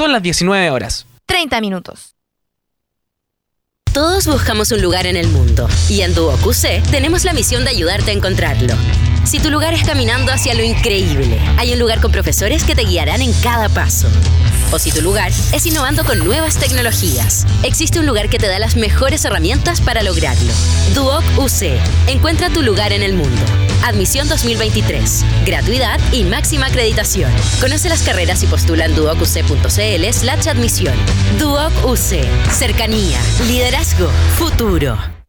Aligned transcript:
Son 0.00 0.12
las 0.12 0.22
19 0.22 0.70
horas. 0.70 1.04
30 1.26 1.60
minutos. 1.60 2.16
Todos 3.92 4.26
buscamos 4.26 4.72
un 4.72 4.80
lugar 4.80 5.06
en 5.06 5.18
el 5.18 5.28
mundo 5.28 5.68
y 5.90 6.00
en 6.00 6.14
Duo 6.14 6.38
QC 6.38 6.82
tenemos 6.90 7.24
la 7.24 7.34
misión 7.34 7.64
de 7.64 7.70
ayudarte 7.72 8.10
a 8.10 8.14
encontrarlo. 8.14 8.72
Si 9.24 9.40
tu 9.40 9.50
lugar 9.50 9.74
es 9.74 9.84
caminando 9.84 10.32
hacia 10.32 10.54
lo 10.54 10.62
increíble, 10.62 11.38
hay 11.58 11.74
un 11.74 11.78
lugar 11.78 12.00
con 12.00 12.12
profesores 12.12 12.64
que 12.64 12.74
te 12.74 12.84
guiarán 12.84 13.20
en 13.20 13.34
cada 13.42 13.68
paso. 13.68 14.08
O 14.72 14.78
si 14.78 14.92
tu 14.92 15.02
lugar 15.02 15.32
es 15.52 15.66
innovando 15.66 16.04
con 16.04 16.18
nuevas 16.20 16.56
tecnologías, 16.56 17.44
existe 17.64 17.98
un 17.98 18.06
lugar 18.06 18.28
que 18.28 18.38
te 18.38 18.46
da 18.46 18.58
las 18.58 18.76
mejores 18.76 19.24
herramientas 19.24 19.80
para 19.80 20.02
lograrlo. 20.02 20.52
Duoc 20.94 21.24
UC. 21.38 21.78
Encuentra 22.06 22.50
tu 22.50 22.62
lugar 22.62 22.92
en 22.92 23.02
el 23.02 23.14
mundo. 23.14 23.42
Admisión 23.84 24.28
2023. 24.28 25.24
Gratuidad 25.44 25.98
y 26.12 26.24
máxima 26.24 26.66
acreditación. 26.66 27.32
Conoce 27.60 27.88
las 27.88 28.02
carreras 28.02 28.42
y 28.42 28.46
postula 28.46 28.84
en 28.84 28.94
duocuc.cl 28.94 30.12
slash 30.12 30.48
admisión. 30.48 30.94
Duoc 31.38 31.72
UC. 31.84 32.24
Cercanía. 32.52 33.18
Liderazgo. 33.48 34.08
Futuro. 34.36 35.19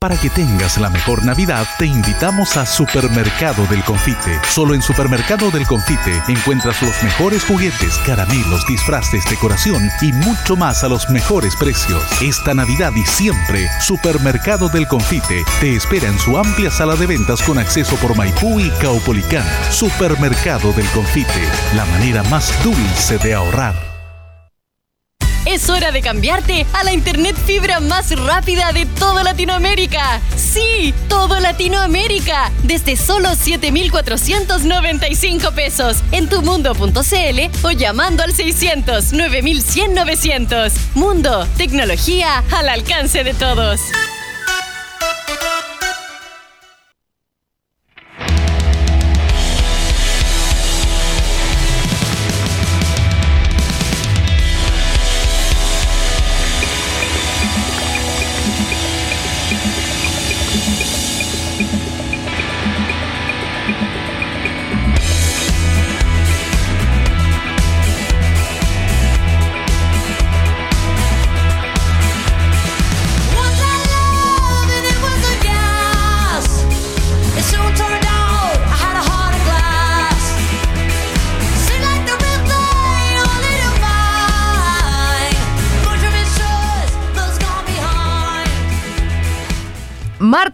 Para 0.00 0.16
que 0.16 0.30
tengas 0.30 0.78
la 0.78 0.88
mejor 0.88 1.26
Navidad, 1.26 1.66
te 1.78 1.84
invitamos 1.84 2.56
a 2.56 2.64
Supermercado 2.64 3.66
del 3.66 3.84
Confite. 3.84 4.40
Solo 4.48 4.72
en 4.72 4.80
Supermercado 4.80 5.50
del 5.50 5.66
Confite 5.66 6.22
encuentras 6.26 6.80
los 6.80 7.02
mejores 7.02 7.44
juguetes, 7.44 7.98
caramelos, 8.06 8.66
disfraces, 8.66 9.28
decoración 9.28 9.90
y 10.00 10.14
mucho 10.14 10.56
más 10.56 10.84
a 10.84 10.88
los 10.88 11.10
mejores 11.10 11.54
precios. 11.54 12.02
Esta 12.22 12.54
Navidad 12.54 12.92
y 12.96 13.04
siempre, 13.04 13.68
Supermercado 13.78 14.70
del 14.70 14.88
Confite 14.88 15.44
te 15.60 15.76
espera 15.76 16.08
en 16.08 16.18
su 16.18 16.38
amplia 16.38 16.70
sala 16.70 16.96
de 16.96 17.06
ventas 17.06 17.42
con 17.42 17.58
acceso 17.58 17.94
por 17.96 18.16
Maipú 18.16 18.58
y 18.58 18.70
Caupolicán. 18.80 19.44
Supermercado 19.70 20.72
del 20.72 20.86
Confite, 20.92 21.46
la 21.76 21.84
manera 21.84 22.22
más 22.22 22.50
dulce 22.64 23.18
de 23.18 23.34
ahorrar. 23.34 23.89
Es 25.46 25.70
hora 25.70 25.90
de 25.90 26.02
cambiarte 26.02 26.66
a 26.74 26.84
la 26.84 26.92
internet 26.92 27.34
fibra 27.46 27.80
más 27.80 28.10
rápida 28.18 28.72
de 28.72 28.84
toda 28.86 29.22
Latinoamérica. 29.22 30.20
Sí, 30.36 30.94
todo 31.08 31.40
Latinoamérica. 31.40 32.52
Desde 32.62 32.96
solo 32.96 33.34
7,495 33.34 35.52
pesos 35.52 35.98
en 36.12 36.28
tumundo.cl 36.28 37.40
o 37.62 37.70
llamando 37.70 38.22
al 38.22 38.34
600 38.34 39.12
9100 39.12 39.94
900. 39.94 40.72
Mundo, 40.94 41.46
tecnología 41.56 42.44
al 42.52 42.68
alcance 42.68 43.24
de 43.24 43.34
todos. 43.34 43.80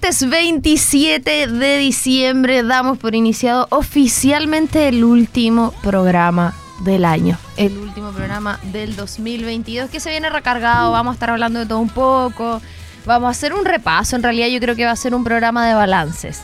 Martes 0.06 0.30
27 0.30 1.48
de 1.48 1.78
diciembre 1.78 2.62
damos 2.62 2.96
por 2.96 3.16
iniciado 3.16 3.66
oficialmente 3.70 4.86
el 4.86 5.02
último 5.02 5.74
programa 5.82 6.54
del 6.84 7.04
año. 7.04 7.36
El 7.56 7.76
último 7.76 8.12
programa 8.12 8.60
del 8.70 8.94
2022 8.94 9.90
que 9.90 9.98
se 9.98 10.10
viene 10.10 10.30
recargado. 10.30 10.92
Vamos 10.92 11.10
a 11.10 11.14
estar 11.14 11.30
hablando 11.30 11.58
de 11.58 11.66
todo 11.66 11.80
un 11.80 11.88
poco. 11.88 12.62
Vamos 13.04 13.26
a 13.26 13.30
hacer 13.30 13.52
un 13.52 13.64
repaso. 13.64 14.14
En 14.14 14.22
realidad 14.22 14.46
yo 14.46 14.60
creo 14.60 14.76
que 14.76 14.84
va 14.84 14.92
a 14.92 14.96
ser 14.96 15.12
un 15.12 15.24
programa 15.24 15.66
de 15.66 15.74
balances. 15.74 16.40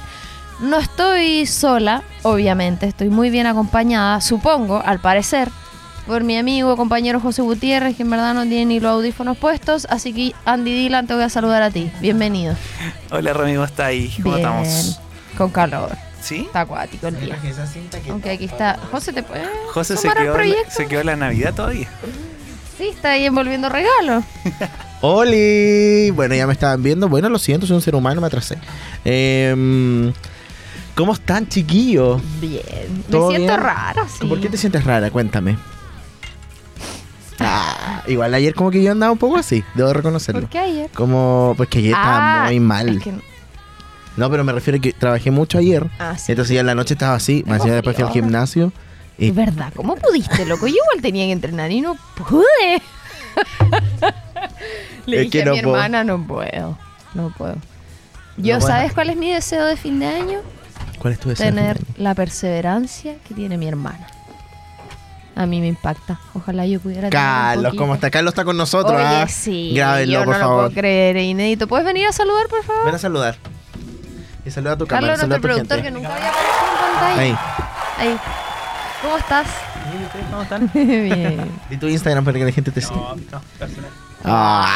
No 0.58 0.78
estoy 0.78 1.46
sola, 1.46 2.02
obviamente. 2.22 2.86
Estoy 2.86 3.10
muy 3.10 3.30
bien 3.30 3.46
acompañada, 3.46 4.20
supongo, 4.20 4.82
al 4.84 4.98
parecer 4.98 5.52
por 6.06 6.24
mi 6.24 6.36
amigo, 6.36 6.76
compañero 6.76 7.20
José 7.20 7.42
Gutiérrez, 7.42 7.96
que 7.96 8.02
en 8.02 8.10
verdad 8.10 8.34
no 8.34 8.42
tiene 8.42 8.66
ni 8.66 8.80
los 8.80 8.90
audífonos 8.92 9.36
puestos. 9.36 9.86
Así 9.90 10.12
que, 10.12 10.34
Andy 10.44 10.72
Dylan, 10.72 11.06
te 11.06 11.14
voy 11.14 11.22
a 11.22 11.28
saludar 11.28 11.62
a 11.62 11.70
ti. 11.70 11.90
Bienvenido. 12.00 12.56
Hola, 13.10 13.32
Rami, 13.32 13.54
¿cómo 13.54 13.64
está 13.64 13.86
ahí? 13.86 14.12
¿Cómo 14.22 14.36
Bien. 14.36 14.46
estamos? 14.48 15.00
Con 15.36 15.50
calor. 15.50 15.96
¿Sí? 16.20 16.42
Está 16.46 16.60
acuático 16.60 17.08
el 17.08 17.18
día. 17.20 17.38
Aunque 18.10 18.30
aquí 18.30 18.44
está. 18.44 18.78
José, 18.90 19.12
¿te 19.12 19.22
puede 19.22 19.44
José 19.72 19.96
se 19.96 20.08
quedó, 20.08 20.36
se 20.68 20.86
quedó 20.86 21.02
la 21.02 21.16
Navidad 21.16 21.52
todavía. 21.54 21.88
Sí, 22.78 22.88
está 22.88 23.12
ahí 23.12 23.26
envolviendo 23.26 23.68
regalos. 23.68 24.24
¡Oli! 25.00 26.10
Bueno, 26.10 26.34
ya 26.34 26.46
me 26.46 26.52
estaban 26.52 26.82
viendo. 26.82 27.08
Bueno, 27.08 27.28
lo 27.28 27.38
siento, 27.38 27.66
soy 27.66 27.76
un 27.76 27.82
ser 27.82 27.96
humano, 27.96 28.20
me 28.20 28.28
atrasé. 28.28 28.56
Em, 29.04 30.12
¿Cómo 30.94 31.12
están, 31.12 31.48
chiquillos? 31.48 32.22
Bien. 32.40 32.62
Me 32.88 33.02
¿Todo 33.10 33.30
siento 33.30 33.52
bien? 33.52 33.60
rara, 33.60 34.06
sí. 34.08 34.26
¿Por 34.26 34.40
qué 34.40 34.48
te 34.48 34.56
sientes 34.56 34.84
rara? 34.84 35.10
Cuéntame. 35.10 35.58
Ah, 37.44 38.02
igual 38.06 38.34
ayer 38.34 38.54
como 38.54 38.70
que 38.70 38.82
yo 38.82 38.92
andaba 38.92 39.12
un 39.12 39.18
poco 39.18 39.36
así, 39.36 39.64
debo 39.74 39.92
reconocerlo. 39.92 40.42
¿Por 40.42 40.50
qué 40.50 40.58
ayer? 40.58 40.90
Como, 40.94 41.54
pues 41.56 41.68
que 41.68 41.78
ayer 41.78 41.90
estaba 41.92 42.44
Ah, 42.44 42.46
muy 42.46 42.60
mal. 42.60 42.88
es 42.98 43.02
que 43.02 43.12
no- 44.16 44.30
pero 44.30 44.44
me 44.44 44.52
refiero 44.52 44.78
a 44.78 44.80
que 44.80 44.92
trabajé 44.92 45.30
mucho 45.30 45.58
ayer. 45.58 45.86
Ah, 45.98 46.16
sí. 46.18 46.32
Entonces 46.32 46.54
ya 46.54 46.60
en 46.60 46.66
la 46.66 46.74
noche 46.74 46.94
estaba 46.94 47.14
así. 47.14 47.42
Más 47.46 47.58
Tengo 47.58 47.64
allá 47.64 47.74
después 47.76 47.96
fui 47.96 48.04
al 48.04 48.10
gimnasio. 48.12 48.72
Y 49.18 49.28
Es 49.28 49.34
verdad, 49.34 49.72
¿cómo 49.76 49.94
pudiste, 49.96 50.44
loco? 50.46 50.66
Yo 50.66 50.74
igual 50.74 51.00
tenía 51.02 51.26
que 51.26 51.32
entrenar 51.32 51.70
y 51.70 51.80
no 51.80 51.96
pude. 52.16 52.82
Le 55.06 55.16
Es 55.16 55.22
dije 55.24 55.30
que 55.30 55.42
a 55.42 55.46
no 55.46 55.52
mi 55.52 55.60
puedo. 55.62 55.76
hermana, 55.76 56.04
no 56.04 56.26
puedo. 56.26 56.78
No 57.14 57.32
puedo. 57.36 57.56
Yo, 58.36 58.54
No 58.54 58.60
puedo. 58.60 58.72
¿sabes 58.74 58.92
cuál 58.92 59.10
es 59.10 59.16
mi 59.16 59.30
deseo 59.32 59.64
de 59.66 59.76
fin 59.76 59.98
de 59.98 60.06
año? 60.06 60.38
¿Cuál 60.98 61.14
es 61.14 61.18
tu 61.20 61.28
deseo? 61.30 61.46
Tener 61.46 61.78
la 61.96 62.14
perseverancia 62.14 63.16
que 63.26 63.34
tiene 63.34 63.56
mi 63.58 63.66
hermana. 63.68 64.06
A 65.34 65.46
mí 65.46 65.60
me 65.60 65.68
impacta. 65.68 66.20
Ojalá 66.34 66.66
yo 66.66 66.78
pudiera 66.80 67.08
Carlos. 67.08 67.74
¿cómo 67.76 67.94
está? 67.94 68.10
Carlos 68.10 68.32
está 68.32 68.44
con 68.44 68.56
nosotros. 68.56 68.94
Oye, 68.94 69.04
¿ah? 69.04 69.26
sí. 69.28 69.72
Grábenlo, 69.74 70.12
yo 70.12 70.24
por 70.24 70.34
no 70.34 70.38
lo 70.38 70.44
favor. 70.44 70.64
puedo 70.66 70.80
creer, 70.80 71.16
es 71.16 71.24
inédito. 71.24 71.66
¿Puedes 71.66 71.86
venir 71.86 72.06
a 72.06 72.12
saludar, 72.12 72.48
por 72.48 72.62
favor? 72.64 72.84
Ven 72.84 72.94
a 72.94 72.98
saludar. 72.98 73.36
Y 74.44 74.50
saluda 74.50 74.72
a 74.72 74.76
tu 74.76 74.86
cámara, 74.86 75.14
Carlos, 75.14 75.28
nuestro 75.28 75.48
productor 75.48 75.82
gente. 75.82 75.88
que 75.88 75.94
nunca 75.94 76.14
había 76.14 76.28
aparecido 76.28 76.66
en 76.68 76.92
pantalla. 77.00 77.20
Ahí. 77.20 78.08
Ahí. 78.08 78.18
¿Cómo 79.02 79.16
estás? 79.16 79.46
¿Cómo 80.30 80.42
están? 80.42 80.70
Bien. 80.74 81.50
Y 81.70 81.76
tu 81.76 81.86
Instagram 81.86 82.24
para 82.24 82.38
que 82.38 82.44
la 82.44 82.52
gente 82.52 82.70
te 82.70 82.80
siga. 82.80 82.94
No, 82.96 83.16
no, 83.16 83.40
personal. 83.58 83.90
Ah. 84.24 84.68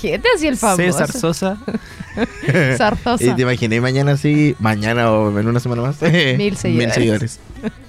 ¿Qué 0.00 0.18
te 0.18 0.28
hacía 0.34 0.48
el 0.50 0.56
famoso? 0.56 0.82
César 0.82 1.12
Sosa. 1.12 1.56
Zarzosa. 2.76 3.24
Y 3.24 3.34
te 3.34 3.42
imaginé 3.42 3.80
mañana 3.80 4.12
así, 4.12 4.54
mañana 4.58 5.10
o 5.10 5.38
en 5.38 5.46
una 5.48 5.60
semana 5.60 5.82
más. 5.82 6.00
Mil 6.00 6.56
seguidores. 6.56 7.40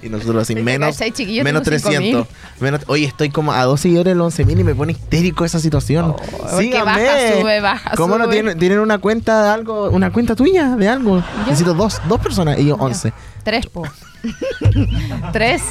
Y 0.02 0.08
nosotros 0.08 0.42
así, 0.42 0.54
¿Te 0.54 0.62
menos, 0.62 0.96
chiquillo? 0.98 1.44
menos 1.44 1.62
Tengo 1.62 1.78
300. 1.82 2.26
Menos, 2.60 2.80
oye, 2.86 3.04
estoy 3.04 3.28
como 3.30 3.52
a 3.52 3.62
dos 3.64 3.80
seguidores 3.80 4.14
del 4.14 4.20
11.000 4.22 4.60
y 4.60 4.64
me 4.64 4.74
pone 4.74 4.92
histérico 4.92 5.44
esa 5.44 5.60
situación. 5.60 6.14
porque 6.16 6.64
Síganme. 6.64 6.84
baja, 7.04 7.40
sube, 7.40 7.60
baja, 7.60 7.90
¿Cómo 7.96 8.16
no 8.18 8.28
tienen, 8.28 8.58
tienen 8.58 8.78
una 8.80 8.98
cuenta 8.98 9.42
de 9.42 9.48
algo, 9.50 9.90
una 9.90 10.10
cuenta 10.12 10.34
tuya 10.34 10.76
de 10.76 10.88
algo? 10.88 11.22
Necesito 11.46 11.74
dos, 11.74 12.00
dos 12.08 12.20
personas 12.20 12.58
y 12.58 12.66
yo 12.66 12.76
11. 12.76 13.12
Tres, 13.44 13.66
po. 13.66 13.82
Tres. 15.32 15.62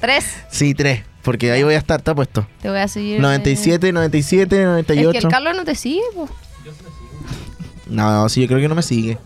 Tres. 0.00 0.24
Sí, 0.50 0.74
tres, 0.74 1.02
porque 1.22 1.50
ahí 1.52 1.62
voy 1.62 1.74
a 1.74 1.78
estar, 1.78 1.98
está 2.00 2.14
puesto. 2.14 2.46
Te 2.62 2.68
voy 2.70 2.78
a 2.78 2.88
seguir. 2.88 3.20
97, 3.20 3.92
97, 3.92 4.56
eh, 4.56 4.58
Es 4.60 4.66
98. 4.66 5.12
que 5.12 5.18
el 5.18 5.28
Carlos 5.28 5.56
no 5.56 5.64
te 5.64 5.74
sigue, 5.74 6.02
po. 6.14 6.28
No, 7.86 8.10
no, 8.12 8.28
sí, 8.28 8.42
yo 8.42 8.46
creo 8.48 8.60
que 8.60 8.68
no 8.68 8.74
me 8.74 8.82
sigue. 8.82 9.18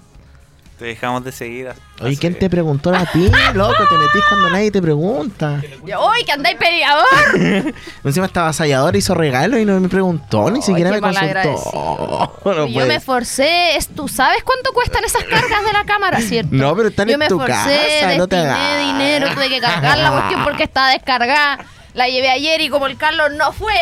Te 0.78 0.86
dejamos 0.86 1.22
de 1.22 1.30
seguir. 1.30 1.68
Oye, 2.00 2.10
hace- 2.10 2.16
¿quién 2.20 2.36
te 2.36 2.50
preguntó 2.50 2.92
a 2.92 3.04
ti, 3.06 3.30
loco? 3.54 3.74
Te 3.88 3.96
metís 3.98 4.22
cuando 4.28 4.50
nadie 4.50 4.70
te 4.72 4.82
pregunta. 4.82 5.60
¡Uy, 5.82 6.24
que 6.24 6.32
andáis 6.32 6.56
peleador! 6.56 7.06
Encima 8.04 8.26
estaba 8.26 8.48
ensayador, 8.48 8.96
hizo 8.96 9.14
regalo 9.14 9.58
y 9.58 9.64
no 9.64 9.78
me 9.78 9.88
preguntó, 9.88 10.50
ni 10.50 10.60
siquiera 10.60 10.90
me 10.90 11.00
consultó. 11.00 12.32
No, 12.44 12.66
Y 12.66 12.72
yo 12.74 12.86
me 12.86 12.96
esforcé. 12.96 13.76
Es, 13.76 13.86
¿Tú 13.88 14.08
sabes 14.08 14.42
cuánto 14.42 14.72
cuestan 14.72 15.04
esas 15.04 15.22
cargas 15.24 15.64
de 15.64 15.72
la 15.72 15.84
cámara, 15.84 16.20
cierto? 16.20 16.50
No, 16.52 16.74
pero 16.74 16.88
están 16.88 17.06
yo 17.06 17.14
en 17.14 17.18
me 17.20 17.28
tu 17.28 17.40
esforcé, 17.40 18.00
casa, 18.00 18.16
no 18.18 18.26
te 18.26 18.36
destiné 18.36 18.52
hagas. 18.52 18.92
dinero, 18.98 19.34
tuve 19.34 19.48
que 19.48 19.60
cargar 19.60 19.98
la 19.98 20.10
cuestión 20.10 20.44
porque 20.44 20.64
estaba 20.64 20.90
descargada. 20.90 21.58
La 21.94 22.08
llevé 22.08 22.30
ayer 22.30 22.60
y 22.60 22.68
como 22.68 22.86
el 22.86 22.96
Carlos 22.96 23.32
no 23.36 23.52
fue, 23.52 23.74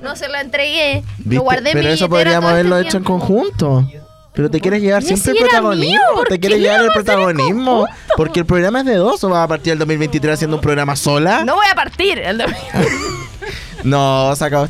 no 0.00 0.16
se 0.16 0.28
la 0.28 0.40
entregué. 0.40 1.02
¿Viste? 1.18 1.34
Lo 1.34 1.42
guardé 1.42 1.70
Pero 1.72 1.88
mi 1.88 1.94
eso 1.94 2.08
podríamos 2.08 2.44
este 2.44 2.52
haberlo 2.52 2.78
hecho 2.78 2.96
en 2.96 3.04
conjunto. 3.04 3.86
Pero 4.34 4.50
te 4.50 4.60
quieres 4.60 4.80
llevar 4.80 5.02
siempre 5.02 5.32
Si 5.32 5.38
el 5.38 5.44
protagonismo. 5.44 5.90
mío, 5.90 6.00
¿por 6.14 6.28
te 6.28 6.38
quieres 6.38 6.60
llevar 6.60 6.82
el 6.82 6.92
protagonismo. 6.92 7.86
Porque 8.16 8.40
el 8.40 8.46
programa 8.46 8.80
es 8.80 8.86
de 8.86 8.94
dos. 8.94 9.22
¿O 9.24 9.28
vas 9.28 9.44
a 9.44 9.48
partir 9.48 9.72
del 9.72 9.80
2023 9.80 10.34
haciendo 10.34 10.56
un 10.56 10.62
programa 10.62 10.94
sola? 10.94 11.44
No 11.44 11.56
voy 11.56 11.66
a 11.70 11.74
partir. 11.74 12.18
el 12.18 12.38
domingo. 12.38 12.58
No, 13.84 14.34
se 14.34 14.44
acabó. 14.44 14.68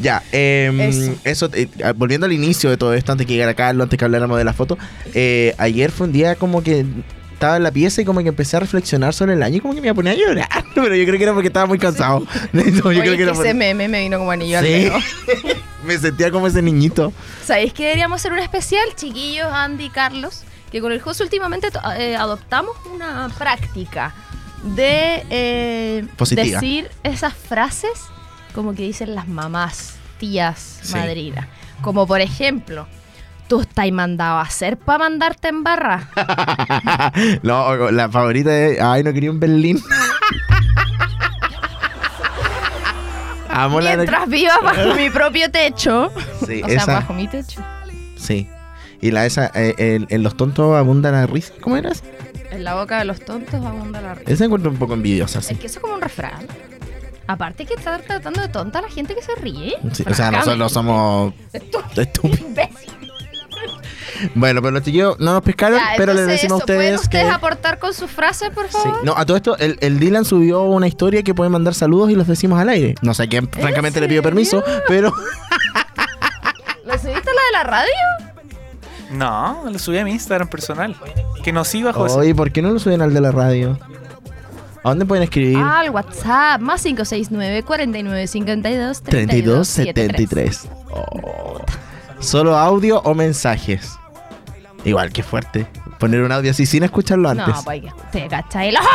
Ya, 0.00 0.22
em, 0.32 0.80
Eso. 0.80 1.14
eso, 1.24 1.50
eh, 1.54 1.68
ah, 1.84 1.92
volviendo 1.96 2.26
al 2.26 2.32
inicio 2.32 2.70
de 2.70 2.76
todo 2.76 2.92
esto, 2.94 3.12
antes 3.12 3.26
que 3.26 3.32
llegara 3.34 3.54
Carlos, 3.54 3.84
antes 3.84 3.98
que 3.98 4.04
habláramos 4.04 4.36
de 4.38 4.44
la 4.44 4.52
foto, 4.52 4.76
eh, 5.14 5.54
ayer 5.58 5.90
fue 5.90 6.06
un 6.06 6.12
día 6.12 6.34
como 6.34 6.62
que 6.62 6.84
estaba 7.36 7.56
en 7.58 7.62
la 7.62 7.70
pieza 7.70 8.00
y 8.00 8.04
como 8.04 8.20
que 8.22 8.28
empecé 8.28 8.56
a 8.56 8.60
reflexionar 8.60 9.12
sobre 9.14 9.34
el 9.34 9.42
año 9.42 9.56
y 9.56 9.60
como 9.60 9.74
que 9.74 9.80
me 9.82 9.88
iba 9.88 10.10
a 10.10 10.14
llorar, 10.14 10.48
pero 10.74 10.94
yo 10.94 11.04
creo 11.04 11.16
que 11.18 11.22
era 11.22 11.32
porque 11.34 11.48
estaba 11.48 11.66
muy 11.66 11.78
cansado. 11.78 12.26
No, 12.52 12.62
yo 12.62 12.84
Oye, 12.88 13.00
creo 13.00 13.12
que 13.12 13.16
que 13.18 13.22
era 13.24 13.32
por- 13.34 13.44
ese 13.46 13.54
meme 13.54 13.88
me 13.88 14.00
vino 14.00 14.18
como 14.18 14.30
anillo 14.30 14.58
al 14.58 14.64
Sí. 14.64 14.70
dedo. 14.72 14.96
me 15.86 15.98
sentía 15.98 16.30
como 16.30 16.46
ese 16.46 16.62
niñito. 16.62 17.12
¿Sabéis 17.44 17.72
que 17.74 17.84
deberíamos 17.84 18.20
hacer 18.20 18.32
un 18.32 18.38
especial, 18.38 18.84
chiquillos, 18.96 19.48
Andy 19.52 19.90
Carlos? 19.90 20.42
Que 20.72 20.80
con 20.80 20.90
el 20.92 21.00
José 21.00 21.22
últimamente 21.22 21.68
eh, 21.98 22.16
adoptamos 22.16 22.74
una 22.92 23.30
práctica 23.38 24.14
de 24.74 25.24
eh, 25.30 26.04
decir 26.30 26.90
esas 27.04 27.34
frases 27.34 27.92
como 28.54 28.74
que 28.74 28.82
dicen 28.82 29.14
las 29.14 29.28
mamás, 29.28 29.94
tías, 30.18 30.78
Sí. 30.82 30.94
madrinas. 30.94 31.46
Como 31.82 32.06
por 32.06 32.20
ejemplo, 32.20 32.88
tú 33.48 33.60
estás 33.60 33.90
mandado 33.92 34.38
a 34.38 34.42
hacer 34.42 34.76
para 34.76 34.98
mandarte 35.00 35.48
en 35.48 35.62
barra. 35.64 36.08
no, 37.42 37.90
la 37.90 38.08
favorita 38.08 38.56
es, 38.56 38.80
ay, 38.80 39.02
no 39.04 39.12
quería 39.12 39.30
un 39.30 39.40
Berlín. 39.40 39.80
Amo 43.48 43.80
la... 43.80 43.96
Mientras 43.96 44.28
viva 44.28 44.52
bajo 44.62 44.94
mi 44.94 45.08
propio 45.10 45.50
techo. 45.50 46.10
Sí, 46.46 46.62
o 46.62 46.66
sea, 46.68 46.76
esa- 46.76 46.92
bajo 46.94 47.14
mi 47.14 47.26
techo. 47.28 47.60
Sí. 48.16 48.48
Y 49.00 49.10
la 49.10 49.24
esa, 49.26 49.50
eh, 49.54 49.74
el- 49.78 50.06
en 50.10 50.22
los 50.22 50.36
tontos 50.36 50.74
abunda 50.76 51.10
la 51.10 51.26
risa. 51.26 51.52
¿Cómo 51.60 51.76
eras? 51.76 52.02
En 52.50 52.64
la 52.64 52.74
boca 52.74 52.98
de 52.98 53.04
los 53.06 53.20
tontos 53.24 53.54
abunda 53.64 54.00
la 54.00 54.14
risa. 54.14 54.30
Esa 54.30 54.44
encuentro 54.44 54.70
un 54.70 54.76
poco 54.76 54.94
envidiosa, 54.94 55.40
sí. 55.40 55.54
Es 55.54 55.60
que 55.60 55.66
eso 55.66 55.78
es 55.78 55.82
como 55.82 55.94
un 55.94 56.00
refrán. 56.00 56.46
Aparte 57.28 57.64
que 57.66 57.74
estar 57.74 58.00
tratando 58.02 58.40
de 58.40 58.48
tonta 58.48 58.78
a 58.78 58.82
la 58.82 58.88
gente 58.88 59.14
que 59.14 59.22
se 59.22 59.34
ríe. 59.36 59.74
Sí, 59.92 60.04
o 60.08 60.14
sea, 60.14 60.30
nosotros 60.30 60.70
somos 60.72 61.32
estúpidos. 61.52 62.08
Bueno, 64.34 64.60
pero 64.62 64.72
los 64.72 64.82
chiquillos 64.82 65.18
no 65.18 65.32
nos 65.34 65.42
pescaron, 65.42 65.78
Ya, 65.78 65.94
pero 65.96 66.12
les 66.14 66.26
decimos 66.26 66.60
a 66.60 66.64
eso, 66.64 66.66
¿Pueden 66.66 66.94
ustedes 66.94 67.08
que... 67.08 67.16
ustedes 67.18 67.32
aportar 67.34 67.78
con 67.78 67.92
sus 67.94 68.10
frases, 68.10 68.50
por 68.50 68.66
Sí. 68.66 68.72
favor? 68.72 69.04
No, 69.04 69.14
a 69.16 69.24
todo 69.26 69.36
esto, 69.36 69.56
el, 69.58 69.78
el 69.80 69.98
Dylan 69.98 70.24
subió 70.24 70.62
una 70.62 70.86
historia 70.88 71.22
que 71.22 71.34
pueden 71.34 71.52
mandar 71.52 71.74
saludos 71.74 72.10
y 72.10 72.14
los 72.14 72.26
decimos 72.26 72.60
al 72.60 72.68
aire. 72.68 72.94
No 73.02 73.14
sé 73.14 73.24
a 73.24 73.26
quién, 73.28 73.48
francamente, 73.48 74.00
le 74.00 74.08
pido 74.08 74.22
permiso, 74.22 74.62
pero... 74.88 75.12
¿Lo 76.84 76.92
subiste 76.98 77.30
a 77.30 77.34
la 77.34 77.42
de 77.42 77.52
la 77.52 77.62
radio? 77.64 77.92
No, 79.10 79.64
lo 79.70 79.78
subí 79.78 79.98
a 79.98 80.04
mi 80.04 80.12
Instagram 80.12 80.48
personal. 80.48 80.96
Que 81.42 81.52
nos 81.52 81.74
iba, 81.74 81.92
José. 81.92 82.18
Oye, 82.18 82.34
¿por 82.34 82.50
qué 82.52 82.62
no 82.62 82.70
lo 82.70 82.78
suben 82.78 83.02
al 83.02 83.14
de 83.14 83.20
la 83.20 83.32
radio? 83.32 83.78
¿A 84.84 84.90
dónde 84.90 85.04
pueden 85.04 85.24
escribir? 85.24 85.58
Ah, 85.58 85.80
al 85.80 85.90
WhatsApp, 85.90 86.60
más 86.60 86.82
569 86.82 87.64
49 87.64 88.26
52 88.28 89.02
32 89.02 89.66
73. 89.68 90.68
Oh. 90.90 91.60
Solo 92.20 92.56
audio 92.56 93.00
o 93.00 93.14
mensajes. 93.14 93.98
Igual 94.86 95.12
que 95.12 95.22
fuerte. 95.24 95.66
Poner 95.98 96.22
un 96.22 96.30
audio 96.30 96.52
así 96.52 96.64
sin 96.64 96.84
escucharlo 96.84 97.28
antes. 97.28 97.48
No, 97.48 97.62
pues 97.64 97.82
te 98.12 98.28
cachai. 98.28 98.70
¡Los 98.70 98.82
odio! 98.82 98.92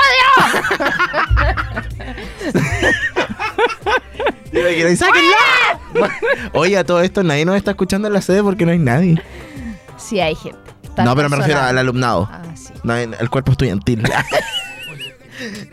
¡sáquenlo! 4.95 5.35
Oye, 6.53 6.77
a 6.77 6.85
todo 6.85 7.01
esto 7.01 7.23
nadie 7.23 7.43
nos 7.43 7.57
está 7.57 7.71
escuchando 7.71 8.07
en 8.07 8.13
la 8.13 8.21
sede 8.21 8.41
porque 8.41 8.65
no 8.65 8.71
hay 8.71 8.79
nadie. 8.79 9.21
Sí, 9.97 10.21
hay 10.21 10.35
gente. 10.35 10.59
Está 10.83 11.03
no, 11.03 11.13
pero 11.15 11.29
me 11.29 11.35
refiero 11.35 11.59
al 11.59 11.77
alumnado. 11.77 12.29
Ah, 12.31 12.41
sí. 12.55 12.71
No, 12.83 12.95
el 12.95 13.29
cuerpo 13.29 13.51
estudiantil. 13.51 14.03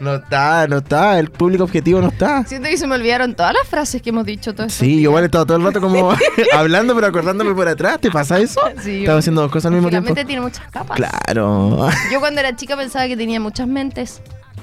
no 0.00 0.16
está, 0.16 0.66
no 0.68 0.78
está. 0.78 1.18
El 1.18 1.30
público 1.30 1.64
objetivo 1.64 2.00
no 2.00 2.08
está. 2.08 2.44
Siento 2.44 2.68
que 2.68 2.76
se 2.76 2.86
me 2.86 2.94
olvidaron 2.94 3.34
todas 3.34 3.52
las 3.54 3.66
frases 3.66 4.02
que 4.02 4.10
hemos 4.10 4.24
dicho 4.24 4.54
todo 4.54 4.66
esto. 4.66 4.84
Sí, 4.84 4.96
yo 4.96 5.10
igual 5.10 5.24
he 5.24 5.26
estado 5.26 5.46
todo 5.46 5.56
el 5.56 5.64
rato 5.64 5.80
como 5.80 6.12
hablando, 6.54 6.94
pero 6.94 7.06
acordándome 7.06 7.54
por 7.54 7.68
atrás. 7.68 8.00
¿Te 8.00 8.10
pasa 8.10 8.38
eso? 8.38 8.60
Sí, 8.82 9.00
Estaba 9.00 9.18
haciendo 9.18 9.42
dos 9.42 9.50
cosas 9.50 9.66
al 9.66 9.74
mismo 9.74 9.88
tiempo. 9.88 10.08
Finalmente 10.08 10.26
tiene 10.26 10.42
muchas 10.42 10.66
capas. 10.70 10.96
Claro. 10.96 11.88
Yo 12.12 12.20
cuando 12.20 12.40
era 12.40 12.54
chica 12.56 12.76
pensaba 12.76 13.06
que 13.06 13.16
tenía 13.16 13.40
muchas 13.40 13.66
mentes 13.66 14.20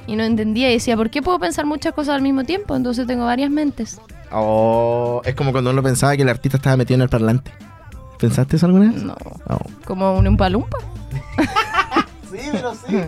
y 0.07 0.15
no 0.15 0.23
entendía 0.23 0.69
y 0.69 0.73
decía, 0.73 0.95
¿por 0.95 1.09
qué 1.09 1.21
puedo 1.21 1.39
pensar 1.39 1.65
muchas 1.65 1.93
cosas 1.93 2.15
al 2.15 2.21
mismo 2.21 2.43
tiempo? 2.43 2.75
Entonces 2.75 3.07
tengo 3.07 3.25
varias 3.25 3.49
mentes. 3.49 3.99
Oh, 4.31 5.21
es 5.25 5.35
como 5.35 5.51
cuando 5.51 5.71
uno 5.71 5.81
pensaba 5.83 6.15
que 6.15 6.23
el 6.23 6.29
artista 6.29 6.57
estaba 6.57 6.77
metido 6.77 6.95
en 6.95 7.01
el 7.01 7.09
parlante. 7.09 7.51
¿Pensaste 8.19 8.55
eso 8.55 8.65
alguna 8.65 8.91
vez? 8.91 9.03
No. 9.03 9.15
Oh. 9.49 9.59
Como 9.85 10.17
un 10.17 10.27
umpalumpa. 10.27 10.77
Sí, 12.31 12.39
pero 12.51 12.73
sí. 12.73 13.01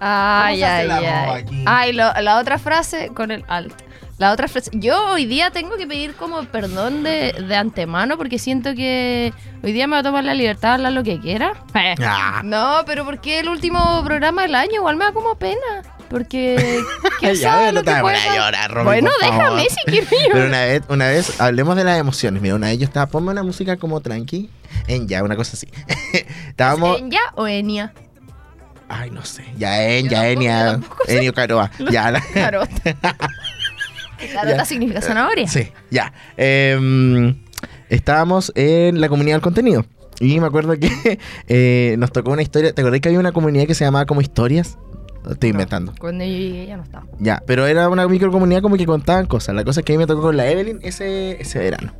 Ay, 0.00 0.62
ay, 0.62 0.88
ay. 0.90 1.44
Ay, 1.66 1.92
lo- 1.92 2.12
la 2.20 2.38
otra 2.38 2.58
frase 2.58 3.08
con 3.14 3.30
el 3.30 3.44
alt. 3.48 3.72
La 4.18 4.30
otra 4.32 4.46
frase. 4.46 4.70
Yo 4.74 5.10
hoy 5.12 5.26
día 5.26 5.50
tengo 5.50 5.76
que 5.76 5.88
pedir 5.88 6.14
como 6.14 6.44
perdón 6.44 7.02
de, 7.02 7.32
de 7.32 7.56
antemano 7.56 8.16
porque 8.16 8.38
siento 8.38 8.74
que 8.74 9.32
hoy 9.62 9.72
día 9.72 9.88
me 9.88 9.94
va 9.94 10.00
a 10.00 10.02
tomar 10.04 10.22
la 10.22 10.34
libertad 10.34 10.68
de 10.68 10.74
hablar 10.74 10.92
lo 10.92 11.02
que 11.02 11.18
quiera. 11.20 11.54
Eh. 11.74 11.94
Ah. 12.02 12.40
No, 12.44 12.82
pero 12.86 13.04
porque 13.04 13.40
el 13.40 13.48
último 13.48 14.02
programa 14.04 14.42
del 14.42 14.54
año 14.54 14.74
igual 14.74 14.96
me 14.96 15.04
da 15.06 15.12
como 15.12 15.34
pena. 15.34 15.58
Porque. 16.08 16.80
¿Quién 17.18 17.34
Ya, 17.34 17.50
sabe 17.50 17.66
no 17.66 17.72
lo 17.72 17.82
te 17.82 17.92
que 17.94 18.00
puede 18.02 18.18
llorar, 18.36 18.70
Romy, 18.70 18.84
Bueno, 18.84 19.10
déjame 19.20 19.62
si 19.68 19.76
quieres 19.86 20.08
Pero 20.08 20.28
llorar. 20.34 20.46
una 20.48 20.60
vez, 20.64 20.82
una 20.88 21.08
vez, 21.08 21.40
hablemos 21.40 21.74
de 21.74 21.82
las 21.84 21.98
emociones. 21.98 22.40
Mira, 22.40 22.54
una 22.54 22.68
vez 22.68 22.78
yo 22.78 22.84
estaba, 22.84 23.06
ponme 23.06 23.32
una 23.32 23.42
música 23.42 23.76
como 23.78 24.00
tranqui, 24.00 24.48
en 24.86 25.08
ya, 25.08 25.24
una 25.24 25.34
cosa 25.34 25.54
así. 25.54 25.66
Estábamos, 26.48 27.00
¿Enya 27.00 27.20
o 27.34 27.48
Enia? 27.48 27.92
Ay, 28.88 29.10
no 29.10 29.24
sé, 29.24 29.44
ya 29.56 29.88
en, 29.88 30.08
ya 30.08 30.72
tampoco 30.72 30.98
sé. 31.06 31.18
Enio 31.18 31.32
Caroa, 31.34 31.70
ya. 31.90 32.10
la- 32.10 32.20
Carota. 32.20 32.68
Carota 34.32 34.56
Ya. 34.56 34.64
significa 34.64 35.00
zanahoria. 35.00 35.46
Sí, 35.48 35.68
ya. 35.90 36.12
Em, 36.36 37.36
estábamos 37.88 38.52
en 38.54 39.00
la 39.00 39.08
comunidad 39.08 39.36
del 39.36 39.42
contenido. 39.42 39.84
Y 40.20 40.38
me 40.40 40.46
acuerdo 40.46 40.78
que 40.78 41.18
eh, 41.48 41.96
nos 41.98 42.12
tocó 42.12 42.30
una 42.30 42.42
historia. 42.42 42.72
¿Te 42.72 42.80
acordás 42.80 43.00
que 43.00 43.08
había 43.08 43.20
una 43.20 43.32
comunidad 43.32 43.66
que 43.66 43.74
se 43.74 43.84
llamaba 43.84 44.06
como 44.06 44.20
historias? 44.20 44.78
Estoy 45.28 45.50
No, 45.50 45.54
inventando. 45.56 45.94
Cuando 45.98 46.24
yo 46.24 46.30
llegué 46.30 46.66
ya 46.66 46.76
no 46.76 46.84
estaba. 46.84 47.06
Ya, 47.18 47.42
pero 47.46 47.66
era 47.66 47.88
una 47.88 48.06
microcomunidad 48.06 48.62
como 48.62 48.76
que 48.76 48.86
contaban 48.86 49.26
cosas. 49.26 49.54
La 49.54 49.64
cosa 49.64 49.80
es 49.80 49.86
que 49.86 49.92
a 49.92 49.96
mí 49.96 49.98
me 49.98 50.06
tocó 50.06 50.22
con 50.22 50.36
la 50.36 50.46
Evelyn 50.48 50.78
ese, 50.82 51.40
ese 51.40 51.58
verano. 51.58 51.92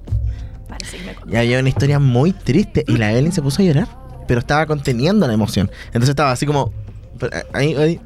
Parece 0.68 0.98
que 0.98 1.04
me 1.26 1.32
Y 1.32 1.36
había 1.36 1.58
una 1.58 1.68
historia 1.68 1.98
muy 1.98 2.32
triste 2.32 2.84
y 2.86 2.96
la 2.98 3.10
Evelyn 3.12 3.32
se 3.32 3.42
puso 3.42 3.62
a 3.62 3.64
llorar, 3.64 3.88
pero 4.26 4.40
estaba 4.40 4.66
conteniendo 4.66 5.26
la 5.26 5.34
emoción. 5.34 5.70
Entonces 5.88 6.10
estaba 6.10 6.32
así 6.32 6.46
como 6.46 6.72
eh, 7.20 7.42
ahí, 7.52 7.74
ahí, 7.74 8.00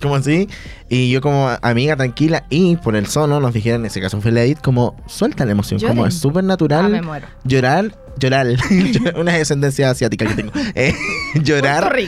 como 0.00 0.16
así 0.16 0.48
y 0.88 1.10
yo 1.10 1.20
como 1.20 1.48
amiga 1.62 1.96
tranquila 1.96 2.44
y 2.50 2.76
por 2.76 2.96
el 2.96 3.06
sono 3.06 3.40
nos 3.40 3.54
dijeron 3.54 3.82
en 3.82 3.86
ese 3.86 4.00
caso 4.00 4.20
fue 4.20 4.32
la 4.32 4.42
como 4.60 4.96
suelta 5.06 5.44
la 5.44 5.52
emoción, 5.52 5.80
como 5.80 6.06
es 6.06 6.14
súper 6.18 6.44
Ah, 6.44 6.48
natural 6.48 6.90
me 6.90 7.02
muero. 7.02 7.26
llorar, 7.44 7.96
llorar, 8.18 8.46
una 9.16 9.32
descendencia 9.32 9.90
asiática 9.90 10.26
que 10.26 10.34
tengo. 10.34 10.52
Eh, 10.74 10.94
llorar, 11.42 11.94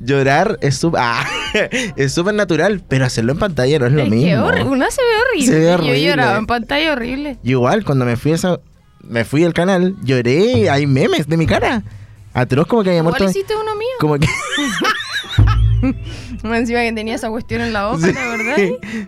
llorar 0.00 0.58
es 0.60 0.76
súper 0.76 1.00
ah, 1.02 1.24
es 1.96 2.12
súper 2.12 2.34
natural, 2.34 2.82
pero 2.86 3.04
hacerlo 3.04 3.32
en 3.32 3.38
pantalla 3.38 3.78
no 3.80 3.86
es 3.86 3.92
lo 3.92 4.02
es 4.02 4.08
que 4.08 4.14
mismo. 4.14 4.46
horri- 4.46 4.66
una 4.66 4.90
se 4.90 5.02
ve 5.02 5.08
horrible. 5.30 5.46
Se 5.52 5.58
ve 5.58 5.64
Yo 5.66 5.74
horrible. 5.74 6.02
lloraba 6.04 6.38
en 6.38 6.46
pantalla 6.46 6.92
horrible. 6.92 7.38
Yo 7.42 7.50
igual, 7.58 7.84
cuando 7.84 8.04
me 8.04 8.16
fui 8.16 8.32
a 8.32 8.34
esa, 8.36 8.60
me 9.08 9.24
fui 9.24 9.44
al 9.44 9.52
canal, 9.54 9.96
lloré, 10.02 10.68
hay 10.70 10.86
memes 10.86 11.26
de 11.28 11.36
mi 11.36 11.46
cara. 11.46 11.82
Atroz 12.34 12.66
como 12.66 12.82
que 12.82 12.90
había 12.90 13.02
muerto. 13.02 13.24
hiciste 13.24 13.54
uno 13.56 13.74
mío. 13.74 13.88
Como 14.00 14.18
que. 14.18 14.26
Más 16.42 16.58
encima 16.60 16.80
que 16.80 16.92
tenía 16.92 17.14
esa 17.14 17.30
cuestión 17.30 17.60
en 17.60 17.72
la 17.72 17.86
boca, 17.88 18.06
Sí. 18.06 18.12
la 18.12 18.26
verdad. 18.28 18.56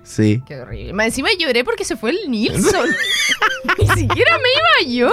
Sí. 0.05 0.43
Qué 0.47 0.61
horrible. 0.61 0.93
Más 0.93 1.07
encima 1.07 1.29
lloré 1.39 1.65
porque 1.65 1.85
se 1.85 1.97
fue 1.97 2.11
el 2.11 2.19
Nilsson. 2.31 2.89
Ni 3.79 3.87
siquiera 3.89 4.39
me 4.39 4.87
iba 4.89 4.95
yo. 4.97 5.11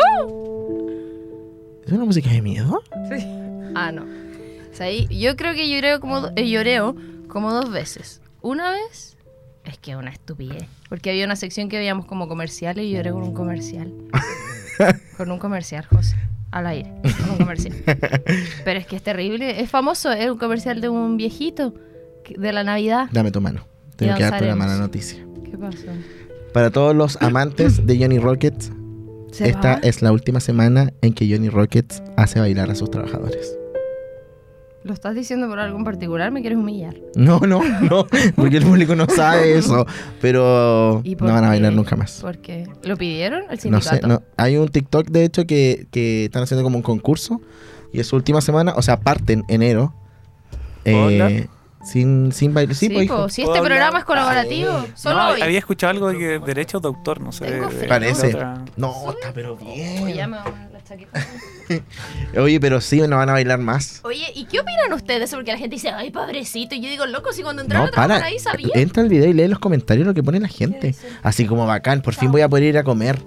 ¿Es 1.86 1.92
una 1.92 2.06
música 2.06 2.30
de 2.30 2.42
miedo? 2.42 2.82
Ah, 3.76 3.92
no. 3.92 4.04
O 4.04 4.76
sea, 4.76 4.90
yo 4.92 5.36
creo 5.36 5.54
que 5.54 5.70
lloré 5.70 6.00
como, 6.00 6.28
eh, 6.36 6.50
lloreo 6.50 6.96
como 7.28 7.52
dos 7.52 7.72
veces. 7.72 8.22
Una 8.42 8.72
vez, 8.72 9.18
es 9.66 9.78
que 9.78 9.96
una 9.96 10.12
estupidez. 10.12 10.66
Porque 10.90 11.10
había 11.10 11.26
una 11.26 11.36
sección 11.36 11.70
que 11.70 11.78
veíamos 11.78 12.06
como 12.06 12.28
comerciales 12.28 12.86
y 12.86 12.92
lloré 12.92 13.12
con 13.12 13.24
un 13.24 13.34
comercial. 13.34 13.92
con 15.18 15.32
un 15.32 15.40
comercial, 15.40 15.86
José. 15.86 16.16
Al 16.52 16.68
aire. 16.68 16.92
Con 17.20 17.32
un 17.32 17.38
comercial. 17.40 17.76
Pero 18.64 18.80
es 18.80 18.86
que 18.88 18.96
es 18.96 19.04
terrible. 19.04 19.62
Es 19.62 19.70
famoso. 19.70 20.12
Es 20.12 20.30
un 20.30 20.38
comercial 20.38 20.82
de 20.82 20.90
un 20.90 21.18
viejito 21.18 21.74
de 22.38 22.54
la 22.54 22.64
Navidad. 22.64 23.08
Dame 23.12 23.32
tu 23.32 23.42
mano. 23.42 23.68
Tengo 23.96 24.16
que 24.16 24.24
darte 24.24 24.46
una 24.46 24.56
mala 24.56 24.78
noticia. 24.78 25.26
¿Qué 25.44 25.58
pasó? 25.58 25.88
Para 26.54 26.70
todos 26.72 26.96
los 26.96 27.22
amantes 27.22 27.86
de 27.86 28.00
Johnny 28.00 28.20
Rockets, 28.20 28.72
¿Se 29.32 29.50
esta 29.50 29.74
va? 29.74 29.80
es 29.84 30.02
la 30.02 30.12
última 30.12 30.40
semana 30.40 30.94
en 31.02 31.14
que 31.14 31.30
Johnny 31.30 31.50
Rockets 31.50 32.02
hace 32.16 32.40
bailar 32.40 32.72
a 32.72 32.76
sus 32.76 32.90
trabajadores. 32.90 33.58
¿Lo 34.88 34.94
estás 34.94 35.14
diciendo 35.16 35.48
por 35.48 35.60
algo 35.60 35.78
en 35.78 35.84
particular? 35.84 36.32
¿Me 36.32 36.42
quieres 36.42 36.58
humillar? 36.58 36.96
No, 37.16 37.40
no, 37.42 37.62
no, 37.82 38.08
porque 38.36 38.58
el 38.58 38.64
público 38.66 38.96
no 38.96 39.06
sabe 39.08 39.54
eso. 39.58 39.86
Pero 40.22 41.02
¿Y 41.04 41.16
por 41.16 41.28
no 41.28 41.34
van 41.34 41.44
a 41.44 41.50
bailar 41.50 41.74
nunca 41.74 41.96
más. 41.96 42.20
¿Por 42.22 42.38
qué? 42.40 42.68
¿Lo 42.84 42.96
pidieron? 42.98 43.44
El 43.44 43.58
No 43.70 43.82
sindicato. 43.82 43.96
sé, 43.96 44.08
no. 44.08 44.22
hay 44.38 44.58
un 44.58 44.70
TikTok 44.70 45.08
de 45.10 45.24
hecho 45.26 45.46
que, 45.46 45.88
que 45.92 46.26
están 46.26 46.44
haciendo 46.44 46.64
como 46.64 46.78
un 46.78 46.84
concurso 46.84 47.42
y 47.94 48.00
es 48.00 48.08
su 48.08 48.16
última 48.16 48.42
semana, 48.42 48.74
o 48.76 48.82
sea, 48.82 49.00
parten 49.00 49.44
enero. 49.50 49.94
¿Puedo 50.84 51.04
hablar? 51.06 51.32
Eh, 51.32 51.48
sin, 51.84 52.32
sin 52.32 52.54
bailar. 52.54 52.76
Sí, 52.76 52.88
Sí, 52.88 52.94
pues, 52.94 53.08
po, 53.08 53.14
hijo. 53.16 53.30
si 53.30 53.42
este 53.42 53.50
¿Puedo 53.52 53.64
programa 53.64 53.88
hablar? 53.88 54.02
es 54.02 54.06
colaborativo, 54.06 54.86
solo 54.96 55.16
no, 55.18 55.30
hoy. 55.30 55.42
había 55.42 55.60
escuchado 55.60 55.92
algo 55.92 56.08
de 56.10 56.18
que 56.18 56.40
derechos 56.40 56.82
de 56.82 56.88
autor, 56.90 57.22
no 57.22 57.32
sé. 57.32 57.46
Tengo 57.46 57.68
de- 57.68 57.76
frío. 57.76 57.90
Parece. 57.90 58.28
de 58.28 58.46
No, 58.78 59.12
está 59.12 59.32
pero 59.34 59.58
Oye, 59.62 60.00
ya 60.16 60.28
bien. 60.28 60.30
me 60.32 60.38
Oye, 62.38 62.60
pero 62.60 62.80
sí, 62.82 63.02
no 63.02 63.18
van 63.18 63.30
a 63.30 63.34
bailar 63.34 63.60
más. 63.60 64.00
Oye, 64.04 64.32
¿y 64.36 64.46
qué 64.46 64.60
opinan 64.60 64.94
ustedes? 64.94 65.32
Porque 65.32 65.52
la 65.52 65.58
gente 65.58 65.76
dice, 65.76 65.90
ay, 65.90 66.12
pobrecito. 66.12 66.76
Y 66.76 66.82
yo 66.82 66.90
digo, 66.90 67.06
loco, 67.06 67.34
si 67.34 67.44
cuando 67.44 67.62
entraron 67.62 67.88
No, 67.88 67.92
para. 67.94 68.24
ahí 68.24 68.40
sabía. 68.40 68.70
Entra 68.74 69.04
al 69.04 69.10
video 69.10 69.30
y 69.30 69.34
lee 69.34 69.48
los 69.48 69.60
comentarios 69.60 70.06
lo 70.08 70.14
que 70.14 70.24
pone 70.24 70.40
la 70.40 70.48
gente. 70.48 70.96
Así 71.24 71.46
como 71.46 71.66
bacán, 71.66 72.02
por 72.02 72.14
fin 72.14 72.32
voy 72.32 72.42
a 72.42 72.50
poder 72.50 72.64
ir 72.66 72.78
a 72.78 72.84
comer. 72.84 73.20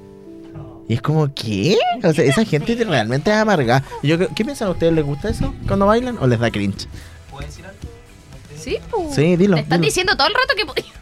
Y 0.89 0.95
es 0.95 1.03
como, 1.03 1.33
¿qué? 1.35 1.79
O 2.03 2.13
sea, 2.13 2.25
esa 2.25 2.45
gente 2.45 2.75
realmente 2.85 3.31
es 3.31 3.37
amarga. 3.37 3.85
Yo, 4.03 4.19
¿Qué 4.35 4.45
piensan 4.45 4.69
ustedes? 4.71 4.93
¿Les 4.93 5.05
gusta 5.05 5.29
eso 5.29 5.55
cuando 5.69 5.87
bailan 5.87 6.19
o 6.19 6.27
les 6.27 6.41
da 6.41 6.51
cringe? 6.51 6.89
Sí, 8.59 8.79
pues. 8.91 9.15
Sí, 9.15 9.37
dilo. 9.37 9.55
Te 9.57 9.63
están 9.63 9.81
dilo. 9.81 9.89
diciendo 9.89 10.17
todo 10.17 10.27
el 10.29 10.35
rato 10.35 10.55
que 10.57 10.67
podía. 10.67 10.93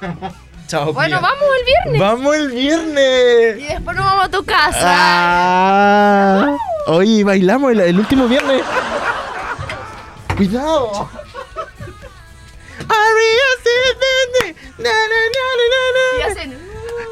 Chao, 0.68 0.92
Bueno, 0.92 1.20
vamos 1.20 1.44
el 1.60 1.64
viernes. 1.64 2.00
¡Vamos 2.00 2.36
el 2.36 2.50
viernes! 2.50 3.58
Y 3.58 3.64
después 3.72 3.96
nos 3.96 4.04
vamos 4.04 4.24
a 4.26 4.28
tu 4.28 4.44
casa. 4.44 4.78
Ah, 4.84 6.56
oye, 6.88 7.24
bailamos 7.24 7.72
el, 7.72 7.80
el 7.80 7.98
último 7.98 8.28
viernes. 8.28 8.62
Cuidado. 10.36 11.08
Y 16.18 16.22
hacen. 16.22 16.50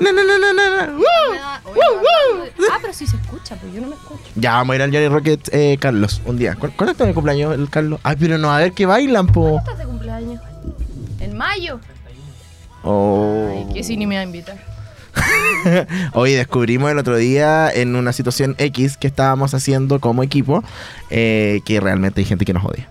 oye, 0.01 0.13
woo, 0.13 0.13
me 0.13 1.39
woo. 1.75 2.45
da- 2.59 2.75
Ah, 2.75 2.79
pero 2.81 2.93
sí 2.93 3.07
se 3.07 3.17
escucha, 3.17 3.57
pues 3.57 3.73
yo 3.73 3.81
no 3.81 3.89
me 3.89 3.95
escucho. 3.95 4.23
Ya, 4.35 4.53
vamos 4.53 4.75
a 4.75 4.77
ir 4.77 4.83
al 4.83 4.91
Johnny 4.93 5.09
Rocket, 5.09 5.49
eh, 5.53 5.79
Carlos, 5.81 6.21
un 6.25 6.37
día. 6.39 6.55
¿Cu- 6.55 6.71
¿Cuándo 6.77 6.93
está 6.93 7.05
mi 7.07 7.15
cumpleaños, 7.15 7.55
el 7.55 7.69
Carlos? 7.71 8.01
Ay, 8.03 8.17
pero 8.19 8.39
no, 8.39 8.53
a 8.53 8.59
ver 8.59 8.73
qué 8.73 8.87
bailan, 8.87 9.27
po. 9.29 9.59
¿Estás 9.59 9.79
de 9.79 9.85
cumpleaños? 9.85 10.41
En 11.21 11.37
mayo. 11.37 11.81
Oh. 12.85 13.26
Que 13.77 13.85
sí 13.85 13.99
ni 13.99 14.07
me 14.07 14.15
va 14.15 14.23
a 14.23 14.25
invitar. 14.25 14.57
Oye, 16.15 16.37
descubrimos 16.37 16.91
el 16.91 16.97
otro 16.99 17.17
día 17.19 17.71
en 17.71 17.95
una 17.95 18.15
situación 18.15 18.55
X 18.57 18.97
que 18.97 19.07
estábamos 19.07 19.53
haciendo 19.53 20.01
como 20.01 20.23
equipo 20.23 20.65
eh, 21.11 21.61
que 21.67 21.79
realmente 21.79 22.23
hay 22.23 22.25
gente 22.25 22.47
que 22.47 22.55
nos 22.55 22.65
odia. 22.65 22.89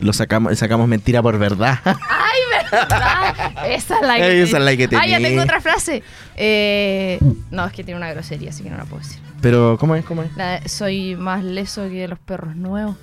Lo 0.00 0.12
sacamos, 0.12 0.58
sacamos 0.58 0.86
mentira 0.86 1.22
por 1.22 1.38
verdad. 1.38 1.78
¡Ay, 1.84 2.40
verdad! 2.70 3.34
Esa 3.68 3.96
es 4.00 4.06
la 4.06 4.16
que. 4.16 4.42
Esa 4.42 4.58
es 4.58 4.64
la 4.64 4.76
que 4.76 4.84
Ah, 4.84 5.06
ya 5.06 5.16
tenía. 5.16 5.28
tengo 5.30 5.42
otra 5.42 5.60
frase. 5.62 6.02
Eh, 6.36 7.18
no, 7.50 7.64
es 7.64 7.72
que 7.72 7.84
tiene 7.84 7.96
una 7.96 8.10
grosería, 8.12 8.50
así 8.50 8.62
que 8.62 8.68
no 8.70 8.76
la 8.76 8.84
puedo 8.84 9.02
decir. 9.02 9.18
Pero, 9.40 9.78
¿cómo 9.80 9.94
es? 9.96 10.04
¿Cómo 10.04 10.22
es? 10.24 10.36
La 10.36 10.60
soy 10.68 11.16
más 11.16 11.42
leso 11.42 11.88
que 11.88 12.06
los 12.06 12.18
perros 12.18 12.54
nuevos. 12.56 12.96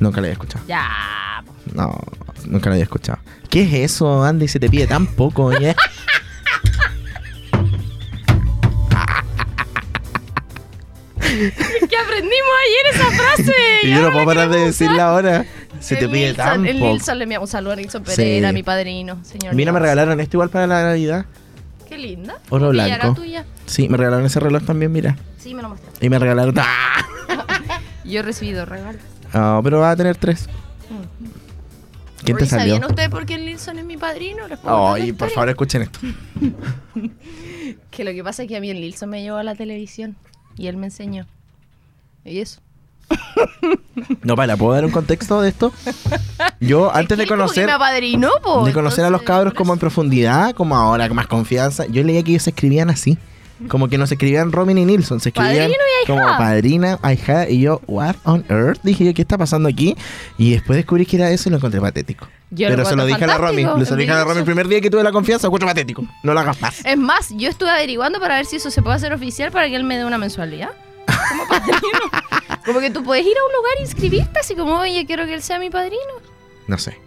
Nunca 0.00 0.22
la 0.22 0.28
había 0.28 0.32
escuchado. 0.32 0.64
Ya. 0.66 0.88
No, 1.74 2.00
nunca 2.46 2.68
la 2.70 2.74
había 2.74 2.84
escuchado. 2.84 3.18
¿Qué 3.48 3.62
es 3.62 3.92
eso, 3.92 4.22
Andy? 4.24 4.48
Se 4.48 4.58
te 4.60 4.68
pide 4.68 4.86
tan 4.86 5.06
poco, 5.06 5.52
¿eh? 5.52 5.74
¿Qué 11.22 11.96
aprendimos 11.96 12.52
ayer 12.66 12.94
esa 12.94 13.10
frase? 13.10 13.54
y 13.84 13.90
yo 13.90 14.02
no 14.02 14.12
puedo 14.12 14.26
parar 14.26 14.50
de 14.50 14.58
decirla 14.66 15.08
ahora. 15.08 15.44
Se 15.80 15.96
te 15.96 16.08
pide 16.08 16.28
Nilsson, 16.28 16.44
tan 16.44 16.66
El 16.66 16.78
poco. 16.78 16.92
Nilsson 16.92 17.18
le 17.18 17.24
enviamos 17.24 17.48
un 17.48 17.52
saludo 17.52 17.72
a 17.72 17.76
Nilsson 17.76 18.04
Sí. 18.06 18.16
Pereira, 18.16 18.52
mi 18.52 18.62
padrino, 18.62 19.18
señor. 19.24 19.54
Mira, 19.54 19.72
me 19.72 19.80
regalaron 19.80 20.20
esto 20.20 20.36
igual 20.36 20.50
para 20.50 20.66
la 20.66 20.82
Navidad. 20.82 21.26
Qué 21.88 21.98
linda. 21.98 22.38
Oro 22.50 22.70
blanco. 22.70 23.14
tuya. 23.14 23.44
Sí, 23.66 23.88
me 23.88 23.96
regalaron 23.96 24.26
ese 24.26 24.40
reloj 24.40 24.62
también, 24.64 24.92
mira. 24.92 25.16
Sí, 25.38 25.54
me 25.54 25.62
lo 25.62 25.70
mostró. 25.70 25.90
Y 26.00 26.08
me 26.08 26.18
regalaron... 26.18 26.54
¡Ah! 26.58 27.04
Yo 28.04 28.20
he 28.20 28.22
recibido 28.22 28.64
regalos. 28.64 29.00
Ah, 29.32 29.60
pero 29.62 29.80
va 29.80 29.90
a 29.90 29.96
tener 29.96 30.16
tres. 30.16 30.48
¿Quién 32.24 32.36
te 32.36 32.46
salió? 32.46 32.74
¿Sabían 32.74 32.90
ustedes 32.90 33.08
por 33.10 33.26
qué 33.26 33.34
el 33.34 33.46
Nilsson 33.46 33.78
es 33.78 33.84
mi 33.84 33.96
padrino? 33.96 34.46
¿Les 34.48 34.58
puedo 34.58 34.76
contar 34.76 34.98
la 34.98 35.04
Ay, 35.04 35.12
por 35.12 35.30
favor, 35.30 35.48
escuchen 35.48 35.82
esto. 35.82 35.98
Que 37.90 38.04
lo 38.04 38.12
que 38.12 38.24
pasa 38.24 38.42
es 38.42 38.48
que 38.48 38.56
a 38.56 38.60
mí 38.60 38.70
el 38.70 38.80
Nilsson 38.80 39.08
me 39.08 39.22
llevó 39.22 39.36
a 39.38 39.42
la 39.42 39.54
televisión 39.54 40.16
y 40.56 40.66
él 40.66 40.76
me 40.76 40.86
enseñó. 40.86 41.26
Y 42.24 42.40
eso. 42.40 42.60
No, 44.22 44.36
para, 44.36 44.56
¿puedo 44.56 44.72
dar 44.72 44.84
un 44.84 44.90
contexto 44.90 45.40
de 45.40 45.48
esto? 45.48 45.72
Yo, 46.60 46.94
antes 46.94 47.18
de 47.18 47.26
conocer... 47.26 47.66
me 47.66 47.72
apadrinó, 47.72 48.30
po, 48.42 48.64
De 48.64 48.72
conocer 48.72 49.04
a 49.04 49.10
los 49.10 49.20
entonces, 49.20 49.26
cabros 49.26 49.54
como 49.54 49.72
en 49.72 49.78
profundidad, 49.78 50.54
como 50.54 50.76
ahora, 50.76 51.08
con 51.08 51.16
más 51.16 51.26
confianza. 51.26 51.86
Yo 51.86 52.02
leía 52.02 52.22
que 52.22 52.30
ellos 52.32 52.46
escribían 52.46 52.90
así. 52.90 53.18
Como 53.68 53.88
que 53.88 53.98
no 53.98 54.06
se 54.06 54.14
escribían 54.14 54.52
Robin 54.52 54.78
y 54.78 54.84
Nilsson, 54.84 55.20
se 55.20 55.30
escribían 55.30 55.70
Padrino 55.70 55.84
y 56.02 56.06
como 56.06 56.22
padrina, 56.38 56.98
ahijada. 57.02 57.48
Y 57.48 57.60
yo, 57.60 57.80
what 57.86 58.16
on 58.24 58.44
earth? 58.48 58.80
Dije 58.82 59.04
yo, 59.04 59.14
¿qué 59.14 59.22
está 59.22 59.38
pasando 59.38 59.68
aquí? 59.68 59.96
Y 60.38 60.52
después 60.52 60.76
descubrí 60.76 61.06
que 61.06 61.16
era 61.16 61.30
eso 61.30 61.48
y 61.48 61.50
lo 61.50 61.56
encontré 61.56 61.80
patético. 61.80 62.28
Yo 62.50 62.68
lo 62.68 62.76
Pero 62.76 62.88
se 62.88 62.96
lo 62.96 63.06
dije 63.06 63.24
a 63.24 63.26
la 63.26 63.38
Romy. 63.38 63.62
Se 63.84 63.90
lo 63.90 63.96
dije 63.96 64.12
a 64.12 64.16
la 64.16 64.24
Romy 64.24 64.40
el 64.40 64.44
primer 64.44 64.68
día 64.68 64.80
que 64.80 64.90
tuve 64.90 65.02
la 65.02 65.12
confianza, 65.12 65.46
lo 65.46 65.48
encuentro 65.48 65.68
patético. 65.68 66.04
No 66.22 66.34
lo 66.34 66.40
hagas 66.40 66.60
más. 66.60 66.84
Es 66.84 66.98
más, 66.98 67.30
yo 67.30 67.48
estuve 67.48 67.70
averiguando 67.70 68.20
para 68.20 68.36
ver 68.36 68.46
si 68.46 68.56
eso 68.56 68.70
se 68.70 68.82
puede 68.82 68.96
hacer 68.96 69.12
oficial 69.12 69.50
para 69.50 69.68
que 69.68 69.76
él 69.76 69.84
me 69.84 69.96
dé 69.96 70.04
una 70.04 70.18
mensualidad. 70.18 70.70
Como 71.06 71.48
padrino. 71.48 71.80
como 72.66 72.80
que 72.80 72.90
tú 72.90 73.02
puedes 73.02 73.24
ir 73.24 73.36
a 73.36 73.44
un 73.46 73.52
lugar 73.52 73.72
e 73.78 73.82
inscribirte 73.82 74.40
así 74.40 74.54
como, 74.54 74.78
oye, 74.78 75.04
quiero 75.06 75.24
que 75.26 75.34
él 75.34 75.42
sea 75.42 75.58
mi 75.58 75.70
padrino. 75.70 76.02
No 76.66 76.78
sé. 76.78 76.98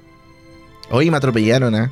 Hoy 0.89 1.09
me 1.11 1.17
atropellaron, 1.17 1.75
¿ah? 1.75 1.91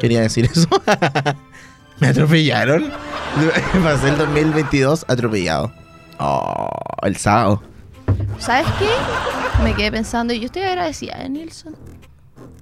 Quería 0.00 0.20
decir 0.20 0.46
eso. 0.46 0.68
me 2.00 2.08
atropellaron. 2.08 2.90
Pasé 3.82 4.08
el 4.10 4.18
2022 4.18 5.04
atropellado. 5.08 5.72
Oh, 6.18 6.68
el 7.02 7.16
sábado. 7.16 7.62
¿Sabes 8.38 8.66
qué? 8.78 8.88
Me 9.62 9.74
quedé 9.74 9.90
pensando 9.90 10.32
y 10.32 10.40
yo 10.40 10.46
estoy 10.46 10.62
agradecida 10.62 11.16
de 11.18 11.28
Nilsson. 11.28 11.74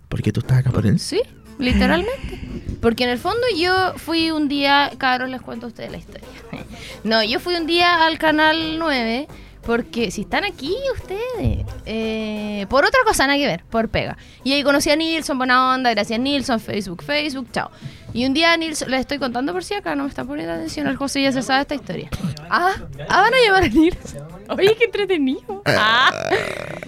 ¿Por 0.09 0.23
qué 0.23 0.33
tú 0.33 0.41
estás 0.41 0.59
acá 0.59 0.71
por 0.71 0.87
él? 0.87 0.99
Sí, 0.99 1.23
literalmente. 1.59 2.41
Porque 2.81 3.05
en 3.05 3.11
el 3.11 3.19
fondo 3.19 3.43
yo 3.57 3.95
fui 3.97 4.31
un 4.31 4.49
día, 4.49 4.91
cabros, 4.99 5.31
les 5.31 5.41
cuento 5.41 5.67
a 5.67 5.69
ustedes 5.69 5.91
la 5.91 5.99
historia. 5.99 6.29
No, 7.05 7.23
yo 7.25 7.41
fui 7.41 7.57
un 7.57 7.67
día 7.67 8.07
al 8.07 8.19
canal 8.19 8.79
9 8.79 9.27
porque 9.65 10.11
si 10.11 10.23
están 10.23 10.45
aquí 10.45 10.75
ustedes, 10.95 11.65
eh, 11.87 12.67
por 12.69 12.85
otra 12.85 13.01
cosa 13.05 13.27
nada 13.27 13.39
que 13.39 13.47
ver, 13.47 13.65
por 13.71 13.89
pega. 13.89 14.17
Y 14.43 14.53
ahí 14.53 14.63
conocí 14.63 14.91
a 14.91 14.97
Nilsson, 14.97 15.39
buena 15.39 15.75
onda, 15.75 15.91
gracias 15.91 16.19
Nilsson, 16.19 16.59
Facebook, 16.59 17.03
Facebook, 17.03 17.49
chao. 17.53 17.71
Y 18.13 18.27
un 18.27 18.35
día 18.35 18.57
Nilsson, 18.57 18.91
les 18.91 19.01
estoy 19.01 19.19
contando 19.19 19.53
por 19.53 19.65
si 19.65 19.75
acá, 19.75 19.95
no 19.95 20.03
me 20.05 20.09
está 20.09 20.25
poniendo 20.25 20.53
atención, 20.53 20.87
el 20.89 20.97
José 20.97 21.23
ya 21.23 21.33
se 21.33 21.43
sabe 21.43 21.63
esta 21.63 21.75
historia. 21.75 22.11
Ah, 22.51 22.75
ah 23.09 23.23
van 23.23 23.33
a 23.33 23.37
llamar 23.47 23.63
a 23.65 23.69
Nilsson. 23.69 24.23
Oye, 24.51 24.77
qué 24.77 24.85
entretenido. 24.85 25.63
Ah. 25.65 26.11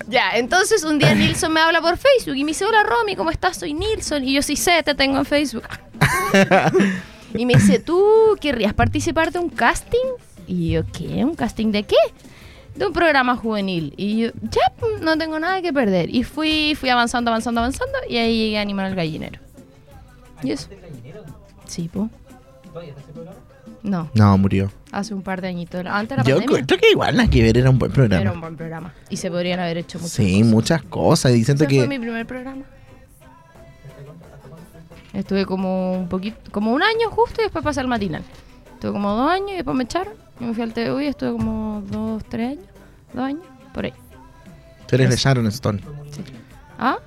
Ya, 0.09 0.33
entonces 0.35 0.85
un 0.85 0.99
día 0.99 1.14
Nilsson 1.14 1.52
me 1.52 1.61
habla 1.61 1.81
por 1.81 1.97
Facebook 1.97 2.37
y 2.37 2.45
me 2.45 2.50
dice, 2.50 2.64
hola 2.64 2.83
Romy, 2.83 3.16
¿cómo 3.16 3.31
estás? 3.31 3.57
Soy 3.57 3.73
Nilsson. 3.73 4.25
Y 4.25 4.35
yo 4.35 4.43
sí 4.43 4.57
sé, 4.57 4.83
te 4.83 4.95
tengo 4.95 5.19
en 5.19 5.25
Facebook. 5.25 5.64
y 7.35 7.47
me 7.47 7.54
dice, 7.54 7.78
¿tú 7.78 8.37
querrías 8.40 8.75
participar 8.75 9.33
de 9.33 9.38
un 9.38 9.49
casting? 9.49 9.99
Y 10.47 10.73
yo, 10.73 10.83
¿qué? 10.93 11.25
¿Un 11.25 11.35
casting 11.35 11.71
de 11.73 11.85
qué? 11.85 11.97
De 12.76 12.87
un 12.87 12.93
programa 12.93 13.37
juvenil. 13.37 13.95
Y 13.97 14.19
yo, 14.23 14.31
ya, 14.43 14.73
pues, 14.78 15.00
no 15.00 15.16
tengo 15.16 15.38
nada 15.38 15.62
que 15.62 15.73
perder. 15.73 16.12
Y 16.14 16.25
fui, 16.25 16.75
fui 16.78 16.88
avanzando, 16.88 17.31
avanzando, 17.31 17.61
avanzando. 17.61 17.99
Y 18.09 18.16
ahí 18.16 18.37
llegué 18.37 18.59
a 18.59 18.62
animar 18.62 18.87
al 18.87 18.95
gallinero. 18.97 19.40
¿Y 20.43 20.50
eso? 20.52 20.69
Sí, 21.66 21.88
po. 21.88 22.11
No, 23.83 24.11
No, 24.14 24.37
murió. 24.38 24.73
hace 24.93 25.12
un 25.14 25.23
par 25.23 25.40
de 25.40 25.49
añitos. 25.49 25.85
Antes 25.87 26.16
de 26.16 26.16
la 26.16 26.28
Yo 26.28 26.37
pandemia. 26.38 26.66
creo 26.66 26.81
que 26.81 26.90
igual 26.90 27.16
nada 27.16 27.28
que 27.31 27.43
ver 27.43 27.59
era 27.59 27.71
un 27.71 27.78
buen 27.78 27.93
programa. 27.93 28.21
Era 28.23 28.33
un 28.33 28.40
buen 28.40 28.57
programa. 28.57 28.93
Y 29.11 29.16
se 29.19 29.31
podrían 29.31 29.61
haber 29.61 29.76
hecho 29.78 29.99
muchas 29.99 30.12
sí, 30.12 30.33
cosas. 30.38 30.47
muchas 30.52 30.83
cosas. 30.83 31.33
Y 31.33 31.45
siento 31.45 31.64
Ese 31.64 31.75
fue 31.75 31.83
que. 31.85 31.88
mi 31.88 31.99
primer 31.99 32.26
programa. 32.26 32.64
Estuve 35.12 35.47
como 35.47 35.93
un 35.93 36.09
poquito, 36.09 36.37
como 36.50 36.73
un 36.73 36.83
año 36.83 37.09
justo 37.11 37.40
y 37.40 37.45
después 37.45 37.62
pasé 37.62 37.81
al 37.81 37.87
matinal. 37.88 38.23
Estuve 38.75 38.90
como 38.93 39.14
dos 39.14 39.31
años 39.31 39.50
y 39.52 39.57
después 39.57 39.76
me 39.76 39.85
echaron. 39.85 40.14
Y 40.41 40.45
me 40.45 40.55
fui 40.55 40.62
al 40.62 40.73
TV 40.73 41.05
y 41.05 41.09
estuve 41.09 41.33
como 41.33 41.83
dos, 41.87 42.25
tres 42.29 42.59
años. 42.59 42.69
Dos 43.12 43.25
años, 43.25 43.45
por 43.73 43.85
ahí. 43.85 43.93
Tú 44.88 44.97
eres 44.97 45.11
de 45.11 45.17
Sharon 45.17 45.47
Stone. 45.47 45.81
¿Ah? 46.79 46.99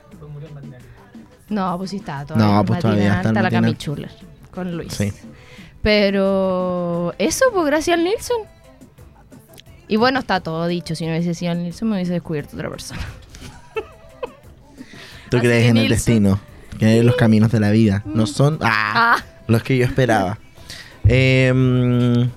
No, 1.49 1.77
pues 1.77 1.91
sí 1.91 1.97
está 1.97 2.25
todavía. 2.25 2.55
No, 2.55 2.65
pues 2.65 2.79
todavía 2.79 3.21
está 3.21 3.41
la. 3.41 3.49
Cami 3.49 3.75
Chuler 3.75 4.11
con 4.51 4.75
Luis. 4.75 4.93
Sí. 4.93 5.13
Pero 5.81 7.13
eso, 7.17 7.45
pues 7.53 7.65
gracias 7.65 7.97
al 7.97 8.03
Nilsson. 8.03 8.37
Y 9.87 9.95
bueno, 9.95 10.19
está 10.19 10.41
todo 10.41 10.67
dicho. 10.67 10.95
Si 10.95 11.05
no 11.05 11.11
hubiese 11.11 11.33
sido 11.33 11.53
el 11.53 11.63
Nilsson, 11.63 11.89
me 11.89 11.95
hubiese 11.95 12.13
descubierto 12.13 12.55
otra 12.55 12.69
persona. 12.69 13.01
Tú 15.29 15.37
Así 15.37 15.45
crees 15.45 15.69
en 15.69 15.77
el 15.77 15.89
destino. 15.89 16.39
Que 16.79 17.03
los 17.03 17.15
caminos 17.15 17.51
de 17.51 17.59
la 17.59 17.71
vida. 17.71 18.03
No 18.05 18.27
son 18.27 18.59
ah, 18.61 19.17
Ah, 19.17 19.23
los 19.47 19.63
que 19.63 19.77
yo 19.77 19.85
esperaba. 19.85 20.37
Em, 21.05 22.29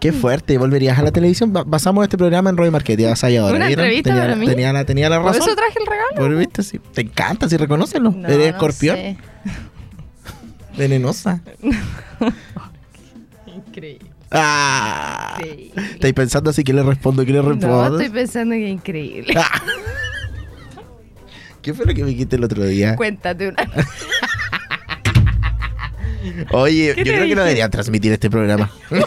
Qué 0.00 0.12
fuerte, 0.12 0.58
¿volverías 0.58 0.98
a 0.98 1.02
la 1.02 1.10
televisión? 1.12 1.52
Ba- 1.52 1.64
basamos 1.64 2.02
este 2.04 2.18
programa 2.18 2.50
en 2.50 2.56
Roy 2.56 2.70
Marquetti, 2.70 3.04
ahora. 3.04 3.56
Una 3.56 3.68
entrevista 3.68 4.10
tenía, 4.10 4.22
para 4.22 4.34
la- 4.34 4.36
mí. 4.36 4.46
Tenía 4.46 4.72
la, 4.72 4.84
tenía 4.84 5.08
la 5.08 5.16
Por 5.22 5.26
razón. 5.32 5.42
eso 5.48 5.56
traje 5.56 5.78
el 5.80 5.86
regalo. 5.86 6.14
Por 6.16 6.36
viste, 6.36 6.62
sí. 6.62 6.78
Te 6.92 7.00
encanta, 7.02 7.48
si 7.48 7.56
reconócelo. 7.56 8.10
No, 8.10 8.26
Eres 8.28 8.38
no 8.38 8.44
escorpión, 8.44 8.96
sé. 8.96 9.16
venenosa. 10.76 11.40
Increíble. 13.46 14.10
Ah. 14.30 15.38
Estáis 15.92 16.12
pensando 16.14 16.50
así, 16.50 16.64
¿qué 16.64 16.72
le 16.74 16.82
respondo? 16.82 17.24
¿Qué 17.24 17.32
le 17.32 17.40
respondo? 17.40 17.68
No, 17.68 17.86
estoy 17.98 18.10
pensando 18.10 18.54
que 18.54 18.68
increíble. 18.68 19.32
Ah. 19.36 19.62
¿Qué 21.62 21.72
fue 21.72 21.86
lo 21.86 21.94
que 21.94 22.02
me 22.02 22.10
dijiste 22.10 22.36
el 22.36 22.44
otro 22.44 22.64
día? 22.64 22.94
Cuéntate 22.96 23.48
una. 23.48 23.64
Oye, 26.52 26.88
yo 26.88 26.94
¿Qué 26.94 27.04
te 27.04 27.10
creo 27.14 27.26
que 27.28 27.34
no 27.34 27.42
deberían 27.42 27.70
transmitir 27.70 28.12
este 28.12 28.28
programa. 28.28 28.70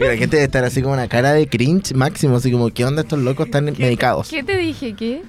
La 0.00 0.16
gente 0.16 0.36
debe 0.36 0.44
estar 0.44 0.64
así 0.64 0.80
como 0.82 0.94
una 0.94 1.08
cara 1.08 1.32
de 1.32 1.46
cringe 1.46 1.92
máximo, 1.94 2.36
así 2.36 2.50
como, 2.50 2.70
¿qué 2.70 2.84
onda 2.84 3.02
estos 3.02 3.18
locos 3.18 3.46
están 3.46 3.64
medicados? 3.66 4.28
¿Qué 4.28 4.42
te 4.42 4.56
dije? 4.56 4.94
¿Qué? 4.94 5.22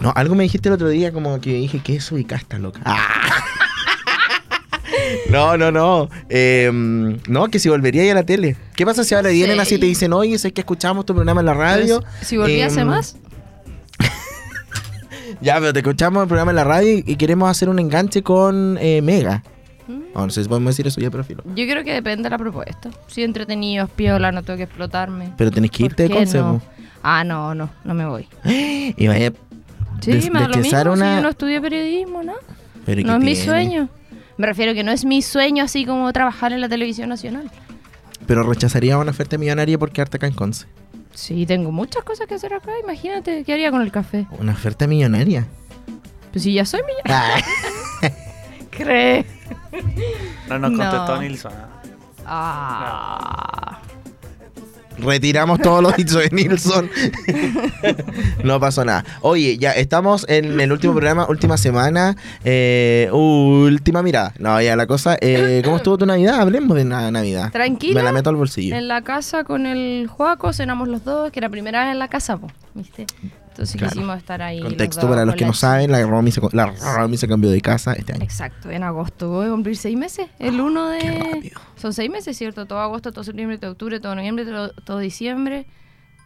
No, 0.00 0.12
algo 0.14 0.34
me 0.34 0.44
dijiste 0.44 0.68
el 0.68 0.74
otro 0.74 0.88
día 0.88 1.12
como 1.12 1.40
que 1.40 1.54
dije, 1.54 1.80
¿qué 1.82 1.96
es 1.96 2.12
ubicasta, 2.12 2.58
loca? 2.58 2.80
Ah. 2.84 2.98
No, 5.30 5.56
no, 5.56 5.70
no. 5.70 6.08
Eh, 6.28 6.70
no, 6.72 7.48
que 7.48 7.58
si 7.58 7.68
volvería 7.68 8.02
ahí 8.02 8.10
a 8.10 8.14
la 8.14 8.24
tele. 8.24 8.56
¿Qué 8.74 8.84
pasa 8.84 9.04
si 9.04 9.14
ahora 9.14 9.30
vienen 9.30 9.56
Sí. 9.56 9.60
así 9.62 9.74
y 9.76 9.78
te 9.78 9.86
dicen, 9.86 10.12
oye, 10.12 10.34
es 10.34 10.42
que 10.42 10.60
escuchamos 10.60 11.06
tu 11.06 11.14
programa 11.14 11.40
en 11.40 11.46
la 11.46 11.54
radio? 11.54 12.00
Pero 12.00 12.24
Si 12.24 12.36
volví 12.36 12.60
hace 12.62 12.80
Em, 12.80 12.88
más. 12.88 13.16
Ya, 15.40 15.58
pero 15.60 15.72
te 15.72 15.80
escuchamos 15.80 16.22
el 16.22 16.28
programa 16.28 16.50
en 16.52 16.56
la 16.56 16.64
radio 16.64 16.94
y, 16.98 17.04
y 17.06 17.16
queremos 17.16 17.48
hacer 17.50 17.68
un 17.68 17.78
enganche 17.78 18.22
con 18.22 18.76
eh, 18.80 19.00
Mega. 19.02 19.42
No 20.14 20.30
sé 20.30 20.42
si 20.42 20.48
podemos 20.48 20.72
decir 20.74 20.86
eso 20.86 21.00
ya, 21.00 21.10
pero 21.10 21.22
filo. 21.24 21.42
Yo 21.54 21.66
creo 21.66 21.84
que 21.84 21.92
depende 21.92 22.24
de 22.24 22.30
la 22.30 22.38
propuesta. 22.38 22.90
Si 23.06 23.22
entretenidos, 23.22 23.88
piola, 23.90 24.32
no 24.32 24.42
tengo 24.42 24.56
que 24.56 24.64
explotarme. 24.64 25.32
Pero 25.36 25.50
tenés 25.50 25.70
que 25.70 25.84
¿Por 25.84 25.90
irte 25.92 26.02
de 26.04 26.10
consejo. 26.10 26.46
no? 26.54 26.62
Ah, 27.02 27.22
no, 27.24 27.54
no, 27.54 27.70
no 27.84 27.94
me 27.94 28.04
voy. 28.06 28.26
Y 28.96 29.06
vaya 29.06 29.32
Sí, 30.00 30.12
des- 30.12 30.30
me 30.30 30.40
da 30.40 30.48
lo 30.48 30.56
mismo. 30.56 30.78
si 30.80 30.88
una... 30.88 31.16
yo 31.16 31.22
no 31.22 31.28
estudié 31.28 31.60
periodismo, 31.60 32.22
¿no? 32.22 32.32
Pero 32.86 33.00
¿y 33.00 33.04
No 33.04 33.16
es 33.16 33.20
mi 33.22 33.36
sueño. 33.36 33.88
Me 34.36 34.46
refiero 34.46 34.72
que 34.74 34.82
no 34.84 34.92
es 34.92 35.04
mi 35.04 35.22
sueño 35.22 35.64
así 35.64 35.84
como 35.84 36.12
trabajar 36.12 36.52
en 36.52 36.60
la 36.60 36.68
televisión 36.68 37.08
nacional. 37.08 37.50
Pero 38.26 38.42
rechazaría 38.44 38.96
una 38.98 39.10
oferta 39.10 39.36
millonaria 39.38 39.78
por 39.78 39.90
quedarte 39.90 40.16
acá 40.16 40.26
en 40.26 40.34
Conce. 40.34 40.66
Sí, 41.14 41.46
tengo 41.46 41.72
muchas 41.72 42.04
cosas 42.04 42.26
que 42.28 42.34
hacer 42.34 42.54
acá. 42.54 42.70
Imagínate, 42.82 43.42
¿qué 43.44 43.52
haría 43.54 43.70
con 43.72 43.82
el 43.82 43.90
café? 43.90 44.26
Una 44.38 44.52
oferta 44.52 44.86
millonaria. 44.86 45.46
Pues 46.32 46.44
si 46.44 46.52
ya 46.52 46.64
soy 46.64 46.80
millonaria. 46.86 47.44
¿Cree? 48.70 49.24
No 50.48 50.58
nos 50.58 50.72
No. 50.72 50.78
contestó 50.78 51.20
Nilsson. 51.20 51.52
¿ah? 51.52 51.68
Ah. 52.30 53.78
retiramos 54.98 55.60
todos 55.60 55.80
los 55.82 55.96
dichos 55.96 56.22
de 56.22 56.30
Nilsson. 56.32 56.90
no 58.42 58.58
pasó 58.58 58.84
nada. 58.84 59.04
Oye, 59.20 59.56
ya 59.56 59.70
estamos 59.72 60.26
en 60.28 60.60
el 60.60 60.72
último 60.72 60.92
programa, 60.92 61.26
última 61.28 61.56
semana. 61.56 62.16
eh, 62.44 63.08
última 63.12 64.02
mirada. 64.02 64.32
No, 64.40 64.60
ya 64.60 64.74
la 64.76 64.86
cosa. 64.86 65.16
eh, 65.20 65.62
¿Cómo 65.64 65.76
estuvo 65.76 65.98
tu 65.98 66.06
Navidad? 66.06 66.40
Hablemos 66.40 66.76
de 66.76 66.84
na- 66.84 67.10
Navidad. 67.10 67.52
Tranquila. 67.52 68.00
Me 68.00 68.02
la 68.04 68.12
meto 68.12 68.28
al 68.30 68.36
bolsillo. 68.36 68.74
En 68.76 68.88
la 68.88 69.02
casa 69.02 69.44
con 69.44 69.66
el 69.66 70.08
Juaco 70.08 70.52
cenamos 70.52 70.88
los 70.88 71.04
dos, 71.04 71.30
que 71.30 71.38
era 71.40 71.48
primera 71.48 71.84
vez 71.84 71.92
en 71.92 71.98
la 72.00 72.08
casa, 72.08 72.36
po, 72.36 72.48
¿viste? 72.74 73.06
Entonces 73.58 73.76
Claro. 73.76 73.92
quisimos 73.92 74.16
estar 74.18 74.40
ahí. 74.40 74.60
Contexto 74.60 75.00
dos 75.00 75.10
para 75.10 75.24
los 75.24 75.34
que 75.34 75.44
no 75.44 75.52
saben, 75.52 75.90
la 75.90 76.00
Romy, 76.06 76.30
se, 76.30 76.40
la 76.52 76.66
Romy 76.96 77.16
se 77.16 77.26
cambió 77.26 77.50
de 77.50 77.60
casa 77.60 77.92
este 77.94 78.12
año. 78.12 78.22
Exacto, 78.22 78.70
en 78.70 78.84
agosto. 78.84 79.30
Voy 79.30 79.48
a 79.48 79.50
cumplir 79.50 79.76
seis 79.76 79.96
meses. 79.96 80.28
El 80.38 80.60
1 80.60 80.90
qué 80.90 81.10
de. 81.10 81.52
Son 81.74 81.92
seis 81.92 82.08
meses, 82.08 82.36
¿cierto? 82.38 82.66
Todo 82.66 82.78
agosto, 82.78 83.10
todo 83.10 83.24
septiembre, 83.24 83.58
todo 83.58 83.72
octubre, 83.72 83.98
todo 83.98 84.14
noviembre, 84.14 84.44
todo, 84.44 84.70
todo 84.84 84.98
diciembre, 85.00 85.66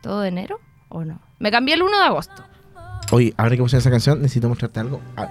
todo 0.02 0.22
enero, 0.26 0.60
¿o 0.90 1.06
no? 1.06 1.22
Me 1.38 1.50
cambié 1.50 1.74
el 1.74 1.82
1 1.82 1.98
de 2.00 2.04
agosto. 2.04 2.44
Oye, 3.12 3.32
ahora 3.38 3.56
que 3.56 3.62
puse 3.62 3.78
esa 3.78 3.90
canción, 3.90 4.20
necesito 4.20 4.50
mostrarte 4.50 4.80
algo. 4.80 5.00
A 5.16 5.22
ver. 5.22 5.30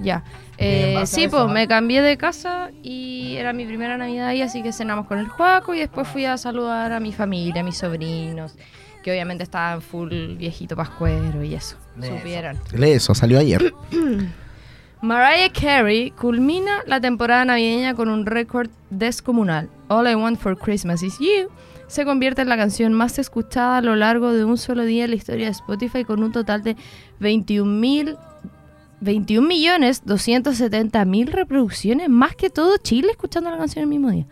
Ya. 0.00 0.24
Eh, 0.56 1.02
sí, 1.06 1.28
pues 1.28 1.46
me 1.48 1.68
cambié 1.68 2.02
de 2.02 2.16
casa 2.16 2.70
y 2.82 3.36
era 3.36 3.52
mi 3.52 3.64
primera 3.64 3.96
Navidad 3.96 4.26
ahí, 4.26 4.42
así 4.42 4.60
que 4.64 4.72
cenamos 4.72 5.06
con 5.06 5.20
el 5.20 5.28
Juaco 5.28 5.72
y 5.72 5.78
después 5.78 6.08
fui 6.08 6.24
a 6.24 6.36
saludar 6.36 6.90
a 6.90 6.98
mi 6.98 7.12
familia, 7.12 7.60
a 7.62 7.64
mis 7.64 7.76
sobrinos, 7.78 8.56
que 9.08 9.12
obviamente 9.12 9.42
estaban 9.42 9.80
full 9.80 10.10
viejito 10.36 10.76
pascuero 10.76 11.42
y 11.42 11.54
eso. 11.54 11.76
Eso, 12.78 13.14
salió 13.14 13.38
ayer. 13.38 13.72
Mariah 15.00 15.50
Carey 15.50 16.10
culmina 16.10 16.82
la 16.86 17.00
temporada 17.00 17.46
navideña 17.46 17.94
con 17.94 18.10
un 18.10 18.26
récord 18.26 18.68
descomunal. 18.90 19.70
All 19.88 20.06
I 20.06 20.14
Want 20.14 20.38
for 20.38 20.58
Christmas 20.58 21.02
Is 21.02 21.18
You 21.18 21.48
se 21.86 22.04
convierte 22.04 22.42
en 22.42 22.50
la 22.50 22.58
canción 22.58 22.92
más 22.92 23.18
escuchada 23.18 23.78
a 23.78 23.80
lo 23.80 23.96
largo 23.96 24.34
de 24.34 24.44
un 24.44 24.58
solo 24.58 24.84
día 24.84 25.04
en 25.04 25.10
la 25.10 25.16
historia 25.16 25.46
de 25.46 25.52
Spotify 25.52 26.04
con 26.04 26.22
un 26.22 26.32
total 26.32 26.62
de 26.62 26.76
21 27.20 27.64
mil 27.80 28.18
21 29.00 29.48
millones 29.48 30.02
270 30.04 31.02
mil 31.06 31.28
reproducciones, 31.28 32.10
más 32.10 32.36
que 32.36 32.50
todo 32.50 32.76
Chile 32.76 33.08
escuchando 33.12 33.50
la 33.50 33.56
canción 33.56 33.84
el 33.84 33.88
mismo 33.88 34.10
día. 34.10 34.26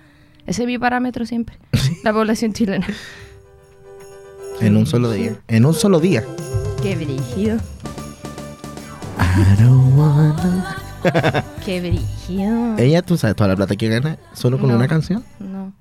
Ese 0.45 0.65
es 0.65 0.67
mi 0.67 0.77
parámetro 0.77 1.25
siempre, 1.25 1.57
la 2.05 2.13
población 2.13 2.53
chilena. 2.53 2.87
En 4.61 4.77
un 4.77 4.87
solo 4.87 5.11
día. 5.11 5.37
En 5.49 5.67
un 5.67 5.75
solo 5.75 6.01
día. 6.01 6.25
Qué 6.83 6.95
brígido, 6.97 7.57
I 9.19 9.63
don't 9.63 9.97
wanna- 9.97 10.77
qué 11.65 11.81
brígido. 11.81 12.77
Ella, 12.79 13.03
tú 13.03 13.17
sabes 13.17 13.37
toda 13.37 13.49
la 13.49 13.57
plata 13.57 13.77
que 13.77 13.89
gana 13.89 14.19
solo 14.33 14.59
con 14.59 14.71
No. 14.71 14.77
una 14.77 14.89
canción. 14.89 15.25
No. 15.39 15.73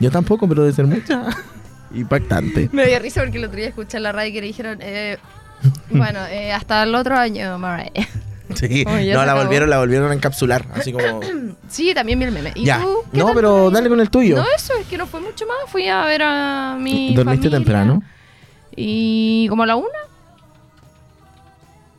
Yo 0.00 0.10
tampoco, 0.10 0.48
pero 0.48 0.62
debe 0.62 0.74
ser 0.74 0.86
mucha. 0.86 1.24
Impactante. 1.94 2.68
Me 2.72 2.86
dio 2.86 2.98
risa 2.98 3.22
porque 3.22 3.38
el 3.38 3.44
otro 3.44 3.56
día 3.56 3.68
escuché 3.68 3.96
en 3.98 4.02
la 4.02 4.12
radio 4.12 4.32
que 4.32 4.40
le 4.40 4.46
dijeron, 4.48 4.78
eh, 4.80 5.18
bueno, 5.90 6.20
eh, 6.30 6.52
hasta 6.52 6.82
el 6.82 6.94
otro 6.94 7.16
año, 7.16 7.58
Mariah. 7.58 7.92
Sí. 8.58 8.84
Oh, 8.86 8.90
no, 8.90 9.24
la 9.26 9.34
volvieron, 9.34 9.68
la 9.70 9.78
volvieron 9.78 10.10
a 10.10 10.14
encapsular. 10.14 10.66
Así 10.74 10.92
como. 10.92 11.20
Sí, 11.68 11.92
también 11.94 12.18
vi 12.20 12.26
el 12.26 12.30
meme. 12.30 12.52
¿Y 12.54 12.64
ya. 12.66 12.80
tú? 12.80 12.98
¿Qué 13.10 13.18
No, 13.18 13.32
pero 13.34 13.68
dale 13.70 13.88
con 13.88 13.98
el 14.00 14.08
tuyo. 14.10 14.36
No, 14.36 14.44
eso, 14.56 14.74
es 14.80 14.86
que 14.86 14.96
no 14.96 15.06
fue 15.06 15.20
mucho 15.20 15.44
más. 15.46 15.56
Fui 15.68 15.88
a 15.88 16.04
ver 16.04 16.22
a 16.22 16.76
mi 16.78 17.14
¿Dormiste 17.14 17.48
familia. 17.48 17.58
temprano? 17.58 18.02
Y 18.76 19.48
como 19.48 19.64
a 19.64 19.66
la 19.66 19.74
una. 19.76 19.88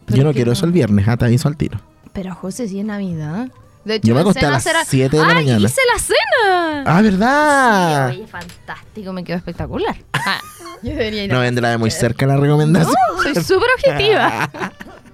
Yo 0.07 0.23
no 0.23 0.33
quiero 0.33 0.51
eso 0.51 0.65
el 0.65 0.71
viernes, 0.71 1.07
ah, 1.07 1.17
te 1.17 1.25
aviso 1.25 1.47
al 1.47 1.57
tiro. 1.57 1.79
Pero 2.13 2.33
José, 2.35 2.67
si 2.67 2.79
es 2.79 2.85
Navidad. 2.85 3.47
De 3.83 3.95
hecho, 3.95 4.07
Yo 4.07 4.15
me 4.15 4.21
acosté 4.21 4.45
a 4.45 4.51
las 4.51 4.63
será- 4.63 4.85
7 4.85 5.15
de 5.17 5.23
la 5.23 5.29
¡Ay, 5.29 5.35
mañana. 5.45 5.65
hice 5.67 5.81
la 5.93 5.99
cena! 5.99 6.83
Ah, 6.85 7.01
¿verdad? 7.01 8.11
Sí, 8.11 8.17
oye, 8.19 8.27
fantástico, 8.27 9.13
me 9.13 9.23
quedó 9.23 9.37
espectacular. 9.37 9.95
Ah, 10.13 10.39
yo 10.81 10.89
debería 10.91 11.23
ir 11.25 11.31
a 11.31 11.35
No 11.35 11.41
vendrá 11.41 11.69
de 11.69 11.77
muy 11.77 11.91
cerca 11.91 12.25
la 12.25 12.35
recomendación. 12.37 12.95
No, 13.15 13.21
soy 13.23 13.35
súper 13.43 13.69
objetiva. 13.77 14.49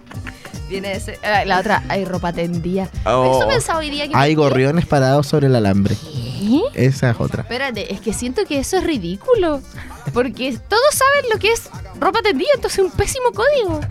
Viene 0.72 0.94
ese, 0.94 1.20
ah, 1.22 1.44
la 1.44 1.60
otra, 1.60 1.84
hay 1.90 2.06
ropa 2.06 2.32
tendida. 2.32 2.90
Oh. 3.06 3.40
Eso 3.40 3.48
pensaba 3.50 3.80
hoy 3.80 3.90
día 3.90 4.08
que 4.08 4.16
Hay 4.16 4.36
gorriones 4.36 4.86
parados 4.86 5.28
sobre 5.28 5.48
el 5.48 5.56
alambre. 5.58 5.98
¿Qué? 6.02 6.62
Esa 6.86 7.10
es 7.10 7.20
otra. 7.20 7.42
Espérate, 7.42 7.94
es 7.94 8.00
que 8.00 8.14
siento 8.14 8.46
que 8.46 8.58
eso 8.58 8.78
es 8.78 8.86
ridículo. 8.86 9.62
Porque 10.14 10.58
todos 10.70 10.94
saben 10.94 11.30
lo 11.30 11.40
que 11.40 11.52
es 11.52 11.70
ropa 12.00 12.22
tendida, 12.22 12.48
entonces 12.56 12.80
es 12.80 12.86
un 12.86 12.92
pésimo 12.92 13.34
código. 13.34 13.82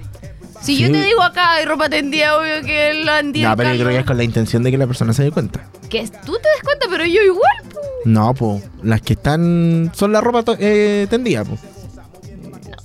Si 0.62 0.78
yo 0.78 0.90
te 0.90 1.02
digo 1.02 1.22
acá 1.22 1.52
hay 1.52 1.66
ropa 1.66 1.90
tendida, 1.90 2.38
obvio 2.38 2.62
que 2.62 2.92
el 2.92 3.06
Andy. 3.06 3.42
No, 3.42 3.50
el 3.50 3.56
pero 3.58 3.74
yo 3.74 3.84
creo 3.84 3.90
que 3.90 3.98
es 3.98 4.06
con 4.06 4.16
la 4.16 4.24
intención 4.24 4.62
de 4.62 4.70
que 4.70 4.78
la 4.78 4.86
persona 4.86 5.12
se 5.12 5.22
dé 5.22 5.30
cuenta. 5.30 5.66
Que 5.90 6.08
tú 6.24 6.32
te 6.32 6.48
des 6.48 6.62
cuenta, 6.64 6.86
pero 6.88 7.04
yo 7.04 7.20
igual. 7.22 7.62
po. 7.74 7.80
No, 8.06 8.32
pues. 8.32 8.64
Las 8.82 9.02
que 9.02 9.12
están. 9.12 9.92
Son 9.94 10.12
la 10.12 10.22
ropa 10.22 10.44
eh, 10.58 11.06
tendida, 11.10 11.44
pues. 11.44 11.60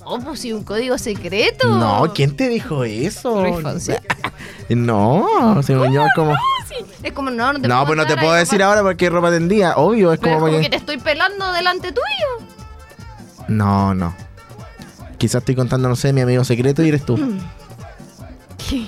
No, 0.08 0.20
pues 0.20 0.40
si 0.40 0.52
un 0.52 0.62
código 0.62 0.96
secreto. 0.98 1.66
No, 1.66 2.12
¿quién 2.14 2.36
te 2.36 2.48
dijo 2.48 2.84
eso? 2.84 3.42
Luis. 3.42 3.90
No, 4.68 5.60
yo 5.92 6.04
es 6.04 6.12
como. 6.16 6.34
Sí, 6.68 6.74
Es 7.04 7.12
como, 7.12 7.30
no, 7.30 7.52
no 7.52 7.60
te 7.60 7.68
No, 7.68 7.74
puedo 7.76 7.86
pues 7.86 7.96
no 7.98 8.02
te 8.06 8.14
dar 8.14 8.18
puedo 8.18 8.32
ahí 8.32 8.40
decir 8.40 8.58
ropa- 8.58 8.68
ahora 8.68 8.82
porque 8.82 9.10
ropa 9.10 9.30
tendida. 9.30 9.76
Obvio, 9.76 10.12
es 10.12 10.18
Pero 10.18 10.34
como. 10.36 10.46
es 10.48 10.52
como 10.54 10.62
que 10.64 10.70
te 10.70 10.76
estoy 10.76 10.98
pelando 10.98 11.52
delante 11.52 11.92
tuyo. 11.92 12.46
No, 13.48 13.94
no. 13.94 14.12
Quizás 15.18 15.42
estoy 15.42 15.54
contando, 15.54 15.88
no 15.88 15.94
sé, 15.94 16.12
mi 16.12 16.20
amigo 16.20 16.42
secreto 16.42 16.82
y 16.82 16.88
eres 16.88 17.04
tú. 17.04 17.16
¿Qué? 18.68 18.86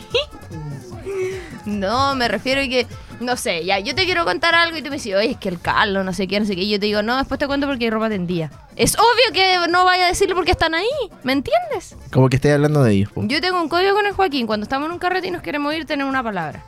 No, 1.65 2.15
me 2.17 2.27
refiero 2.29 2.61
a 2.61 2.65
que, 2.65 2.87
no 3.21 3.37
sé, 3.37 3.65
ya, 3.65 3.79
yo 3.81 3.95
te 3.95 4.05
quiero 4.05 4.25
contar 4.25 4.55
algo 4.55 4.77
y 4.77 4.83
tú 4.83 4.91
me 4.91 4.97
dices, 4.97 5.15
oye, 5.15 5.33
es 5.33 5.37
que 5.37 5.49
el 5.49 5.61
Carlos, 5.61 6.05
no 6.05 6.13
sé 6.13 6.29
qué, 6.29 6.39
no 6.39 6.47
sé 6.47 6.55
qué. 6.55 6.63
Y 6.63 6.71
yo 6.71 6.79
te 6.81 6.87
digo, 6.87 7.03
no, 7.03 7.17
después 7.17 7.39
te 7.39 7.47
cuento 7.47 7.67
porque 7.67 7.85
hay 7.87 7.91
ropa 7.91 8.09
tendida. 8.09 8.51
Es 8.77 8.95
obvio 8.97 9.33
que 9.33 9.57
no 9.71 9.85
vaya 9.85 10.05
a 10.05 10.09
decirlo 10.09 10.35
porque 10.35 10.53
están 10.53 10.75
ahí, 10.75 10.87
¿me 11.25 11.33
entiendes? 11.33 11.97
Como 12.13 12.29
que 12.29 12.37
estoy 12.37 12.53
hablando 12.53 12.83
de 12.85 12.93
ellos. 12.93 13.11
po. 13.13 13.25
Yo 13.27 13.41
tengo 13.41 13.61
un 13.61 13.69
código 13.69 13.95
con 13.95 14.07
el 14.07 14.13
Joaquín, 14.13 14.47
cuando 14.47 14.65
estamos 14.65 14.87
en 14.87 14.93
un 14.93 14.99
carrete 14.99 15.29
y 15.29 15.31
nos 15.31 15.43
queremos 15.43 15.75
ir, 15.75 15.85
tener 15.85 16.07
una 16.07 16.23
palabra. 16.23 16.65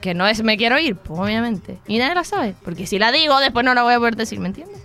Que 0.00 0.14
no 0.14 0.28
es 0.28 0.42
me 0.44 0.56
quiero 0.56 0.78
ir, 0.78 0.94
pues 0.94 1.18
obviamente. 1.18 1.78
Y 1.88 1.98
nadie 1.98 2.14
la 2.14 2.22
sabe, 2.24 2.54
porque 2.64 2.86
si 2.86 3.00
la 3.00 3.10
digo, 3.10 3.38
después 3.40 3.64
no 3.64 3.74
la 3.74 3.82
voy 3.82 3.94
a 3.94 3.98
poder 3.98 4.14
decir, 4.14 4.38
¿me 4.38 4.46
entiendes? 4.46 4.80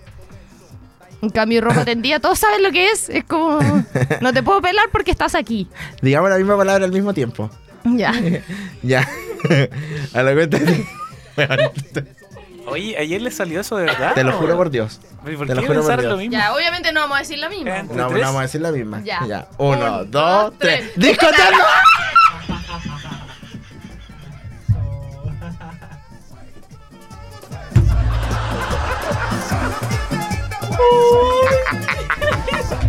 En 1.22 1.30
cambio, 1.30 1.60
ropa 1.60 1.84
tendida, 1.84 2.18
todos 2.18 2.38
saben 2.40 2.62
lo 2.64 2.72
que 2.72 2.88
es. 2.90 3.08
Es 3.08 3.24
como, 3.24 3.60
no 4.20 4.32
te 4.32 4.42
puedo 4.42 4.60
pelar 4.60 4.86
porque 4.90 5.12
estás 5.12 5.34
aquí. 5.36 5.68
Digamos 6.02 6.30
la 6.30 6.36
misma 6.36 6.56
palabra 6.56 6.84
al 6.84 6.92
mismo 6.92 7.14
tiempo. 7.14 7.48
Ya. 7.84 8.12
Ya. 8.82 9.08
A 10.14 10.22
la 10.22 10.34
cuenta. 10.34 10.58
de- 10.58 10.86
Oye, 12.66 12.96
ayer 12.98 13.22
le 13.22 13.30
salió 13.30 13.60
eso 13.60 13.76
de 13.76 13.84
verdad. 13.86 14.12
Te 14.14 14.24
lo 14.24 14.32
juro 14.32 14.56
por 14.56 14.70
Dios. 14.70 15.00
¿Y 15.26 15.36
¿Por 15.36 15.46
te 15.46 15.54
lo 15.54 15.62
juro 15.62 15.74
por 15.74 15.76
pensaron 15.76 16.00
Dios. 16.02 16.12
lo 16.12 16.18
mismo? 16.18 16.32
Ya, 16.32 16.54
obviamente 16.54 16.92
no 16.92 17.00
vamos 17.00 17.16
a 17.16 17.20
decir 17.20 17.38
la 17.38 17.48
misma. 17.48 17.82
No, 17.84 17.94
no 17.94 18.08
¿Tres? 18.08 18.22
vamos 18.22 18.38
a 18.40 18.42
decir 18.42 18.60
la 18.60 18.72
misma. 18.72 19.02
Ya. 19.04 19.46
Uno, 19.56 19.72
Un, 19.72 19.80
dos, 19.80 20.10
dos, 20.10 20.52
tres. 20.58 20.80
tres. 20.94 20.96
¡Discoteca! 20.96 21.56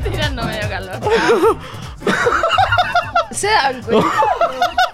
Tirando 0.03 0.43
medio 0.43 0.69
calor. 0.69 0.99
¿Se 3.31 3.47
dan 3.47 3.81
cuenta? 3.81 4.07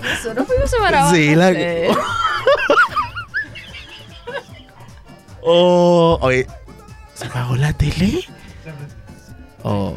Nosotros 0.01 0.47
fuimos 0.47 0.69
separados. 0.69 1.11
Sí, 1.13 1.35
la-. 1.35 1.51
Oh, 5.47 6.17
oye. 6.21 6.47
¿Se 7.13 7.25
apagó 7.27 7.55
la 7.55 7.71
tele? 7.73 8.25
Oh. 9.61 9.93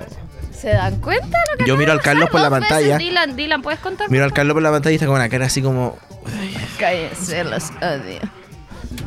¿Se 0.52 0.68
dan 0.68 1.00
cuenta 1.00 1.38
lo 1.52 1.56
que 1.58 1.64
Yo 1.66 1.76
miro 1.78 1.92
al 1.92 2.02
Carlos 2.02 2.28
por 2.28 2.40
la 2.42 2.50
veces, 2.50 2.68
pantalla. 2.68 2.98
Dylan, 2.98 3.34
Dylan, 3.34 3.62
¿puedes 3.62 3.80
contar? 3.80 4.10
Miro 4.10 4.24
al 4.24 4.32
Carlos 4.34 4.52
por 4.54 4.62
la 4.62 4.70
pantalla 4.70 4.92
y 4.92 4.96
está 4.96 5.06
con 5.06 5.14
una 5.14 5.28
cara 5.30 5.46
así 5.46 5.62
como. 5.62 5.96
Cállense, 6.78 7.44
los 7.44 7.70
odio. 7.80 8.20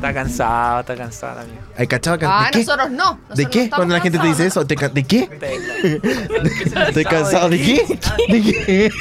Está 0.02 0.16
cansado, 0.16 0.80
está 0.80 0.96
cansado, 0.96 1.40
amigo. 1.42 1.60
¿Hay 1.78 1.86
cachado 1.86 2.18
que- 2.18 2.26
Ah, 2.26 2.46
¿De 2.46 2.52
qué? 2.52 2.66
nosotros 2.66 2.90
no. 2.90 2.96
¿De 3.14 3.20
Nosotros 3.30 3.48
qué? 3.52 3.60
estamos 3.66 3.76
Cuando 3.78 3.94
la 3.96 4.02
gente 4.02 4.18
te 4.18 4.26
dice 4.28 4.48
eso, 4.48 4.66
¿te 4.66 4.76
ca- 4.76 4.90
¿de 4.90 5.04
qué? 5.04 5.30
Estoy 6.88 7.06
cansado. 7.10 7.50
¿De 7.50 7.62
qué? 7.62 8.00
¿De 8.28 8.42
qué? 8.42 8.92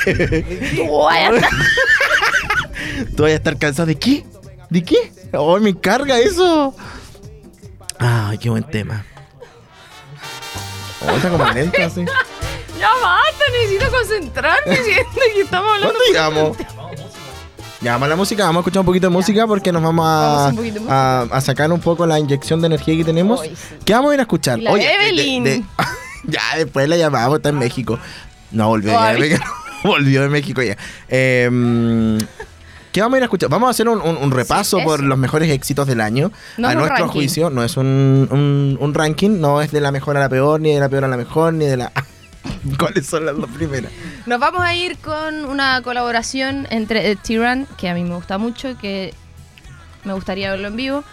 Tú 0.77 0.99
vayas 1.03 1.43
a- 1.43 1.49
¿Tú 3.17 3.23
vas 3.23 3.33
a 3.33 3.35
estar 3.35 3.57
cansado 3.59 3.87
de 3.87 3.99
qué? 3.99 4.27
¿De 4.69 4.85
qué? 4.85 5.11
Oh, 5.33 5.59
me 5.59 5.75
carga 5.81 6.19
eso. 6.19 6.75
Ay, 7.99 8.37
qué 8.37 8.51
buen 8.51 8.65
tema. 8.65 9.07
Oh, 11.07 11.17
está 11.17 11.31
como 11.31 11.47
lento 11.47 11.83
así. 11.83 12.05
Ya 12.79 12.89
basta, 13.03 13.45
necesito 13.53 13.91
concentrarme. 13.91 14.75
Siento 14.77 15.11
que 15.35 15.41
estamos 15.43 15.71
hablando. 15.75 15.93
¿Dónde 15.93 16.07
llegamos? 16.09 16.57
Ya, 17.83 17.93
vamos 17.93 18.07
a 18.07 18.09
la 18.11 18.17
música, 18.17 18.45
vamos 18.45 18.59
a 18.59 18.61
escuchar 18.61 18.81
un 18.81 18.87
poquito 18.87 19.07
de 19.07 19.11
música 19.13 19.47
porque 19.47 19.73
nos 19.73 19.83
vamos 19.83 20.05
a 20.07 21.41
sacar 21.41 21.73
un 21.73 21.81
poco 21.81 22.07
la 22.07 22.19
inyección 22.19 22.61
de 22.61 22.67
energía 22.67 22.95
que 22.97 23.05
tenemos. 23.05 23.41
Sí. 23.41 23.53
¿Qué 23.87 23.95
vamos 23.95 24.11
a 24.11 24.15
ir 24.15 24.21
a 24.21 24.23
escuchar? 24.25 24.59
De- 24.59 24.65
de- 24.71 24.93
Evelyn. 24.95 25.45
de- 25.45 25.65
ya, 26.25 26.41
después 26.59 26.87
la 26.89 26.97
llamamos, 26.99 27.37
está 27.39 27.49
en 27.49 27.59
México. 27.59 27.99
No, 28.51 28.69
volvió 28.69 28.93
ya 28.93 29.41
volvió 29.85 30.21
de 30.23 30.29
México 30.29 30.61
ya. 30.63 30.77
Em, 31.09 32.19
¿Qué 32.93 33.01
vamos 33.01 33.15
a 33.15 33.19
ir 33.19 33.23
a 33.23 33.27
escuchar? 33.27 33.49
Vamos 33.49 33.69
a 33.69 33.71
hacer 33.71 33.89
un, 33.89 34.01
un- 34.03 34.17
un 34.19 34.31
repaso 34.31 34.79
por 34.85 35.03
los 35.03 35.17
mejores 35.17 35.49
éxitos 35.51 35.87
del 35.87 36.03
año. 36.03 36.31
No 36.59 36.69
a 36.69 36.75
nuestro 36.75 36.97
ranking. 36.99 37.13
juicio, 37.13 37.49
no 37.49 37.65
es 37.65 37.79
un, 37.79 38.29
un- 38.31 38.77
un 38.79 38.95
ranking, 38.95 39.41
no 39.41 39.63
es 39.63 39.71
de 39.71 39.81
la 39.81 39.91
mejor 39.91 40.19
a 40.19 40.21
la 40.21 40.29
peor, 40.29 40.61
ni 40.61 40.75
de 40.75 40.81
la 40.81 40.91
peor 40.91 41.05
a 41.05 41.09
la 41.09 41.17
mejor, 41.17 41.55
ni 41.55 41.65
de 41.65 41.79
la... 41.79 41.93
¿Cuáles 42.79 43.07
son 43.07 43.27
las 43.27 43.37
dos 43.37 43.51
primeras? 43.51 43.93
Nos 44.27 44.41
vamos 44.41 44.63
a 44.63 44.75
ir 44.75 44.99
con 44.99 45.45
una 45.45 45.83
colaboración 45.83 46.67
entre 46.71 47.17
Sheeran, 47.23 47.67
que 47.77 47.89
a 47.89 47.95
mí 47.95 48.05
me 48.05 48.15
gusta 48.15 48.39
mucho, 48.39 48.77
que 48.79 49.15
me 50.05 50.13
gustaría 50.13 50.51
verlo 50.51 50.69
en 50.69 50.77
vivo, 50.77 51.05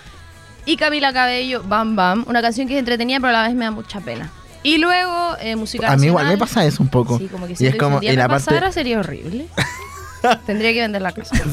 y 0.65 0.77
Camila 0.77 1.13
Cabello, 1.13 1.63
Bam 1.63 1.95
Bam, 1.95 2.25
una 2.27 2.41
canción 2.41 2.67
que 2.67 2.73
es 2.73 2.79
entretenida, 2.79 3.19
pero 3.19 3.29
a 3.29 3.31
la 3.33 3.47
vez 3.47 3.55
me 3.55 3.65
da 3.65 3.71
mucha 3.71 4.01
pena. 4.01 4.31
Y 4.63 4.79
luego, 4.79 5.37
eh, 5.39 5.55
música 5.55 5.91
A 5.91 5.95
mí 5.95 6.07
igual 6.07 6.27
me 6.27 6.37
pasa 6.37 6.65
eso 6.65 6.83
un 6.83 6.89
poco. 6.89 7.17
Sí, 7.17 7.27
como 7.27 7.47
que 7.47 7.53
y 7.53 7.55
si 7.55 7.67
es 7.67 7.75
como, 7.75 8.01
y 8.01 8.11
la 8.15 8.27
parte... 8.27 8.71
sería 8.71 8.99
horrible. 8.99 9.47
Tendría 10.45 10.73
que 10.73 10.81
vender 10.81 11.01
la 11.01 11.11
casa. 11.13 11.35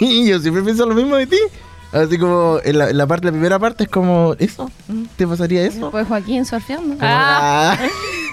Sí, 0.00 0.28
yo 0.28 0.38
siempre 0.38 0.62
pienso 0.62 0.86
lo 0.86 0.94
mismo 0.94 1.16
de 1.16 1.26
ti. 1.26 1.36
Así 1.92 2.18
como 2.18 2.58
en 2.64 2.78
la, 2.78 2.90
en 2.90 2.98
la 2.98 3.06
parte, 3.06 3.26
la 3.26 3.32
primera 3.32 3.58
parte 3.58 3.84
es 3.84 3.90
como, 3.90 4.34
¿eso? 4.38 4.70
¿Te 5.16 5.26
pasaría 5.26 5.64
eso? 5.64 5.80
Después 5.80 6.06
Joaquín 6.06 6.44
surfeando. 6.44 6.96
Como, 6.96 6.98
ah. 7.02 7.76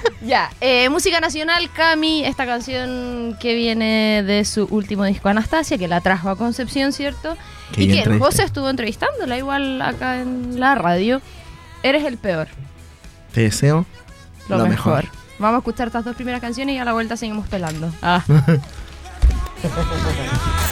Ya, 0.21 0.51
eh, 0.61 0.89
música 0.89 1.19
nacional, 1.19 1.69
Cami, 1.71 2.25
esta 2.25 2.45
canción 2.45 3.37
que 3.39 3.55
viene 3.55 4.23
de 4.23 4.45
su 4.45 4.65
último 4.65 5.05
disco 5.05 5.29
Anastasia, 5.29 5.77
que 5.77 5.87
la 5.87 6.01
trajo 6.01 6.29
a 6.29 6.35
Concepción, 6.35 6.93
¿cierto? 6.93 7.37
Que 7.73 7.83
y 7.83 8.03
que. 8.03 8.19
José 8.19 8.43
estuvo 8.43 8.69
entrevistándola 8.69 9.37
igual 9.37 9.81
acá 9.81 10.21
en 10.21 10.59
la 10.59 10.75
radio. 10.75 11.21
Eres 11.83 12.05
el 12.05 12.17
peor, 12.17 12.47
Te 13.33 13.41
deseo 13.41 13.85
lo, 14.49 14.57
Lo 14.57 14.67
mejor. 14.67 15.03
mejor. 15.03 15.17
Vamos 15.37 15.55
a 15.55 15.59
escuchar 15.59 15.87
estas 15.87 16.05
dos 16.05 16.15
primeras 16.15 16.41
canciones 16.41 16.75
y 16.75 16.79
a 16.79 16.85
la 16.85 16.93
vuelta 16.93 17.17
seguimos 17.17 17.47
pelando. 17.47 17.91
Ah. 18.01 18.23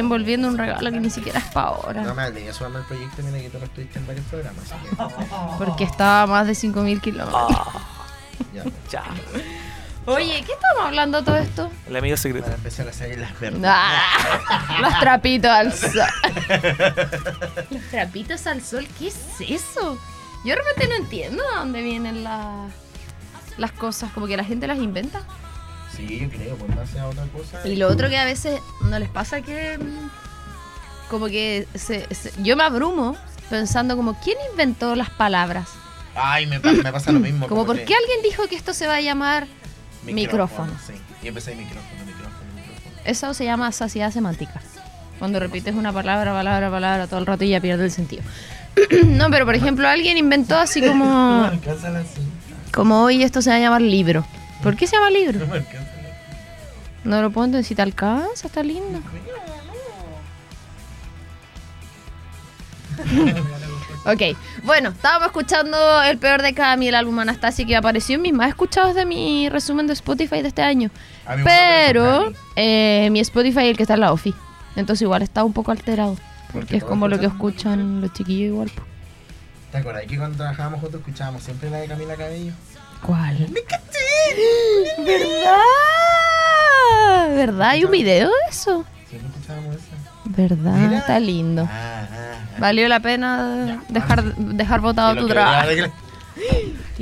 envolviendo 0.00 0.48
un 0.48 0.58
regalo 0.58 0.90
que 0.90 1.00
ni 1.00 1.10
siquiera 1.10 1.38
es 1.38 1.44
para 1.46 1.68
ahora. 1.68 2.02
No 2.02 2.14
me 2.14 2.44
ya 2.44 2.52
subame 2.52 2.78
el 2.78 2.84
proyecto, 2.84 3.22
mira 3.22 3.38
que 3.38 3.50
tú 3.50 3.58
no 3.58 3.64
estuviste 3.64 3.98
en 3.98 4.06
varios 4.06 4.26
programas, 4.26 4.64
así 4.70 4.74
que. 4.88 4.96
Porque 5.58 5.84
estaba 5.84 6.22
a 6.22 6.26
más 6.26 6.46
de 6.46 6.52
5.000 6.52 7.00
kilómetros. 7.00 7.50
Ya, 8.54 8.64
Ya. 8.90 9.04
Oye, 10.06 10.42
¿qué 10.46 10.52
estamos 10.52 10.86
hablando 10.86 11.18
de 11.18 11.24
todo 11.26 11.36
esto? 11.36 11.70
El 11.86 11.94
amigo 11.94 12.16
secreto. 12.16 12.46
para 12.46 12.56
empezar 12.56 12.88
a 12.88 12.92
salir 12.92 13.18
las 13.18 13.38
verdes. 13.38 13.60
Ah, 13.62 14.78
los 14.80 14.98
trapitos 14.98 15.50
al 15.50 15.72
sol. 15.74 16.00
los 17.70 17.82
trapitos 17.90 18.46
al 18.46 18.62
sol, 18.62 18.88
¿qué 18.98 19.08
es 19.08 19.16
eso? 19.40 19.98
Yo 20.42 20.54
de 20.54 20.56
repente 20.56 20.88
no 20.88 20.94
entiendo 20.94 21.42
de 21.42 21.54
dónde 21.54 21.82
vienen 21.82 22.24
las 22.24 22.72
las 23.60 23.72
cosas, 23.72 24.10
como 24.12 24.26
que 24.26 24.36
la 24.36 24.44
gente 24.44 24.66
las 24.66 24.78
inventa. 24.78 25.20
Sí, 25.96 26.20
yo 26.20 26.28
creo, 26.30 26.56
pues 26.56 26.74
no 26.74 26.86
sea 26.86 27.06
otra 27.08 27.24
cosa. 27.26 27.66
Y 27.66 27.76
lo 27.76 27.88
otro 27.88 28.08
que 28.08 28.16
a 28.18 28.24
veces 28.24 28.60
no 28.82 28.98
les 28.98 29.08
pasa 29.08 29.40
que 29.42 29.76
mm, 29.78 31.10
como 31.10 31.26
que 31.26 31.66
se- 31.74 32.06
se- 32.14 32.32
yo 32.42 32.56
me 32.56 32.62
abrumo 32.64 33.16
pensando 33.50 33.96
como 33.96 34.14
¿quién 34.20 34.36
inventó 34.50 34.94
las 34.94 35.10
palabras? 35.10 35.68
Ay, 36.14 36.46
me, 36.46 36.60
pa- 36.60 36.72
me 36.72 36.92
pasa 36.92 37.12
lo 37.12 37.20
mismo. 37.20 37.46
Como 37.48 37.66
¿por 37.66 37.76
qué 37.76 37.94
alguien 37.94 38.22
dijo 38.22 38.46
que 38.48 38.56
esto 38.56 38.72
se 38.74 38.86
va 38.86 38.96
a 38.96 39.00
llamar 39.00 39.46
micrófono? 40.04 40.72
Sí, 40.86 40.94
y 41.22 41.28
empecé 41.28 41.54
micrófono, 41.54 42.04
micrófono, 42.06 42.52
micrófono. 42.56 42.94
Eso 43.04 43.34
se 43.34 43.44
llama 43.44 43.70
saciedad 43.72 44.10
semántica. 44.12 44.60
Cuando 45.18 45.38
repites 45.38 45.74
una 45.74 45.92
palabra, 45.92 46.32
palabra, 46.32 46.70
palabra 46.70 47.06
todo 47.06 47.20
el 47.20 47.26
rato 47.26 47.44
y 47.44 47.50
ya 47.50 47.60
pierde 47.60 47.84
el 47.84 47.90
sentido. 47.90 48.22
no, 49.06 49.30
pero 49.30 49.44
por 49.44 49.54
ejemplo, 49.54 49.86
alguien 49.88 50.16
inventó 50.16 50.56
así 50.56 50.80
como, 50.82 51.04
me 51.42 51.46
alcanza 51.48 51.90
la 51.90 52.02
cinta, 52.02 52.72
como 52.72 53.02
hoy 53.02 53.22
esto 53.22 53.42
se 53.42 53.50
va 53.50 53.56
a 53.56 53.60
llamar 53.60 53.82
libro. 53.82 54.24
¿Por 54.62 54.76
qué 54.76 54.86
se 54.86 54.96
llama 54.96 55.10
libro? 55.10 55.40
no 55.40 55.46
me 55.46 55.56
alcanza 55.58 55.90
No 57.04 57.22
lo 57.22 57.30
puedo 57.30 57.46
entender. 57.46 57.64
Si 57.64 57.74
te 57.74 57.82
alcanza, 57.82 58.46
está 58.46 58.62
lindo. 58.62 59.00
ok, 64.04 64.36
bueno, 64.64 64.90
estábamos 64.90 65.28
escuchando 65.28 66.02
el 66.02 66.18
peor 66.18 66.42
de 66.42 66.52
Cami, 66.52 66.88
el 66.88 66.94
álbum 66.94 67.18
Anastasia, 67.18 67.64
que 67.64 67.76
apareció 67.76 68.16
en 68.16 68.22
mis 68.22 68.32
más 68.32 68.48
escuchados 68.48 68.94
de 68.94 69.06
mi 69.06 69.48
resumen 69.48 69.86
de 69.86 69.94
Spotify 69.94 70.42
de 70.42 70.48
este 70.48 70.62
año. 70.62 70.90
Me 71.36 71.44
Pero 71.44 72.32
eh, 72.56 73.08
mi 73.10 73.20
Spotify 73.20 73.60
es 73.60 73.70
el 73.70 73.76
que 73.76 73.84
está 73.84 73.94
en 73.94 74.00
la 74.00 74.12
OFI. 74.12 74.34
Entonces 74.76 75.02
igual 75.02 75.22
está 75.22 75.44
un 75.44 75.52
poco 75.52 75.70
alterado. 75.70 76.16
Porque 76.52 76.58
Porque 76.58 76.76
es 76.76 76.84
como 76.84 77.08
lo 77.08 77.18
que 77.18 77.26
escuchan 77.26 78.00
los 78.00 78.12
chiquillos 78.12 78.48
igual. 78.48 78.70
po. 78.70 78.82
¿Te 79.72 79.78
acuerdas 79.78 80.04
que 80.06 80.18
cuando 80.18 80.36
trabajábamos 80.36 80.80
juntos 80.80 81.00
escuchábamos 81.00 81.42
siempre 81.42 81.70
la 81.70 81.78
de 81.78 81.86
Camila 81.86 82.16
Cabello? 82.16 82.52
¿Cuál? 83.02 83.48
¿Verdad? 85.04 85.56
¿Verdad? 87.36 87.68
¿Hay 87.70 87.84
un 87.84 87.90
video 87.90 88.28
de 88.28 88.50
eso? 88.50 88.84
¿Verdad? 90.24 90.72
Mira. 90.74 90.98
Está 90.98 91.18
lindo. 91.18 91.66
Ah, 91.70 92.06
ah, 92.10 92.12
ah. 92.12 92.56
Valió 92.58 92.86
la 92.88 93.00
pena 93.00 93.82
dejar, 93.88 94.34
dejar 94.36 94.80
botado 94.80 95.16
tu 95.16 95.28
trabajo. 95.28 95.68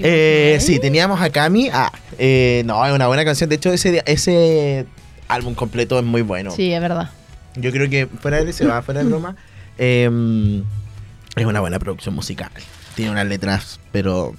Eh, 0.00 0.58
sí, 0.60 0.78
teníamos 0.78 1.20
a 1.20 1.28
Cami. 1.30 1.70
Ah, 1.72 1.90
eh, 2.18 2.62
no, 2.66 2.84
es 2.86 2.92
una 2.92 3.08
buena 3.08 3.24
canción. 3.24 3.50
De 3.50 3.56
hecho, 3.56 3.72
ese, 3.72 4.00
ese 4.06 4.86
álbum 5.26 5.54
completo 5.54 5.98
es 5.98 6.04
muy 6.04 6.22
bueno. 6.22 6.52
Sí, 6.52 6.72
es 6.72 6.80
verdad. 6.80 7.10
Yo 7.56 7.72
creo 7.72 7.90
que 7.90 8.06
fuera 8.06 8.44
de 8.44 8.52
se 8.52 8.64
va, 8.64 8.80
fuera 8.82 9.02
de 9.02 9.08
broma. 9.08 9.34
eh, 9.76 10.62
es 11.34 11.46
una 11.46 11.58
buena 11.60 11.80
producción 11.80 12.14
musical. 12.14 12.50
Tiene 12.94 13.10
unas 13.10 13.26
letras, 13.26 13.80
pero 13.90 14.34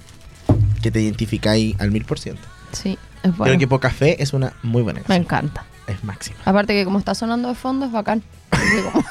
que 0.82 0.90
te 0.90 1.02
identificáis 1.02 1.78
al 1.78 1.90
mil 1.90 2.06
por 2.06 2.18
ciento. 2.18 2.42
Sí, 2.72 2.96
es 3.22 3.36
bueno. 3.36 3.44
Creo 3.50 3.58
que 3.58 3.68
Poca 3.68 3.90
Fe 3.90 4.22
es 4.22 4.32
una 4.32 4.52
muy 4.62 4.82
buena 4.82 5.00
Me 5.00 5.04
canción. 5.04 5.22
encanta. 5.24 5.64
Es 5.86 6.04
máxima. 6.04 6.36
Aparte 6.44 6.72
que 6.74 6.84
como 6.84 6.98
está 6.98 7.14
sonando 7.14 7.48
de 7.48 7.54
fondo 7.54 7.86
es 7.86 7.92
bacán. 7.92 8.22
Como, 8.50 9.04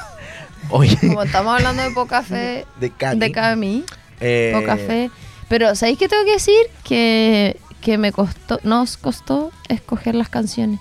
Oye, 0.70 0.96
como 1.00 1.22
estamos 1.22 1.54
hablando 1.56 1.82
de 1.82 1.90
poca 1.90 2.22
fe 2.22 2.64
de 2.80 2.90
Cami. 2.90 3.18
de 3.20 3.32
Cami, 3.32 3.84
eh, 4.20 4.52
poca 4.54 4.76
fe. 4.76 5.10
Pero 5.48 5.74
¿sabéis 5.74 5.98
qué 5.98 6.08
tengo 6.08 6.24
que 6.24 6.32
decir? 6.32 6.54
Que, 6.84 7.58
que 7.80 7.98
me 7.98 8.12
costó, 8.12 8.60
nos 8.62 8.96
costó 8.96 9.50
escoger 9.68 10.14
las 10.14 10.28
canciones. 10.28 10.78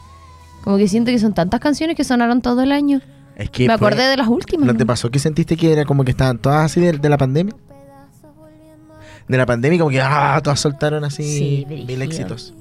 Como 0.63 0.78
que 0.78 0.88
siento 0.88 1.12
que 1.12 1.18
son 1.20 1.34
tantas 1.34 1.60
canciones 1.60 1.96
que 1.96 2.04
sonaron 2.04 2.42
todo 2.42 2.62
el 2.62 2.72
año. 2.72 3.02
Es 3.36 3.50
que 3.50 3.68
me 3.68 3.78
fue- 3.78 3.88
acordé 3.88 4.08
de 4.08 4.18
las 4.18 4.28
últimas. 4.28 4.68
¿No 4.68 4.76
te 4.78 4.86
pasó 4.86 5.10
que 5.10 5.18
sentiste 5.20 5.58
que 5.58 5.72
era 5.74 5.86
como 5.86 6.04
que 6.04 6.12
estaban 6.12 6.38
todas 6.38 6.65
así 6.65 6.80
de, 6.82 6.94
de 6.94 7.10
la 7.10 7.18
pandemia? 7.18 7.56
De 9.28 9.38
la 9.38 9.46
pandemia, 9.46 9.80
como 9.80 9.92
que 9.92 10.02
ah, 10.02 10.39
todas 10.44 10.60
soltaron 10.60 11.04
así 11.04 11.24
Sí, 11.24 11.65
mil 11.68 12.02
éxitos. 12.02 12.54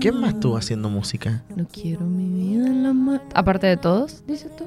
¿Quién 0.00 0.20
más 0.20 0.34
estuvo 0.34 0.56
haciendo 0.56 0.88
música? 0.88 1.42
No 1.54 1.66
quiero 1.68 2.04
mi 2.06 2.28
vida 2.28 2.66
en 2.66 2.82
la 2.82 2.92
mano. 2.92 3.22
Aparte 3.34 3.66
de 3.66 3.76
todos, 3.76 4.24
dices 4.26 4.50
tú. 4.56 4.64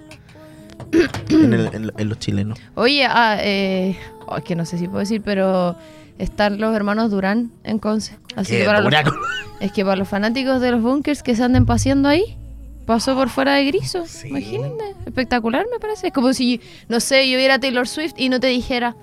en, 1.30 1.54
el- 1.54 1.70
en- 1.74 1.92
en 1.98 2.10
los 2.10 2.20
chilenos. 2.20 2.60
Oye, 2.76 3.06
ah, 3.06 3.38
eh, 3.40 3.98
oh, 4.28 4.38
es 4.38 4.44
que 4.44 4.56
no 4.56 4.66
sé 4.66 4.78
si 4.78 4.88
puedo 4.88 5.00
decir, 5.00 5.22
pero 5.24 5.76
están 6.20 6.60
los 6.60 6.76
hermanos 6.76 7.10
Durán 7.12 7.52
en 7.64 7.80
Conce. 7.80 8.18
Así 8.36 8.58
que 8.58 8.66
para 8.66 8.82
los, 8.82 8.94
es 9.62 9.72
que 9.72 9.84
para 9.84 9.96
los 9.96 10.08
fanáticos 10.08 10.62
de 10.62 10.72
los 10.72 10.82
bunkers 10.82 11.24
que 11.24 11.36
se 11.36 11.44
anden 11.44 11.66
paseando 11.66 12.10
ahí, 12.10 12.38
pasó 12.86 13.16
por 13.16 13.30
fuera 13.30 13.54
de 13.56 13.66
Griso. 13.66 14.04
Imagínate, 14.26 14.96
espectacular 15.06 15.66
me 15.72 15.80
parece. 15.80 16.08
Es 16.08 16.14
como 16.14 16.34
si, 16.34 16.62
no 16.90 17.00
sé, 17.00 17.30
yo 17.30 17.38
viera 17.38 17.56
a 17.56 17.60
Taylor 17.60 17.88
Swift 17.88 18.14
y 18.18 18.30
no 18.30 18.40
te 18.40 18.48
dijera, 18.48 18.96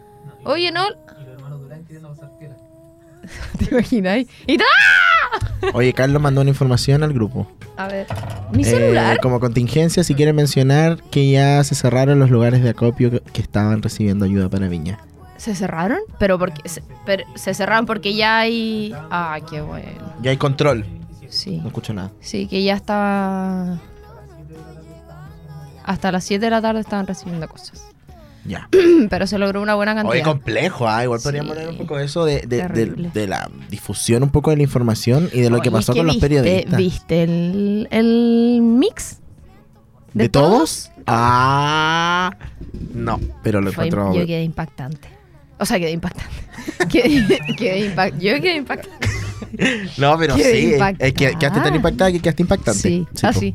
oye, 0.44 0.70
no. 0.72 0.84
¿Te 3.58 3.74
imaginas? 3.74 4.24
Y 4.46 4.56
¡ah! 4.60 5.17
Oye, 5.74 5.92
Carlos 5.92 6.20
mandó 6.22 6.40
una 6.40 6.50
información 6.50 7.02
al 7.02 7.12
grupo. 7.12 7.46
A 7.76 7.88
ver, 7.88 8.06
mi 8.52 8.62
Eh, 8.62 8.66
celular. 8.66 9.18
como 9.20 9.38
contingencia, 9.40 10.02
si 10.04 10.14
quieren 10.14 10.34
mencionar 10.36 11.02
que 11.10 11.30
ya 11.30 11.62
se 11.64 11.74
cerraron 11.74 12.18
los 12.18 12.30
lugares 12.30 12.62
de 12.62 12.70
acopio 12.70 13.10
que, 13.10 13.20
que 13.20 13.40
estaban 13.42 13.82
recibiendo 13.82 14.24
ayuda 14.24 14.48
para 14.48 14.68
Viña. 14.68 14.98
¿Se 15.36 15.54
cerraron? 15.54 15.98
Pero 16.18 16.38
porque 16.38 16.68
se, 16.68 16.82
pero 17.06 17.24
se 17.36 17.54
cerraron 17.54 17.86
porque 17.86 18.14
ya 18.14 18.38
hay. 18.40 18.92
Ah, 19.10 19.38
qué 19.48 19.60
bueno. 19.60 19.86
Ya 20.22 20.30
hay 20.32 20.36
control. 20.36 20.84
Sí. 21.28 21.58
No 21.58 21.68
escucho 21.68 21.92
nada. 21.94 22.10
Sí, 22.20 22.46
que 22.48 22.62
ya 22.64 22.74
estaba. 22.74 23.78
Hasta 25.84 26.12
las 26.12 26.24
7 26.24 26.44
de 26.44 26.50
la 26.50 26.60
tarde 26.60 26.80
estaban 26.80 27.06
recibiendo 27.06 27.46
cosas. 27.48 27.84
Ya. 28.48 28.68
Pero 29.10 29.26
se 29.26 29.38
logró 29.38 29.60
una 29.62 29.74
buena 29.74 29.94
cantidad. 29.94 30.12
Oye, 30.14 30.22
complejo, 30.22 30.88
ah, 30.88 31.04
igual 31.04 31.20
podríamos 31.22 31.52
Sí. 31.54 31.58
hablar 31.60 31.72
un 31.72 31.78
poco 31.78 31.98
de 31.98 32.04
eso, 32.06 32.24
de, 32.24 32.40
de, 32.40 32.66
de- 32.68 33.10
de 33.12 33.26
la 33.26 33.48
difusión 33.68 34.22
un 34.22 34.30
poco 34.30 34.50
de 34.50 34.56
la 34.56 34.62
información 34.62 35.28
y 35.32 35.40
de 35.42 35.50
lo 35.50 35.60
que 35.60 35.70
pasó 35.70 35.92
es 35.92 35.98
con 35.98 36.06
los 36.06 36.16
viste- 36.16 36.28
periodistas. 36.28 36.76
¿Viste 36.78 37.22
el, 37.24 37.88
el 37.90 38.60
mix? 38.62 39.18
¿De, 40.14 40.28
todos? 40.30 40.90
Ah, 41.06 42.34
no, 42.94 43.20
pero 43.42 43.60
lo 43.60 43.70
Fue- 43.72 43.86
encuentro... 43.86 44.14
yo 44.18 44.26
quedé 44.26 44.42
impactante. 44.42 45.08
O 45.58 45.66
sea, 45.66 45.78
quedé 45.78 45.90
impactante. 45.90 46.32
quedé, 46.90 47.38
quedé 47.58 47.94
impact- 47.94 48.18
yo 48.18 48.40
quedé 48.40 48.56
impactante. 48.56 49.08
No, 49.96 50.16
pero 50.18 50.36
Quedé 50.36 50.52
sí, 50.52 50.74
es- 50.74 50.80
es 50.98 51.14
que 51.14 51.24
impactada. 51.24 51.38
quedaste 51.38 51.60
tan 51.60 51.74
impactada 51.74 52.12
que 52.12 52.20
quedaste 52.20 52.42
impactante. 52.42 52.80
Sí, 52.80 53.06
así. 53.22 53.54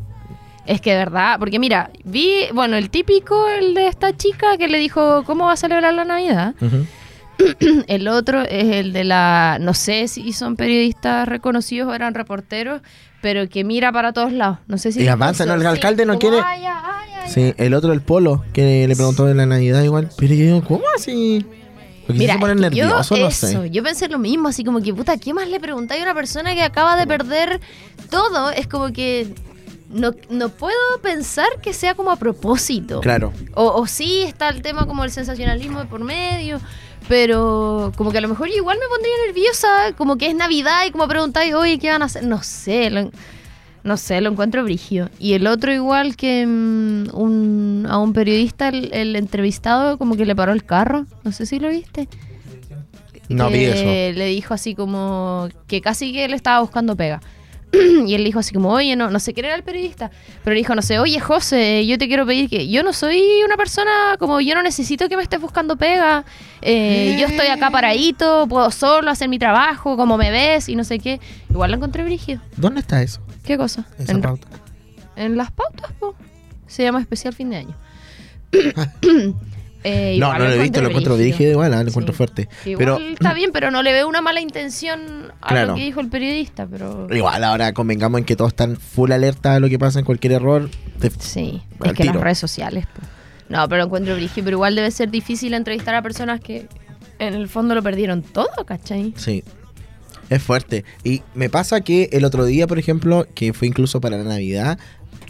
Es 0.65 0.80
que 0.82 0.91
de 0.91 0.97
verdad, 0.97 1.38
porque 1.39 1.60
mira, 1.60 1.89
vi, 2.06 2.45
bueno, 2.54 2.78
el 2.78 2.89
típico, 2.89 3.47
el 3.49 3.73
de 3.73 3.88
esta 3.88 4.15
chica 4.15 4.58
que 4.58 4.67
le 4.69 4.78
dijo, 4.78 5.23
¿cómo 5.26 5.45
va 5.47 5.54
a 5.54 5.58
celebrar 5.58 5.93
la 5.93 6.06
Navidad? 6.06 6.56
El 7.88 8.08
otro 8.08 8.43
es 8.43 8.76
el 8.76 8.93
de 8.93 9.04
la, 9.04 9.58
no 9.60 9.73
sé 9.73 10.08
si 10.08 10.32
son 10.34 10.56
periodistas 10.56 11.28
reconocidos 11.28 11.89
o 11.91 11.93
eran 11.95 12.13
reporteros, 12.13 12.82
pero 13.21 13.49
que 13.49 13.63
mira 13.63 13.91
para 13.91 14.13
todos 14.13 14.32
lados. 14.32 14.60
No 14.67 14.78
sé 14.78 14.91
si... 14.91 15.02
Y 15.04 15.08
avanza. 15.08 15.45
¿no? 15.45 15.56
El 15.56 15.62
Sí, 15.62 15.67
alcalde 15.67 16.06
no 16.06 16.19
quiere- 16.19 16.38
"Ay, 16.45 16.63
ay, 16.65 17.10
ay, 17.23 17.30
Sí, 17.30 17.54
el 17.58 17.73
otro, 17.73 17.91
el 17.91 18.02
polo, 18.02 18.43
que 18.54 18.88
le 18.88 18.95
preguntó 18.95 19.26
de 19.26 19.34
la 19.34 19.45
Navidad 19.47 19.82
igual. 19.84 20.10
Pero 20.17 20.34
yo 20.36 20.43
digo, 20.45 20.63
¿cómo 20.63 20.84
así? 20.95 21.43
Porque 22.06 22.19
Mira, 22.19 22.34
se 22.36 22.39
ponen 22.39 22.58
que 22.69 22.76
yo, 22.78 22.86
nerviosos, 22.86 23.19
no 23.19 23.28
eso, 23.28 23.47
sé. 23.63 23.69
yo 23.71 23.82
pensé 23.82 24.08
lo 24.10 24.19
mismo, 24.19 24.49
así 24.49 24.63
como 24.63 24.82
que, 24.82 24.93
puta, 24.93 25.17
¿qué 25.17 25.34
más 25.34 25.47
le 25.47 25.60
preguntáis 25.60 26.02
a 26.02 26.04
una 26.04 26.13
persona 26.13 26.54
que 26.54 26.62
acaba 26.62 26.95
de 26.97 27.08
perder 27.08 27.62
todo? 28.10 28.52
Es 28.52 28.67
como 28.67 28.91
que 28.93 29.28
no, 29.93 30.12
no 30.29 30.49
puedo 30.49 30.73
pensar 31.01 31.47
que 31.62 31.73
sea 31.73 31.95
como 31.95 32.12
a 32.12 32.15
propósito. 32.15 33.01
Claro. 33.01 33.34
O, 33.53 33.67
o 33.82 33.88
sí 33.88 34.23
está 34.23 34.49
el 34.49 34.62
tema 34.62 34.86
como 34.86 35.03
el 35.03 35.12
sensacionalismo 35.12 35.79
de 35.79 35.86
por 35.86 36.03
medio, 36.03 36.60
pero 37.08 37.91
como 37.95 38.12
que 38.12 38.17
a 38.17 38.21
lo 38.21 38.27
mejor 38.27 38.47
yo 38.49 38.56
igual 38.56 38.77
me 38.79 38.88
pondría 38.88 39.13
nerviosa, 39.27 39.93
como 39.97 40.17
que 40.17 40.27
es 40.27 40.36
Navidad 40.36 40.86
y 40.88 40.91
como 40.91 41.08
preguntáis, 41.08 41.53
oye, 41.53 41.79
¿qué 41.79 41.89
van 41.89 42.01
a 42.01 42.06
hacer? 42.06 42.23
No 42.23 42.43
sé, 42.43 42.89
lo, 42.89 43.12
no 43.84 43.97
sé, 43.97 44.21
lo 44.21 44.29
encuentro 44.29 44.63
brigio. 44.63 45.10
Y 45.19 45.34
el 45.34 45.47
otro 45.47 45.73
igual 45.73 46.15
que 46.15 46.45
mm, 46.45 47.15
un, 47.15 47.86
a 47.89 47.97
un 47.97 48.13
periodista, 48.13 48.69
el, 48.69 48.93
el 48.93 49.15
entrevistado 49.15 49.97
como 49.97 50.15
que 50.15 50.25
le 50.25 50.36
paró 50.36 50.53
el 50.53 50.63
carro, 50.63 51.06
no 51.23 51.32
sé 51.32 51.45
si 51.45 51.60
lo 51.60 51.69
viste. 51.69 52.08
No 53.29 53.49
vi 53.49 53.65
eso. 53.65 53.84
Le 54.17 54.25
dijo 54.27 54.53
así 54.53 54.75
como 54.75 55.49
que 55.67 55.82
casi 55.82 56.13
que 56.13 56.25
él 56.25 56.34
estaba 56.34 56.60
buscando 56.62 56.95
pega. 56.95 57.21
y 58.07 58.13
él 58.13 58.23
dijo 58.23 58.39
así 58.39 58.53
como, 58.53 58.69
oye, 58.69 58.95
no, 58.95 59.09
no 59.09 59.19
sé 59.19 59.33
quién 59.33 59.47
era 59.47 59.55
el 59.55 59.63
periodista, 59.63 60.12
pero 60.43 60.53
le 60.53 60.59
dijo, 60.59 60.75
no 60.75 60.81
sé, 60.81 60.99
oye, 60.99 61.19
José, 61.19 61.86
yo 61.88 61.97
te 61.97 62.07
quiero 62.07 62.25
pedir 62.25 62.49
que 62.49 62.67
yo 62.69 62.83
no 62.83 62.93
soy 62.93 63.21
una 63.45 63.57
persona 63.57 64.15
como 64.19 64.39
yo 64.41 64.53
no 64.55 64.62
necesito 64.63 65.09
que 65.09 65.17
me 65.17 65.23
estés 65.23 65.41
buscando 65.41 65.75
pega, 65.75 66.23
eh, 66.62 67.17
yo 67.19 67.25
estoy 67.27 67.47
acá 67.47 67.71
paradito, 67.71 68.45
puedo 68.47 68.69
solo 68.71 69.09
hacer 69.12 69.27
mi 69.27 69.39
trabajo, 69.39 69.97
como 69.97 70.17
me 70.17 70.29
ves 70.31 70.69
y 70.69 70.75
no 70.75 70.83
sé 70.83 70.99
qué. 70.99 71.19
Igual 71.49 71.71
lo 71.71 71.77
encontré 71.77 72.03
brígido. 72.03 72.41
¿Dónde 72.57 72.79
está 72.81 73.01
eso? 73.01 73.21
¿Qué 73.43 73.57
cosa? 73.57 73.86
Esa 73.97 74.12
En, 74.13 74.21
pauta. 74.21 74.47
en 75.15 75.36
las 75.36 75.51
pautas, 75.51 75.91
po. 75.99 76.15
Se 76.67 76.83
llama 76.83 76.99
especial 77.01 77.33
fin 77.33 77.49
de 77.49 77.57
año. 77.57 77.75
Eh, 79.83 80.17
No, 80.19 80.31
no 80.33 80.39
lo 80.39 80.51
he 80.51 80.59
visto, 80.59 80.81
lo 80.81 80.87
encuentro 80.89 81.17
dirigido 81.17 81.51
igual, 81.51 81.71
lo 81.71 81.79
encuentro 81.81 82.13
Sí. 82.13 82.17
fuerte. 82.17 82.49
Igual 82.65 82.77
Pero 82.77 82.97
está 82.99 83.33
bien, 83.33 83.51
pero 83.51 83.69
no 83.71 83.83
le 83.83 83.91
veo 83.93 84.07
una 84.07 84.21
mala 84.21 84.39
intención 84.41 85.31
a 85.41 85.47
Claro. 85.49 85.67
lo 85.71 85.75
que 85.75 85.83
dijo 85.83 85.99
el 85.99 86.07
periodista, 86.09 86.65
pero... 86.67 87.07
igual 87.13 87.43
ahora 87.43 87.73
convengamos 87.73 88.19
en 88.19 88.25
que 88.25 88.35
todos 88.35 88.51
están 88.51 88.77
full 88.77 89.11
alerta 89.11 89.55
a 89.55 89.59
lo 89.59 89.67
que 89.69 89.77
pasa 89.77 89.99
en 89.99 90.05
cualquier 90.05 90.33
error. 90.33 90.69
Te- 90.99 91.09
Sí, 91.19 91.61
es 91.83 91.93
que 91.93 92.03
tiro. 92.03 92.13
las 92.15 92.23
redes 92.23 92.37
sociales. 92.39 92.85
No, 93.49 93.67
pero 93.67 93.79
lo 93.79 93.85
encuentro 93.85 94.15
brígido, 94.15 94.45
pero 94.45 94.55
igual 94.57 94.75
debe 94.75 94.89
ser 94.89 95.11
difícil 95.11 95.53
entrevistar 95.53 95.93
a 95.95 96.01
personas 96.01 96.39
que 96.39 96.67
en 97.19 97.33
el 97.33 97.47
fondo 97.49 97.75
lo 97.75 97.83
perdieron 97.83 98.21
todo, 98.23 98.65
¿cachai? 98.65 99.13
Sí. 99.17 99.43
Es 100.29 100.41
fuerte. 100.41 100.85
Y 101.03 101.21
me 101.35 101.49
pasa 101.49 101.81
que 101.81 102.09
el 102.13 102.23
otro 102.25 102.45
día, 102.45 102.65
por 102.67 102.79
ejemplo, 102.79 103.27
que 103.35 103.53
fue 103.53 103.67
incluso 103.67 103.99
para 104.01 104.17
la 104.17 104.23
Navidad, 104.23 104.79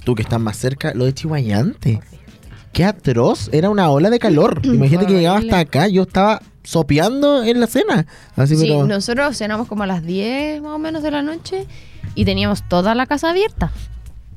tú 0.05 0.13
que 0.15 0.21
estás 0.21 0.39
más 0.39 0.57
cerca, 0.57 0.93
lo 0.93 1.05
de 1.05 1.13
Chihuayante. 1.13 1.99
Qué 2.73 2.83
atroz, 2.83 3.49
era 3.53 3.69
una 3.69 3.89
ola 3.89 4.09
de 4.09 4.19
calor. 4.19 4.59
Imagínate 4.63 5.07
que 5.07 5.13
llegaba 5.13 5.37
hasta 5.37 5.59
acá, 5.59 5.87
yo 5.87 6.03
estaba 6.03 6.41
sopeando 6.63 7.43
en 7.43 7.59
la 7.59 7.67
cena. 7.67 8.05
Así, 8.35 8.55
Sí, 8.55 8.65
pero. 8.67 8.85
nosotros 8.87 9.37
cenamos 9.37 9.67
como 9.67 9.83
a 9.83 9.87
las 9.87 10.03
10 10.03 10.61
más 10.61 10.71
o 10.73 10.79
menos 10.79 11.03
de 11.03 11.11
la 11.11 11.21
noche 11.21 11.67
y 12.15 12.25
teníamos 12.25 12.67
toda 12.67 12.95
la 12.95 13.05
casa 13.05 13.29
abierta. 13.29 13.71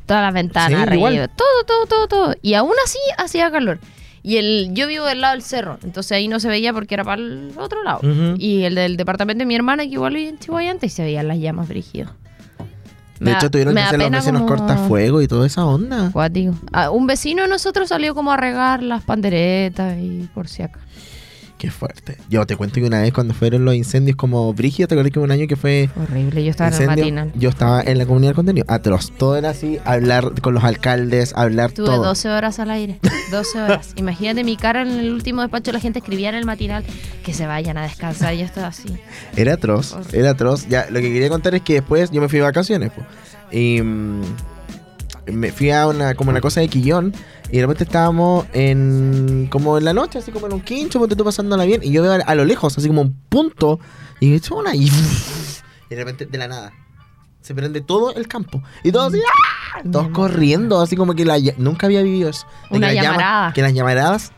Todas 0.06 0.22
las 0.22 0.34
ventanas, 0.34 0.88
Sí, 0.88 0.98
todo, 1.34 1.64
todo, 1.66 1.86
todo, 1.86 2.06
todo. 2.08 2.34
Y 2.42 2.54
aún 2.54 2.72
así 2.84 2.98
hacía 3.18 3.50
calor. 3.50 3.80
Y 4.22 4.36
el, 4.38 4.70
yo 4.72 4.86
vivo 4.88 5.04
del 5.04 5.20
lado 5.20 5.34
del 5.34 5.42
cerro, 5.42 5.78
entonces 5.84 6.12
ahí 6.12 6.26
no 6.26 6.40
se 6.40 6.48
veía 6.48 6.72
porque 6.72 6.94
era 6.94 7.04
para 7.04 7.22
el 7.22 7.52
otro 7.56 7.82
lado. 7.84 8.00
Y 8.38 8.62
el 8.64 8.74
del 8.74 8.96
departamento 8.96 9.40
de 9.42 9.46
mi 9.46 9.54
hermana, 9.54 9.84
que 9.84 9.90
igual 9.90 10.16
en 10.16 10.38
Chihuayante, 10.38 10.86
y 10.86 10.88
se 10.90 11.04
veían 11.04 11.28
las 11.28 11.38
llamas 11.38 11.68
brígidas. 11.68 12.10
De 13.20 13.32
hecho, 13.32 13.50
tuvieron 13.50 13.74
que 13.74 13.80
hacer 13.80 13.98
los 13.98 14.10
vecinos 14.10 14.42
cortafuegos 14.42 15.24
y 15.24 15.28
toda 15.28 15.46
esa 15.46 15.64
onda. 15.64 16.10
Cuático. 16.12 16.54
Ah, 16.72 16.90
un 16.90 17.06
vecino 17.06 17.42
de 17.42 17.48
nosotros 17.48 17.88
salió 17.88 18.14
como 18.14 18.32
a 18.32 18.36
regar 18.36 18.82
las 18.82 19.02
panderetas 19.02 19.96
y 19.98 20.28
por 20.34 20.48
si 20.48 20.62
acá. 20.62 20.80
Qué 21.58 21.70
fuerte. 21.70 22.18
Yo 22.28 22.44
te 22.44 22.54
cuento 22.54 22.74
que 22.74 22.84
una 22.84 23.00
vez 23.00 23.14
cuando 23.14 23.32
fueron 23.32 23.64
los 23.64 23.74
incendios 23.74 24.14
como 24.16 24.52
Brígida, 24.52 24.86
te 24.86 24.94
acuerdas 24.94 25.10
que 25.12 25.18
hubo 25.18 25.24
un 25.24 25.30
año 25.30 25.46
que 25.46 25.56
fue 25.56 25.88
Horrible, 25.96 26.44
yo 26.44 26.50
estaba 26.50 26.68
en 26.68 26.74
el 26.74 26.80
incendio? 26.82 27.04
matinal. 27.04 27.32
Yo 27.34 27.48
estaba 27.48 27.80
en 27.80 27.96
la 27.96 28.04
comunidad 28.04 28.32
de 28.32 28.34
contenido. 28.34 28.66
Atroz. 28.68 29.10
Todo 29.16 29.36
era 29.36 29.50
así, 29.50 29.78
hablar 29.86 30.38
con 30.42 30.52
los 30.52 30.64
alcaldes, 30.64 31.32
hablar 31.34 31.72
Tuve 31.72 31.86
todo. 31.86 32.04
12 32.04 32.28
horas 32.28 32.58
al 32.58 32.70
aire. 32.70 32.98
12 33.30 33.58
horas. 33.62 33.92
Imagínate 33.96 34.44
mi 34.44 34.58
cara 34.58 34.82
en 34.82 34.88
el 34.88 35.12
último 35.12 35.40
despacho, 35.40 35.72
la 35.72 35.80
gente 35.80 36.00
escribía 36.00 36.28
en 36.28 36.34
el 36.34 36.44
matinal 36.44 36.84
que 37.24 37.32
se 37.32 37.46
vayan 37.46 37.78
a 37.78 37.84
descansar. 37.84 38.34
Y 38.34 38.38
yo 38.40 38.44
estaba 38.44 38.66
así. 38.66 38.94
Era 39.34 39.54
atroz, 39.54 39.96
era 40.12 40.30
atroz. 40.30 40.68
Ya, 40.68 40.86
lo 40.90 41.00
que 41.00 41.10
quería 41.10 41.30
contar 41.30 41.54
es 41.54 41.62
que 41.62 41.74
después 41.74 42.10
yo 42.10 42.20
me 42.20 42.28
fui 42.28 42.38
de 42.38 42.44
vacaciones, 42.44 42.90
po. 42.92 43.02
Y 43.50 43.80
mm, 43.80 44.22
me 45.26 45.52
fui 45.52 45.70
a 45.70 45.86
una, 45.86 46.14
como 46.14 46.30
una 46.30 46.40
cosa 46.40 46.60
de 46.60 46.68
Quillón. 46.68 47.14
Y 47.50 47.56
de 47.56 47.62
repente 47.62 47.84
estábamos 47.84 48.46
en, 48.52 49.46
como 49.50 49.78
en 49.78 49.84
la 49.84 49.92
noche, 49.92 50.18
así 50.18 50.32
como 50.32 50.46
en 50.46 50.52
un 50.54 50.60
quincho, 50.62 50.98
ponte 50.98 51.14
tú 51.16 51.24
pasándola 51.24 51.64
bien. 51.64 51.80
Y 51.84 51.90
yo 51.92 52.02
veo 52.02 52.12
a, 52.12 52.16
a 52.16 52.34
lo 52.34 52.44
lejos, 52.44 52.76
así 52.76 52.88
como 52.88 53.02
un 53.02 53.12
punto. 53.28 53.78
Y 54.20 54.28
me 54.30 54.36
echo 54.36 54.56
una 54.56 54.74
y, 54.74 54.86
y 55.90 55.94
de 55.94 55.96
repente, 55.96 56.26
de 56.26 56.38
la 56.38 56.48
nada, 56.48 56.72
se 57.42 57.54
prende 57.54 57.80
todo 57.80 58.14
el 58.14 58.26
campo. 58.26 58.62
Y 58.82 58.90
todos 58.92 59.12
así, 59.12 59.22
¡ah! 59.22 59.82
Todos 59.92 60.08
corriendo, 60.08 60.80
así 60.80 60.96
como 60.96 61.14
que 61.14 61.24
la, 61.24 61.36
nunca 61.58 61.86
había 61.86 62.02
vivido 62.02 62.28
eso. 62.30 62.46
De 62.70 62.78
Una 62.78 62.88
que 62.88 62.94
la 62.96 63.02
llama- 63.02 63.16
llamarada. 63.16 63.52
que 63.52 63.62
las 63.62 63.74
llamaradas 63.74 64.32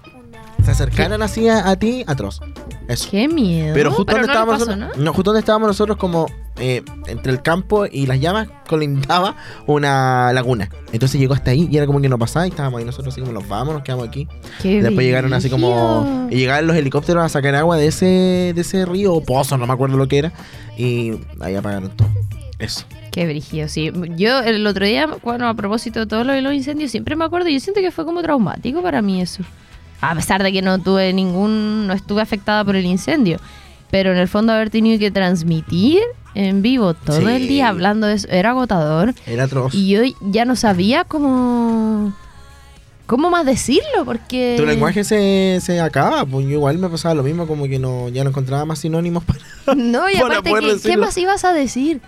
se 0.65 0.71
acercaran 0.73 1.23
así 1.23 1.49
a, 1.49 1.69
a 1.71 1.77
ti, 1.77 2.05
atroz. 2.07 2.41
Eso. 2.89 3.09
Qué 3.11 3.29
miedo. 3.29 3.73
Pero 3.75 3.91
justo 3.93 4.13
donde 4.13 4.27
no 4.27 4.33
estábamos 4.33 4.59
pasó, 4.59 4.77
nosotros, 4.77 4.99
¿no? 5.05 5.13
justo 5.15 5.31
donde 5.31 5.41
estábamos 5.41 5.69
nosotros 5.69 5.97
como 5.97 6.27
eh, 6.59 6.83
entre 7.07 7.33
el 7.33 7.43
campo 7.43 7.87
y 7.87 8.07
las 8.07 8.21
llamas 8.21 8.49
colindaba 8.69 9.37
una 9.67 10.33
laguna. 10.33 10.71
Entonces 10.93 11.21
llegó 11.21 11.35
hasta 11.35 11.51
ahí 11.51 11.69
y 11.71 11.77
era 11.77 11.87
como 11.87 12.01
que 12.01 12.09
no 12.09 12.19
pasaba 12.19 12.47
y 12.47 12.51
estábamos 12.51 12.79
ahí 12.79 12.85
nosotros 12.85 13.15
así 13.15 13.21
como 13.21 13.33
nos 13.33 13.49
vamos, 13.49 13.75
nos 13.75 13.83
quedamos 13.83 14.09
aquí. 14.09 14.29
Qué 14.63 14.83
después 14.83 15.07
llegaron 15.07 15.33
así 15.33 15.51
como 15.51 16.29
y 16.31 16.37
llegaron 16.37 16.67
los 16.67 16.77
helicópteros 16.77 17.25
a 17.25 17.29
sacar 17.29 17.55
agua 17.55 17.77
de 17.77 17.87
ese 17.87 18.53
de 18.55 18.61
ese 18.61 18.85
río 18.87 19.15
o 19.15 19.23
pozo, 19.23 19.57
no 19.57 19.67
me 19.67 19.73
acuerdo 19.73 19.97
lo 19.97 20.09
que 20.09 20.19
era 20.19 20.33
y 20.77 21.13
ahí 21.41 21.55
apagaron 21.55 21.91
todo. 21.97 22.09
Eso. 22.59 22.85
Qué 23.13 23.25
brígido, 23.27 23.69
sí. 23.69 23.93
Yo 24.17 24.41
el 24.41 24.67
otro 24.67 24.85
día, 24.85 25.07
bueno, 25.23 25.49
a 25.49 25.55
propósito 25.55 26.01
de 26.01 26.07
todo 26.07 26.25
lo 26.25 26.33
de 26.33 26.43
los 26.43 26.53
incendios, 26.53 26.91
siempre 26.91 27.15
me 27.15 27.25
acuerdo, 27.25 27.49
yo 27.49 27.61
siento 27.61 27.81
que 27.81 27.93
fue 27.93 28.05
como 28.05 28.21
traumático 28.21 28.83
para 28.83 29.01
mí 29.01 29.21
eso. 29.21 29.45
A 30.01 30.15
pesar 30.15 30.43
de 30.43 30.53
que 30.53 30.63
no 30.63 30.79
tuve 30.79 31.13
ningún, 31.13 31.87
no 31.87 31.93
estuve 31.95 32.21
afectada 32.21 32.65
por 32.65 32.77
el 32.77 32.85
incendio. 32.85 33.39
Pero 33.91 34.13
en 34.13 34.19
el 34.19 34.29
fondo 34.29 34.53
haber 34.53 34.71
tenido 34.71 34.99
que 34.99 35.11
transmitir 35.11 36.01
en 36.35 36.63
vivo 36.63 36.95
todo 36.95 37.21
Sí. 37.21 37.27
el 37.27 37.49
día 37.49 37.69
hablando 37.69 38.07
de 38.07 38.15
eso 38.15 38.29
era 38.31 38.51
agotador. 38.51 39.15
Era 39.27 39.45
atroz. 39.45 39.75
Y 39.75 39.89
yo 39.89 40.01
ya 40.21 40.45
no 40.45 40.57
sabía 40.57 41.05
cómo, 41.05 42.13
cómo 43.07 43.31
más 43.31 43.47
decirlo, 43.47 44.05
porque... 44.05 44.55
Tu 44.59 44.67
lenguaje 44.67 45.05
se, 45.05 45.59
se 45.63 45.81
acaba, 45.81 46.25
pues 46.27 46.45
yo 46.47 46.53
igual 46.53 46.79
me 46.79 46.89
pasaba 46.89 47.15
lo 47.15 47.23
mismo, 47.23 47.47
como 47.47 47.67
que 47.67 47.79
no 47.79 48.09
ya 48.11 48.25
no 48.25 48.31
encontraba 48.31 48.65
más 48.67 48.79
sinónimos 48.81 49.25
para 49.25 49.41
No, 49.75 50.09
y 50.11 50.17
para 50.17 50.39
aparte, 50.39 50.77
¿qué, 50.83 50.91
qué 50.91 50.97
más 50.97 51.17
ibas 51.17 51.45
a 51.45 51.53
decir? 51.53 52.01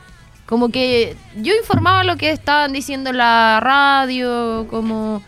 Como 0.46 0.68
que 0.70 1.16
yo 1.40 1.54
informaba 1.54 2.04
lo 2.04 2.16
que 2.16 2.30
estaban 2.30 2.72
diciendo 2.72 3.10
en 3.10 3.16
la 3.16 3.58
radio, 3.60 4.66
como... 4.68 5.22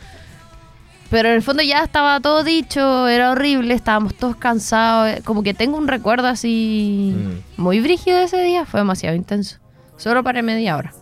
Pero 1.13 1.29
en 1.29 1.35
el 1.35 1.43
fondo 1.43 1.63
ya 1.63 1.85
estaba 1.85 2.19
todo 2.21 2.43
dicho, 2.43 3.07
era 3.07 3.31
horrible, 3.33 3.75
estábamos 3.75 4.15
todos 4.15 4.35
cansados. 4.35 5.11
eh, 5.11 5.23
Como 5.25 5.43
que 5.45 5.53
tengo 5.55 5.77
un 5.77 5.87
recuerdo 5.87 6.27
así 6.27 7.15
Mm. 7.15 7.61
muy 7.63 7.81
brígido 7.81 8.17
de 8.17 8.25
ese 8.25 8.43
día, 8.43 8.65
fue 8.65 8.81
demasiado 8.81 9.15
intenso. 9.15 9.59
Solo 9.99 10.25
para 10.25 10.41
media 10.43 10.75
hora, 10.77 10.93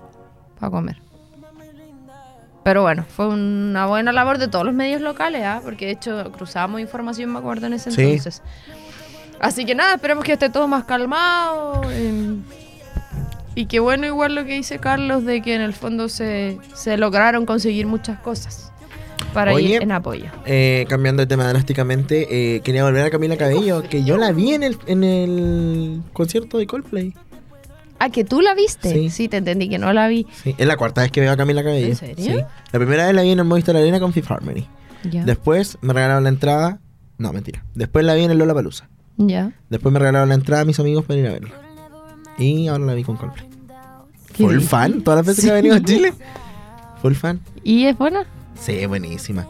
para 0.59 0.71
comer. 0.73 1.01
Pero 2.65 2.83
bueno, 2.83 3.07
fue 3.09 3.29
una 3.29 3.87
buena 3.87 4.13
labor 4.13 4.37
de 4.39 4.49
todos 4.49 4.67
los 4.67 4.75
medios 4.75 5.01
locales, 5.01 5.45
¿ah? 5.47 5.61
porque 5.65 5.87
de 5.87 5.93
hecho 5.93 6.31
cruzábamos 6.33 6.81
información, 6.81 7.33
me 7.33 7.39
acuerdo, 7.39 7.67
en 7.69 7.73
ese 7.75 7.91
Sí. 7.93 8.03
entonces. 8.03 8.43
Así 9.41 9.65
que 9.65 9.75
nada, 9.75 9.95
esperemos 9.95 10.25
que 10.25 10.33
esté 10.33 10.51
todo 10.51 10.67
más 10.69 10.85
calmado. 10.85 11.81
eh, 11.91 12.35
y 13.55 13.67
qué 13.67 13.79
bueno 13.81 14.07
igual 14.07 14.35
lo 14.35 14.45
que 14.45 14.53
dice 14.55 14.79
Carlos 14.79 15.25
de 15.25 15.41
que 15.41 15.55
en 15.55 15.61
el 15.63 15.73
fondo 15.73 16.09
se, 16.09 16.59
se 16.75 16.97
lograron 16.99 17.47
conseguir 17.47 17.87
muchas 17.87 18.19
cosas 18.21 18.70
para 19.33 19.53
Oye, 19.55 19.77
ir 19.77 19.83
en 19.83 19.93
apoyo. 19.93 20.27
Eh, 20.47 20.87
cambiando 20.89 21.21
de 21.23 21.27
tema 21.27 21.47
drásticamente, 21.49 22.57
eh, 22.57 22.61
quería 22.61 22.85
volver 22.85 23.05
a 23.05 23.11
Camila 23.11 23.37
Cabello, 23.37 23.83
que 23.83 24.05
yo 24.05 24.17
la 24.17 24.33
vi 24.33 24.53
en 24.55 24.63
el, 24.63 24.77
en 24.87 25.05
el 25.05 26.03
concierto 26.13 26.59
de 26.59 26.67
Coldplay. 26.67 27.15
Ah, 27.99 28.09
que 28.11 28.25
tú 28.25 28.41
la 28.41 28.55
viste. 28.55 28.91
Sí. 28.93 29.11
Sí, 29.11 29.29
te 29.29 29.37
entendí 29.37 29.69
que 29.69 29.79
no 29.79 29.93
la 29.93 30.09
vi. 30.09 30.27
Sí, 30.43 30.55
es 30.57 30.67
la 30.67 30.77
cuarta 30.77 31.03
vez 31.03 31.11
que 31.13 31.21
veo 31.21 31.33
a 31.33 31.37
Camila 31.37 31.63
Cabello. 31.63 31.87
¿En 31.89 31.97
serio? 31.97 32.25
Sí. 32.25 32.45
La 32.73 32.79
primera 32.79 33.07
vez 33.07 33.15
la 33.15 33.23
vi 33.23 33.31
en 33.31 33.39
el 33.39 33.45
Movistar 33.45 33.77
Arena 33.77 34.01
con 34.01 34.13
Fifth 34.13 34.31
Harmony. 34.31 34.67
Ya. 35.11 35.25
Después 35.25 35.77
me 35.83 35.93
regalaron 35.93 36.23
la 36.25 36.31
entrada. 36.31 36.81
No, 37.19 37.33
mentira. 37.33 37.63
Después 37.75 38.05
la 38.07 38.15
vi 38.15 38.25
en 38.25 38.31
el 38.31 38.39
Lola 38.39 38.55
Palusa. 38.55 38.89
ya. 39.19 39.53
Después 39.69 39.93
me 39.93 39.99
regalaron 39.99 40.31
la 40.31 40.35
entrada 40.35 40.63
a 40.63 40.65
mis 40.65 40.81
amigos 40.81 41.05
para 41.05 41.21
ir 41.21 41.27
a 41.27 41.33
verla. 41.33 41.51
Y 42.39 42.69
ahora 42.69 42.85
la 42.87 42.95
vi 42.95 43.05
con 43.05 43.17
Coldplay. 43.17 43.47
Full 44.33 44.61
fan, 44.61 45.03
todas 45.03 45.19
las 45.19 45.27
veces 45.27 45.45
que 45.45 45.51
ha 45.51 45.55
venido 45.55 45.75
a 45.77 45.83
Chile. 45.83 46.15
Full 47.03 47.13
fan. 47.15 47.41
¿Y 47.63 47.85
es 47.85 47.99
buena? 47.99 48.25
Sí, 48.61 48.87
buenísima. 48.87 49.47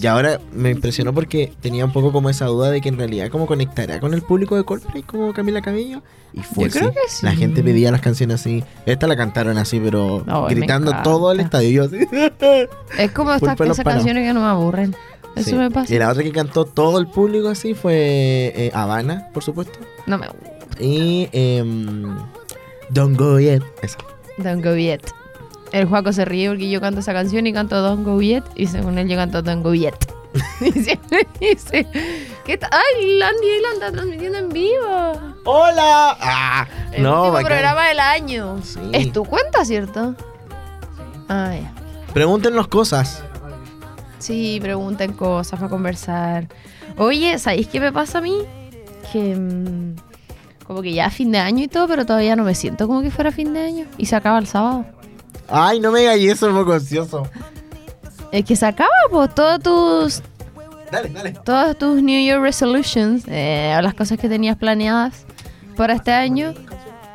Y 0.00 0.06
ahora 0.06 0.40
me 0.52 0.70
impresionó 0.70 1.12
porque 1.12 1.52
tenía 1.60 1.84
un 1.84 1.92
poco 1.92 2.10
como 2.10 2.30
esa 2.30 2.46
duda 2.46 2.70
de 2.70 2.80
que 2.80 2.88
en 2.88 2.96
realidad 2.98 3.28
como 3.30 3.46
conectará 3.46 4.00
con 4.00 4.12
el 4.12 4.22
público 4.22 4.56
de 4.56 4.64
Coldplay 4.64 5.02
como 5.02 5.32
Camila 5.32 5.60
Cabello. 5.60 6.02
Y 6.32 6.40
fue 6.42 6.64
Yo 6.64 6.70
creo 6.80 6.92
que 6.92 7.00
sí. 7.08 7.24
La 7.24 7.32
gente 7.32 7.62
pedía 7.62 7.92
las 7.92 8.00
canciones 8.00 8.40
así. 8.40 8.64
Esta 8.86 9.06
la 9.06 9.16
cantaron 9.16 9.56
así, 9.56 9.78
pero 9.78 10.24
gritando 10.48 10.92
todo 11.02 11.32
el 11.32 11.40
estadio. 11.40 11.70
Yo 11.70 11.84
así. 11.84 12.06
Es 12.98 13.12
como 13.12 13.32
estas 13.32 13.60
esas 13.60 13.84
canciones 13.84 14.26
que 14.26 14.32
no 14.32 14.40
me 14.40 14.46
aburren. 14.46 14.96
Eso 15.36 15.50
Sí. 15.50 15.56
me 15.56 15.70
pasa. 15.70 15.94
Y 15.94 15.98
la 15.98 16.10
otra 16.10 16.22
que 16.24 16.32
cantó 16.32 16.64
todo 16.64 16.98
el 16.98 17.06
público 17.06 17.48
así 17.48 17.74
fue 17.74 18.52
eh, 18.56 18.70
Habana, 18.74 19.28
por 19.32 19.44
supuesto. 19.44 19.78
No 20.06 20.18
me 20.18 20.26
Y 20.80 21.28
em, 21.32 22.16
Don't 22.90 23.16
Go 23.16 23.38
Yet. 23.38 23.62
Esa. 23.82 23.98
Don't 24.38 24.64
Go 24.64 24.74
Yet. 24.74 25.02
El 25.72 25.86
Juaco 25.86 26.12
se 26.12 26.24
ríe 26.24 26.48
porque 26.48 26.70
yo 26.70 26.80
canto 26.80 27.00
esa 27.00 27.12
canción 27.12 27.46
y 27.46 27.52
canto 27.52 27.80
Don't 27.82 28.04
Go 28.04 28.20
Yet. 28.20 28.44
Y 28.54 28.66
según 28.66 28.98
él 28.98 29.08
yo 29.08 29.16
canto 29.16 29.42
Don't 29.42 29.62
Go 29.62 29.74
Yet. 29.74 29.94
y 30.60 30.72
siempre 30.72 31.26
dice, 31.40 31.86
¿qué 32.44 32.58
tal? 32.58 32.70
¡Ay, 32.72 33.16
Landy 33.18 33.46
está 33.74 33.90
transmitiendo 33.92 34.38
en 34.38 34.48
vivo! 34.50 35.12
¡Hola! 35.44 36.16
Ah, 36.20 36.66
El 36.92 37.02
no, 37.02 37.10
último 37.20 37.32
bacán. 37.32 37.46
programa 37.46 37.88
del 37.88 38.00
año. 38.00 38.62
Sí. 38.62 38.80
Es 38.92 39.12
tu 39.12 39.24
cuenta, 39.24 39.64
¿cierto? 39.64 40.14
Ah, 41.28 41.52
ya. 41.54 41.72
Pregúntenos 42.12 42.68
cosas. 42.68 43.22
Sí, 44.18 44.58
pregunten 44.60 45.12
cosas 45.12 45.58
para 45.58 45.70
conversar. 45.70 46.48
Oye, 46.96 47.38
¿sabéis 47.38 47.68
qué 47.68 47.80
me 47.80 47.92
pasa 47.92 48.18
a 48.18 48.20
mí? 48.20 48.38
Que 49.12 49.36
mm, 49.36 49.96
como 50.66 50.82
que 50.82 50.92
ya 50.92 51.08
fin 51.10 51.30
de 51.32 51.38
año 51.38 51.64
y 51.64 51.68
todo, 51.68 51.86
pero 51.86 52.04
todavía 52.04 52.34
no 52.36 52.44
me 52.44 52.54
siento 52.54 52.86
como 52.86 53.02
que 53.02 53.10
fuera 53.10 53.30
fin 53.30 53.54
de 53.54 53.62
año. 53.64 53.86
Y 53.96 54.06
se 54.06 54.16
acaba 54.16 54.38
el 54.38 54.46
sábado. 54.46 54.84
Ay, 55.48 55.80
no 55.80 55.90
me 55.92 56.00
digas 56.00 56.16
eso, 56.18 56.48
es 56.48 56.54
poco 56.54 56.72
ansioso. 56.72 57.28
Es 58.32 58.44
que 58.44 58.56
se 58.56 58.66
acaba, 58.66 58.90
pues, 59.10 59.34
todos 59.34 59.60
tus, 59.62 60.22
Dale, 60.92 61.08
dale. 61.10 61.32
todos 61.44 61.76
tus 61.78 62.02
New 62.02 62.20
Year 62.20 62.40
Resolutions, 62.40 63.24
eh, 63.26 63.74
o 63.78 63.82
las 63.82 63.94
cosas 63.94 64.18
que 64.18 64.28
tenías 64.28 64.56
planeadas 64.56 65.24
para 65.76 65.94
este 65.94 66.12
año, 66.12 66.52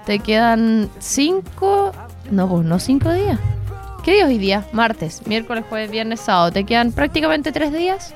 te 0.06 0.20
quedan 0.20 0.90
cinco, 1.00 1.92
no, 2.32 2.48
pues 2.50 2.66
no 2.66 2.80
cinco 2.80 3.12
días. 3.14 3.40
¿Qué 4.04 4.14
día 4.14 4.24
es 4.24 4.30
hoy 4.30 4.38
día? 4.38 4.66
Martes, 4.74 5.22
miércoles, 5.28 5.64
jueves, 5.70 5.90
viernes, 5.90 6.20
sábado. 6.20 6.52
Te 6.52 6.66
quedan 6.66 6.92
prácticamente 6.92 7.52
tres 7.54 7.72
días 7.72 8.14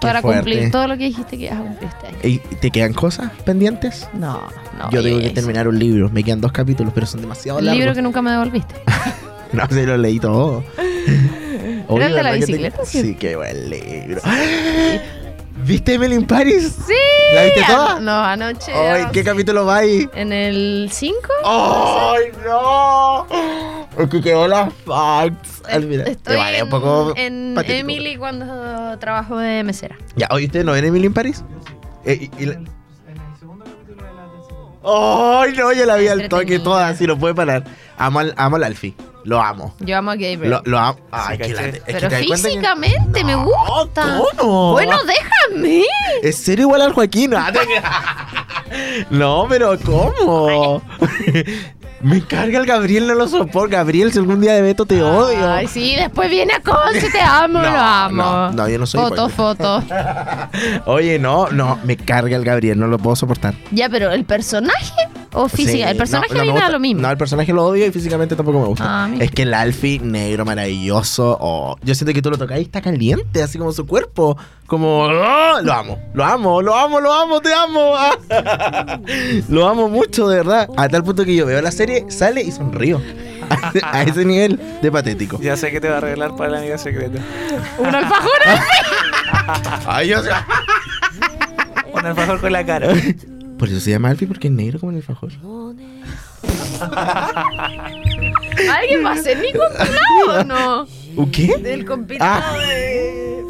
para 0.00 0.20
fuerte. 0.20 0.50
cumplir 0.50 0.70
todo 0.72 0.88
lo 0.88 0.96
que 0.96 1.04
dijiste 1.04 1.38
que 1.38 1.44
ibas 1.44 1.58
a 1.60 1.62
cumplir 1.62 1.90
este 1.90 2.06
año. 2.08 2.18
¿Y 2.24 2.38
te 2.56 2.70
quedan 2.72 2.92
cosas 2.92 3.30
pendientes? 3.44 4.08
No, 4.14 4.40
no. 4.78 4.90
Yo 4.90 5.00
tengo 5.02 5.20
que 5.20 5.26
eso. 5.26 5.34
terminar 5.34 5.68
un 5.68 5.78
libro. 5.78 6.10
Me 6.10 6.24
quedan 6.24 6.40
dos 6.40 6.50
capítulos, 6.50 6.92
pero 6.92 7.06
son 7.06 7.20
demasiado 7.20 7.60
El 7.60 7.66
largos. 7.66 7.78
libro 7.78 7.94
que 7.94 8.02
nunca 8.02 8.20
me 8.20 8.30
devolviste. 8.32 8.74
No, 9.56 9.66
se 9.68 9.86
lo 9.86 9.96
leí 9.96 10.18
todo. 10.18 10.64
Oye, 11.88 12.06
el 12.06 12.14
de 12.14 12.22
la 12.22 12.30
¿verdad 12.30 12.32
que 12.32 12.40
te- 12.40 12.52
bicicleta? 12.52 12.84
Sí. 12.84 13.02
Sí, 13.02 13.14
qué 13.16 13.36
buen 13.36 13.68
libro. 13.70 14.20
¿Viste 15.64 15.94
Emily 15.94 16.14
in 16.16 16.26
Paris? 16.26 16.76
¡Sí! 16.86 16.94
¿La 17.34 17.44
viste 17.44 17.62
toda? 17.66 18.00
No, 18.00 18.12
anoche. 18.24 18.72
Ay, 18.72 19.04
¿qué 19.12 19.22
capítulo 19.22 19.64
va 19.66 19.76
ahí? 19.78 20.08
¿En 20.14 20.32
el 20.32 20.88
5? 20.90 21.18
¡Ay, 21.44 22.24
no! 22.44 23.26
Es 24.02 24.08
que 24.10 24.20
quedó 24.22 24.48
las 24.48 24.72
facts. 24.86 25.62
Estoy 25.68 26.36
es 26.40 26.58
en, 26.58 26.64
un 26.64 26.70
poco 26.70 27.12
en 27.16 27.52
patético. 27.54 27.78
Emily 27.80 28.16
cuando 28.16 28.98
trabajo 28.98 29.36
de 29.38 29.62
mesera. 29.62 29.96
Ya, 30.16 30.26
oye, 30.32 30.46
¿ustedes 30.46 30.64
no 30.64 30.72
ven 30.72 30.84
Emily 30.86 31.06
in 31.06 31.14
Paris? 31.14 31.44
Eh, 32.04 32.28
y- 32.38 32.42
y 32.42 32.46
la- 32.46 32.58
¡Ay, 34.84 35.52
no! 35.56 35.72
Yo 35.72 35.84
la 35.86 35.96
vi 35.96 36.08
al 36.08 36.28
toque 36.28 36.58
toda, 36.58 36.88
así 36.88 37.06
no 37.06 37.16
puede 37.18 37.34
parar. 37.34 37.62
Amo 37.98 38.18
al, 38.18 38.34
amo 38.36 38.56
al 38.56 38.64
Alfie. 38.64 38.94
Lo 39.24 39.40
amo. 39.40 39.74
Yo 39.80 39.96
amo 39.98 40.10
a 40.10 40.14
Gabriel. 40.14 40.50
Lo, 40.50 40.62
lo 40.64 40.78
amo. 40.78 40.98
Ay, 41.10 41.38
Sí, 41.40 41.42
que. 41.54 41.68
Es 41.68 41.82
pero 41.86 42.08
que- 42.08 42.16
físicamente 42.16 43.24
me 43.24 43.32
No, 43.32 43.44
gusta. 43.44 44.18
¿cómo? 44.36 44.72
Bueno, 44.72 44.96
déjame. 45.04 45.82
¿Es 46.22 46.36
serio 46.36 46.64
igual 46.64 46.82
al 46.82 46.92
Joaquín? 46.92 47.32
No, 49.10 49.46
pero 49.48 49.78
¿cómo? 49.84 50.82
Me 52.02 52.20
carga 52.20 52.58
el 52.58 52.66
Gabriel, 52.66 53.06
no 53.06 53.14
lo 53.14 53.28
soporto. 53.28 53.68
Gabriel, 53.76 54.12
si 54.12 54.18
algún 54.18 54.40
día 54.40 54.54
de 54.54 54.62
Beto 54.62 54.86
te 54.86 55.00
odio. 55.00 55.48
Ay, 55.52 55.68
sí, 55.68 55.94
después 55.94 56.28
viene 56.28 56.52
a 56.54 56.60
Conce, 56.60 57.08
te 57.12 57.20
amo, 57.20 57.60
No, 57.60 57.70
lo 57.70 57.78
amo. 57.78 58.22
no, 58.22 58.50
no, 58.50 58.68
yo 58.68 58.76
no 58.80 58.86
soy 58.86 59.00
Foto, 59.02 59.28
foto. 59.28 59.84
Oye, 60.86 61.20
no, 61.20 61.46
no, 61.50 61.78
me 61.84 61.96
carga 61.96 62.36
el 62.36 62.44
Gabriel, 62.44 62.80
no 62.80 62.88
lo 62.88 62.98
puedo 62.98 63.14
soportar. 63.14 63.54
Ya, 63.70 63.88
pero 63.88 64.10
¿el 64.10 64.24
personaje 64.24 64.92
o 65.32 65.48
física? 65.48 65.72
Sí, 65.72 65.82
el 65.82 65.96
personaje 65.96 66.34
no, 66.34 66.36
no 66.36 66.40
a 66.40 66.44
mí 66.44 66.48
me 66.48 66.54
me 66.54 66.60
da 66.60 66.64
gusta. 66.66 66.72
lo 66.72 66.80
mismo. 66.80 67.02
No, 67.02 67.10
el 67.10 67.16
personaje 67.16 67.52
lo 67.52 67.64
odio 67.66 67.86
y 67.86 67.90
físicamente 67.90 68.36
tampoco 68.36 68.60
me 68.60 68.66
gusta. 68.66 68.84
Ah, 69.04 69.10
es 69.18 69.30
que 69.30 69.42
el 69.42 69.54
Alfie, 69.54 69.98
negro, 70.00 70.44
maravilloso. 70.44 71.36
oh, 71.40 71.76
yo 71.82 71.94
siento 71.94 72.12
que 72.12 72.22
tú 72.22 72.30
lo 72.30 72.38
tocas 72.38 72.58
y 72.58 72.62
está 72.62 72.80
caliente, 72.80 73.42
así 73.42 73.58
como 73.58 73.72
su 73.72 73.86
cuerpo. 73.86 74.36
Como, 74.66 75.06
¡ah! 75.06 75.60
lo 75.62 75.72
amo, 75.72 75.98
lo 76.14 76.24
amo, 76.24 76.62
lo 76.62 76.74
amo, 76.74 77.00
lo 77.00 77.12
amo, 77.12 77.40
te 77.40 77.52
amo. 77.52 77.92
ah. 77.96 78.98
lo 79.48 79.68
amo 79.68 79.88
mucho, 79.88 80.28
de 80.28 80.36
verdad. 80.36 80.68
A 80.76 80.88
tal 80.88 81.04
punto 81.04 81.24
que 81.24 81.34
yo 81.34 81.44
veo 81.46 81.60
la 81.60 81.70
serie, 81.72 82.06
sale 82.08 82.42
y 82.42 82.50
sonrío. 82.52 83.00
A, 83.50 83.72
a 83.98 84.02
ese 84.04 84.24
nivel 84.24 84.58
de 84.80 84.90
patético. 84.90 85.38
Ya 85.42 85.56
sé 85.56 85.70
que 85.70 85.80
te 85.80 85.88
va 85.88 85.94
a 85.94 85.98
arreglar 85.98 86.34
para 86.36 86.50
la 86.52 86.58
amiga 86.58 86.78
secreta. 86.78 87.20
Un 87.78 87.94
alfajor. 87.94 88.30
Ay, 89.86 90.08
yo 90.08 90.20
Un 91.92 92.06
alfajor 92.06 92.40
con 92.40 92.52
la 92.52 92.64
cara. 92.64 92.88
Por 93.62 93.68
eso 93.68 93.78
se 93.78 93.90
llama 93.92 94.08
Alfie, 94.10 94.26
porque 94.26 94.48
es 94.48 94.52
negro 94.52 94.80
como 94.80 94.90
el 94.90 94.96
alfajor. 94.96 95.30
¿Alguien 98.68 99.04
va 99.04 99.12
a 99.12 99.16
ser 99.18 99.38
mi 99.38 99.52
compilado 99.52 100.40
o 100.40 100.44
no? 100.44 100.86
¿U 101.14 101.30
qué? 101.30 101.56
Del 101.58 101.84
compilado 101.84 102.42
Ah. 102.44 102.58
de... 102.58 103.44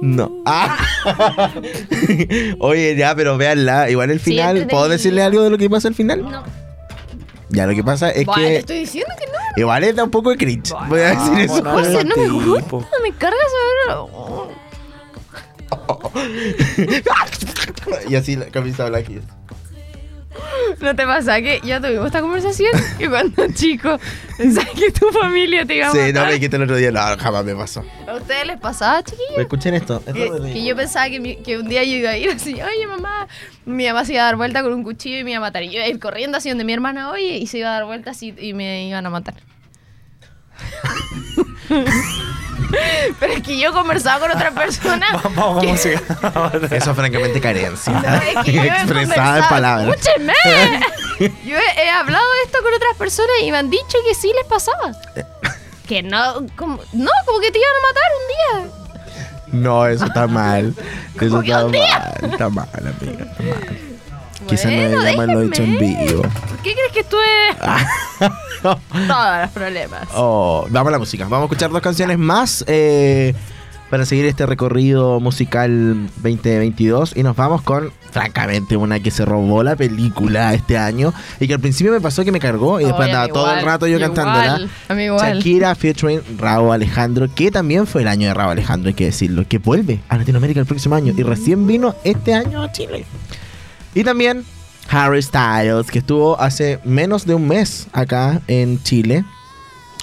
No. 0.00 0.32
Ah. 0.46 0.78
Oye, 2.60 2.96
ya, 2.96 3.14
pero 3.14 3.36
véanla. 3.36 3.90
Igual 3.90 4.10
el 4.10 4.20
Sí, 4.20 4.30
final. 4.30 4.54
¿Puedo 4.54 4.62
entretenida. 4.62 4.88
decirle 4.88 5.22
algo 5.22 5.42
de 5.42 5.50
lo 5.50 5.58
que 5.58 5.68
pasa 5.68 5.88
al 5.88 5.94
final? 5.94 6.22
No. 6.22 6.42
Ya, 7.50 7.66
lo 7.66 7.74
que 7.74 7.84
pasa 7.84 8.08
es 8.10 8.26
te 8.26 8.32
que. 8.32 8.56
estoy 8.56 8.78
diciendo 8.78 9.12
que 9.18 9.26
no. 9.26 9.32
Igual 9.58 9.84
es 9.84 9.96
da 9.96 10.04
un 10.04 10.10
poco 10.10 10.30
de 10.30 10.38
cringe. 10.38 10.72
Voy 10.88 11.00
a 11.00 11.10
decir 11.10 11.38
eso. 11.40 11.62
José, 11.62 12.04
no 12.04 12.16
me 12.16 12.28
gusta, 12.30 12.88
me 13.02 13.12
carga 13.18 13.36
saberlo. 13.84 14.48
y 18.08 18.14
así 18.16 18.36
la 18.36 18.46
camisa 18.46 18.88
blanca. 18.88 19.10
y- 19.12 19.20
¿No 20.80 20.94
te 20.94 21.04
pasa 21.04 21.40
que 21.40 21.60
ya 21.64 21.80
tuvimos 21.80 22.06
esta 22.06 22.20
conversación? 22.20 22.70
Que 22.98 23.08
cuando 23.08 23.46
chico 23.54 23.98
pensabas 24.36 24.70
que 24.70 24.92
tu 24.92 25.08
familia 25.08 25.64
te 25.64 25.74
iba 25.76 25.88
a 25.88 25.90
Sí, 25.90 25.98
no 25.98 26.04
matar? 26.06 26.26
me 26.26 26.32
dijiste 26.34 26.56
el 26.56 26.62
otro 26.62 26.76
día. 26.76 26.92
No, 26.92 27.00
jamás 27.18 27.44
me 27.44 27.56
pasó. 27.56 27.84
¿A 28.06 28.14
ustedes 28.14 28.46
les 28.46 28.60
pasaba, 28.60 29.02
chiquillos? 29.02 29.38
Escuchen 29.38 29.74
esto. 29.74 29.96
esto 30.06 30.12
Que, 30.12 30.30
reí. 30.38 30.52
que 30.52 30.64
yo 30.64 30.76
pensaba 30.76 31.08
que, 31.08 31.18
mi- 31.18 31.36
que 31.36 31.58
un 31.58 31.66
día 31.68 31.82
yo 31.82 31.92
iba 31.96 32.10
a 32.10 32.16
ir 32.16 32.30
así, 32.30 32.52
oye 32.54 32.86
mamá, 32.86 33.26
mi 33.64 33.86
mamá 33.86 34.04
se 34.04 34.12
iba 34.12 34.22
a 34.22 34.26
dar 34.26 34.36
vuelta 34.36 34.62
con 34.62 34.72
un 34.74 34.84
cuchillo 34.84 35.18
y 35.18 35.24
me 35.24 35.30
iba 35.32 35.38
a 35.38 35.40
matar. 35.40 35.62
Y 35.64 35.68
yo 35.68 35.74
iba 35.76 35.84
a 35.84 35.88
ir 35.88 35.98
corriendo 35.98 36.38
así 36.38 36.50
donde 36.50 36.62
mi 36.64 36.72
hermana, 36.72 37.10
oye, 37.10 37.38
y 37.38 37.46
se 37.48 37.58
iba 37.58 37.70
a 37.70 37.72
dar 37.72 37.86
vuelta 37.86 38.10
así 38.12 38.32
y 38.38 38.52
me 38.52 38.86
iban 38.88 39.06
a 39.06 39.10
matar. 39.10 39.34
Pero 43.20 43.32
es 43.32 43.42
que 43.42 43.58
yo 43.58 43.72
conversaba 43.72 44.20
con 44.20 44.30
otra 44.30 44.50
persona. 44.50 45.06
Vamos 45.34 45.58
a 45.58 45.60
que-. 45.60 46.76
Eso, 46.76 46.94
francamente, 46.94 47.40
carencia. 47.40 47.92
No, 47.92 48.14
es 48.14 48.44
que 48.44 48.52
yo 48.52 48.62
Expresada 48.62 49.38
en 49.38 49.48
palabras. 49.48 49.96
¡Escúcheme! 49.96 50.32
Yo 51.18 51.56
he, 51.56 51.82
he 51.84 51.90
hablado 51.90 52.24
de 52.34 52.42
esto 52.44 52.58
con 52.62 52.72
otras 52.74 52.96
personas 52.96 53.30
y 53.42 53.50
me 53.50 53.58
han 53.58 53.70
dicho 53.70 53.98
que 54.06 54.14
sí 54.14 54.30
les 54.34 54.46
pasaba. 54.46 54.92
Que 55.86 56.02
no, 56.02 56.46
como, 56.56 56.78
no, 56.92 57.10
como 57.26 57.40
que 57.40 57.50
te 57.50 57.58
iban 57.58 57.70
a 57.70 57.86
matar 57.88 58.02
un 58.20 58.28
día. 58.62 58.72
No, 59.50 59.86
eso 59.86 60.04
está 60.04 60.26
mal. 60.26 60.74
Eso 61.20 61.40
está 61.40 61.64
mal. 61.64 61.74
Está 62.32 62.48
mal, 62.50 62.68
amiga. 62.74 63.24
Está 63.24 63.42
mal. 63.42 63.87
Quizás 64.46 64.66
no 64.66 64.78
Bueno, 64.78 64.90
deberíamos 64.90 65.14
haberlo 65.16 65.40
dicho 65.40 65.62
en 65.62 65.78
vivo. 65.78 66.22
¿Por 66.22 66.58
qué 66.62 66.74
crees 66.74 66.92
que 66.92 67.00
estuve 67.00 67.24
todos 68.62 69.40
los 69.42 69.50
problemas? 69.50 70.08
Oh, 70.14 70.66
vamos 70.70 70.88
a 70.88 70.92
la 70.92 70.98
música. 70.98 71.24
Vamos 71.24 71.40
a 71.40 71.44
escuchar 71.44 71.70
dos 71.70 71.82
canciones 71.82 72.18
más 72.18 72.64
eh, 72.68 73.34
para 73.90 74.04
seguir 74.04 74.26
este 74.26 74.46
recorrido 74.46 75.18
musical 75.18 76.08
2022. 76.16 77.16
Y 77.16 77.22
nos 77.22 77.34
vamos 77.34 77.62
con, 77.62 77.90
francamente, 78.10 78.76
una 78.76 79.00
que 79.00 79.10
se 79.10 79.24
robó 79.24 79.62
la 79.62 79.74
película 79.74 80.54
este 80.54 80.78
año. 80.78 81.12
Y 81.40 81.48
que 81.48 81.54
al 81.54 81.60
principio 81.60 81.92
me 81.92 82.00
pasó 82.00 82.24
que 82.24 82.32
me 82.32 82.40
cargó 82.40 82.80
y 82.80 82.84
después 82.84 83.06
andaba 83.08 83.28
todo 83.28 83.52
el 83.52 83.64
rato 83.64 83.86
yo 83.88 83.98
cantándola. 83.98 84.68
Shakira 84.88 85.74
featuring 85.74 86.20
Raúl 86.38 86.72
Alejandro, 86.72 87.28
que 87.34 87.50
también 87.50 87.86
fue 87.86 88.02
el 88.02 88.08
año 88.08 88.28
de 88.28 88.34
Raúl 88.34 88.52
Alejandro, 88.52 88.88
hay 88.88 88.94
que 88.94 89.06
decirlo, 89.06 89.44
que 89.48 89.58
vuelve 89.58 90.00
a 90.08 90.16
Latinoamérica 90.16 90.60
el 90.60 90.66
próximo 90.66 90.94
año 90.94 91.12
y 91.16 91.22
recién 91.22 91.66
vino 91.66 91.96
este 92.04 92.34
año 92.34 92.62
a 92.62 92.70
Chile. 92.70 93.04
Y 93.94 94.04
también 94.04 94.44
Harry 94.90 95.22
Styles, 95.22 95.90
que 95.90 95.98
estuvo 95.98 96.40
hace 96.40 96.78
menos 96.84 97.26
de 97.26 97.34
un 97.34 97.46
mes 97.46 97.86
acá 97.92 98.40
en 98.46 98.82
Chile. 98.82 99.24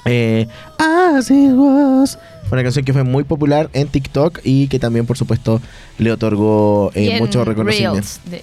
Eh, 0.04 0.46
As 0.78 1.30
It 1.30 1.52
Was. 1.54 2.18
Fue 2.48 2.56
una 2.56 2.62
canción 2.62 2.84
que 2.84 2.92
fue 2.92 3.02
muy 3.02 3.24
popular 3.24 3.68
en 3.72 3.88
TikTok 3.88 4.38
y 4.44 4.68
que 4.68 4.78
también, 4.78 5.04
por 5.04 5.18
supuesto, 5.18 5.60
le 5.98 6.12
otorgó 6.12 6.92
eh, 6.94 7.18
mucho 7.18 7.44
reconocimiento. 7.44 8.06
De. 8.26 8.42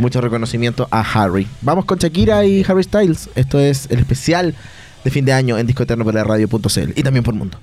Mucho 0.00 0.20
reconocimiento 0.20 0.88
a 0.90 1.00
Harry. 1.00 1.46
Vamos 1.60 1.84
con 1.84 1.98
Shakira 1.98 2.44
y 2.44 2.64
Harry 2.66 2.82
Styles. 2.82 3.30
Esto 3.36 3.60
es 3.60 3.86
el 3.90 4.00
especial 4.00 4.56
de 5.04 5.10
fin 5.12 5.24
de 5.24 5.32
año 5.32 5.56
en 5.56 5.68
Disco 5.68 5.84
Eterno 5.84 6.04
por 6.04 6.14
la 6.14 6.24
radio.cl 6.24 6.92
y 6.96 7.02
también 7.04 7.22
por 7.22 7.34
Mundo. 7.34 7.58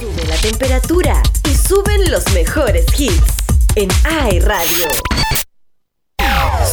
Sube 0.00 0.26
la 0.26 0.36
temperatura 0.36 1.22
y 1.44 1.54
suben 1.54 2.10
los 2.10 2.24
mejores 2.32 2.86
hits 2.98 3.34
en 3.76 3.90
AI 4.04 4.40
Radio. 4.40 4.88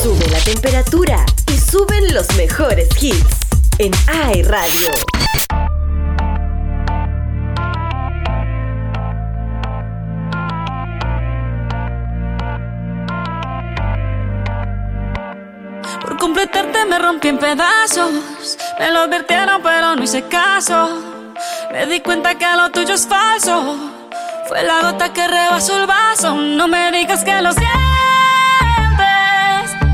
Sube 0.01 0.29
la 0.29 0.39
temperatura 0.39 1.25
y 1.51 1.57
suben 1.57 2.13
los 2.13 2.33
mejores 2.37 2.87
hits 3.03 3.35
en 3.79 3.91
AI 4.07 4.43
Radio. 4.43 4.87
Por 16.01 16.17
completarte 16.17 16.85
me 16.85 16.97
rompí 16.97 17.27
en 17.27 17.37
pedazos. 17.37 18.57
Me 18.79 18.91
lo 18.91 18.99
advirtieron, 19.01 19.61
pero 19.61 19.97
no 19.97 20.03
hice 20.03 20.23
caso. 20.29 21.33
Me 21.73 21.85
di 21.87 21.99
cuenta 21.99 22.35
que 22.35 22.45
lo 22.55 22.71
tuyo 22.71 22.93
es 22.93 23.05
falso. 23.05 23.75
Fue 24.47 24.63
la 24.63 24.79
gota 24.81 25.11
que 25.11 25.27
rebasó 25.27 25.77
el 25.77 25.87
vaso. 25.87 26.35
No 26.35 26.69
me 26.69 26.89
digas 26.93 27.25
que 27.25 27.41
lo 27.41 27.51
sientes. 27.51 27.88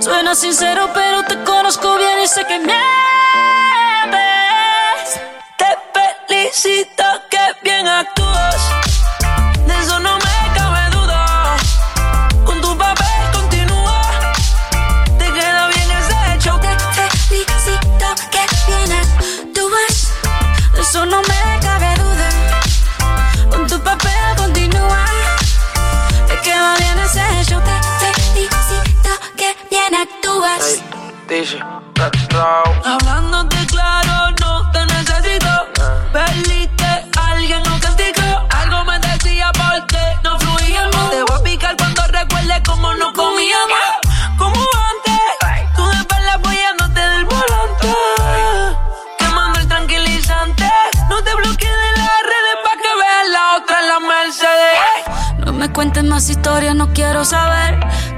Suena 0.00 0.34
sincero, 0.34 0.88
pero 0.94 1.22
te 1.24 1.36
conozco 1.44 1.96
bien 1.98 2.20
y 2.24 2.26
sé 2.26 2.42
que 2.46 2.58
mientes. 2.58 2.80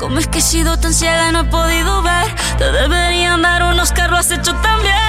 Cómo 0.02 0.18
es 0.18 0.26
que 0.26 0.40
he 0.40 0.42
sido 0.42 0.76
tan 0.78 0.92
ciega 0.92 1.28
y 1.28 1.32
no 1.32 1.42
he 1.42 1.44
podido 1.44 2.02
ver. 2.02 2.34
Te 2.58 2.72
deberían 2.72 3.40
dar 3.40 3.62
unos 3.62 3.92
carros 3.92 4.32
hechos 4.32 4.60
también. 4.60 5.01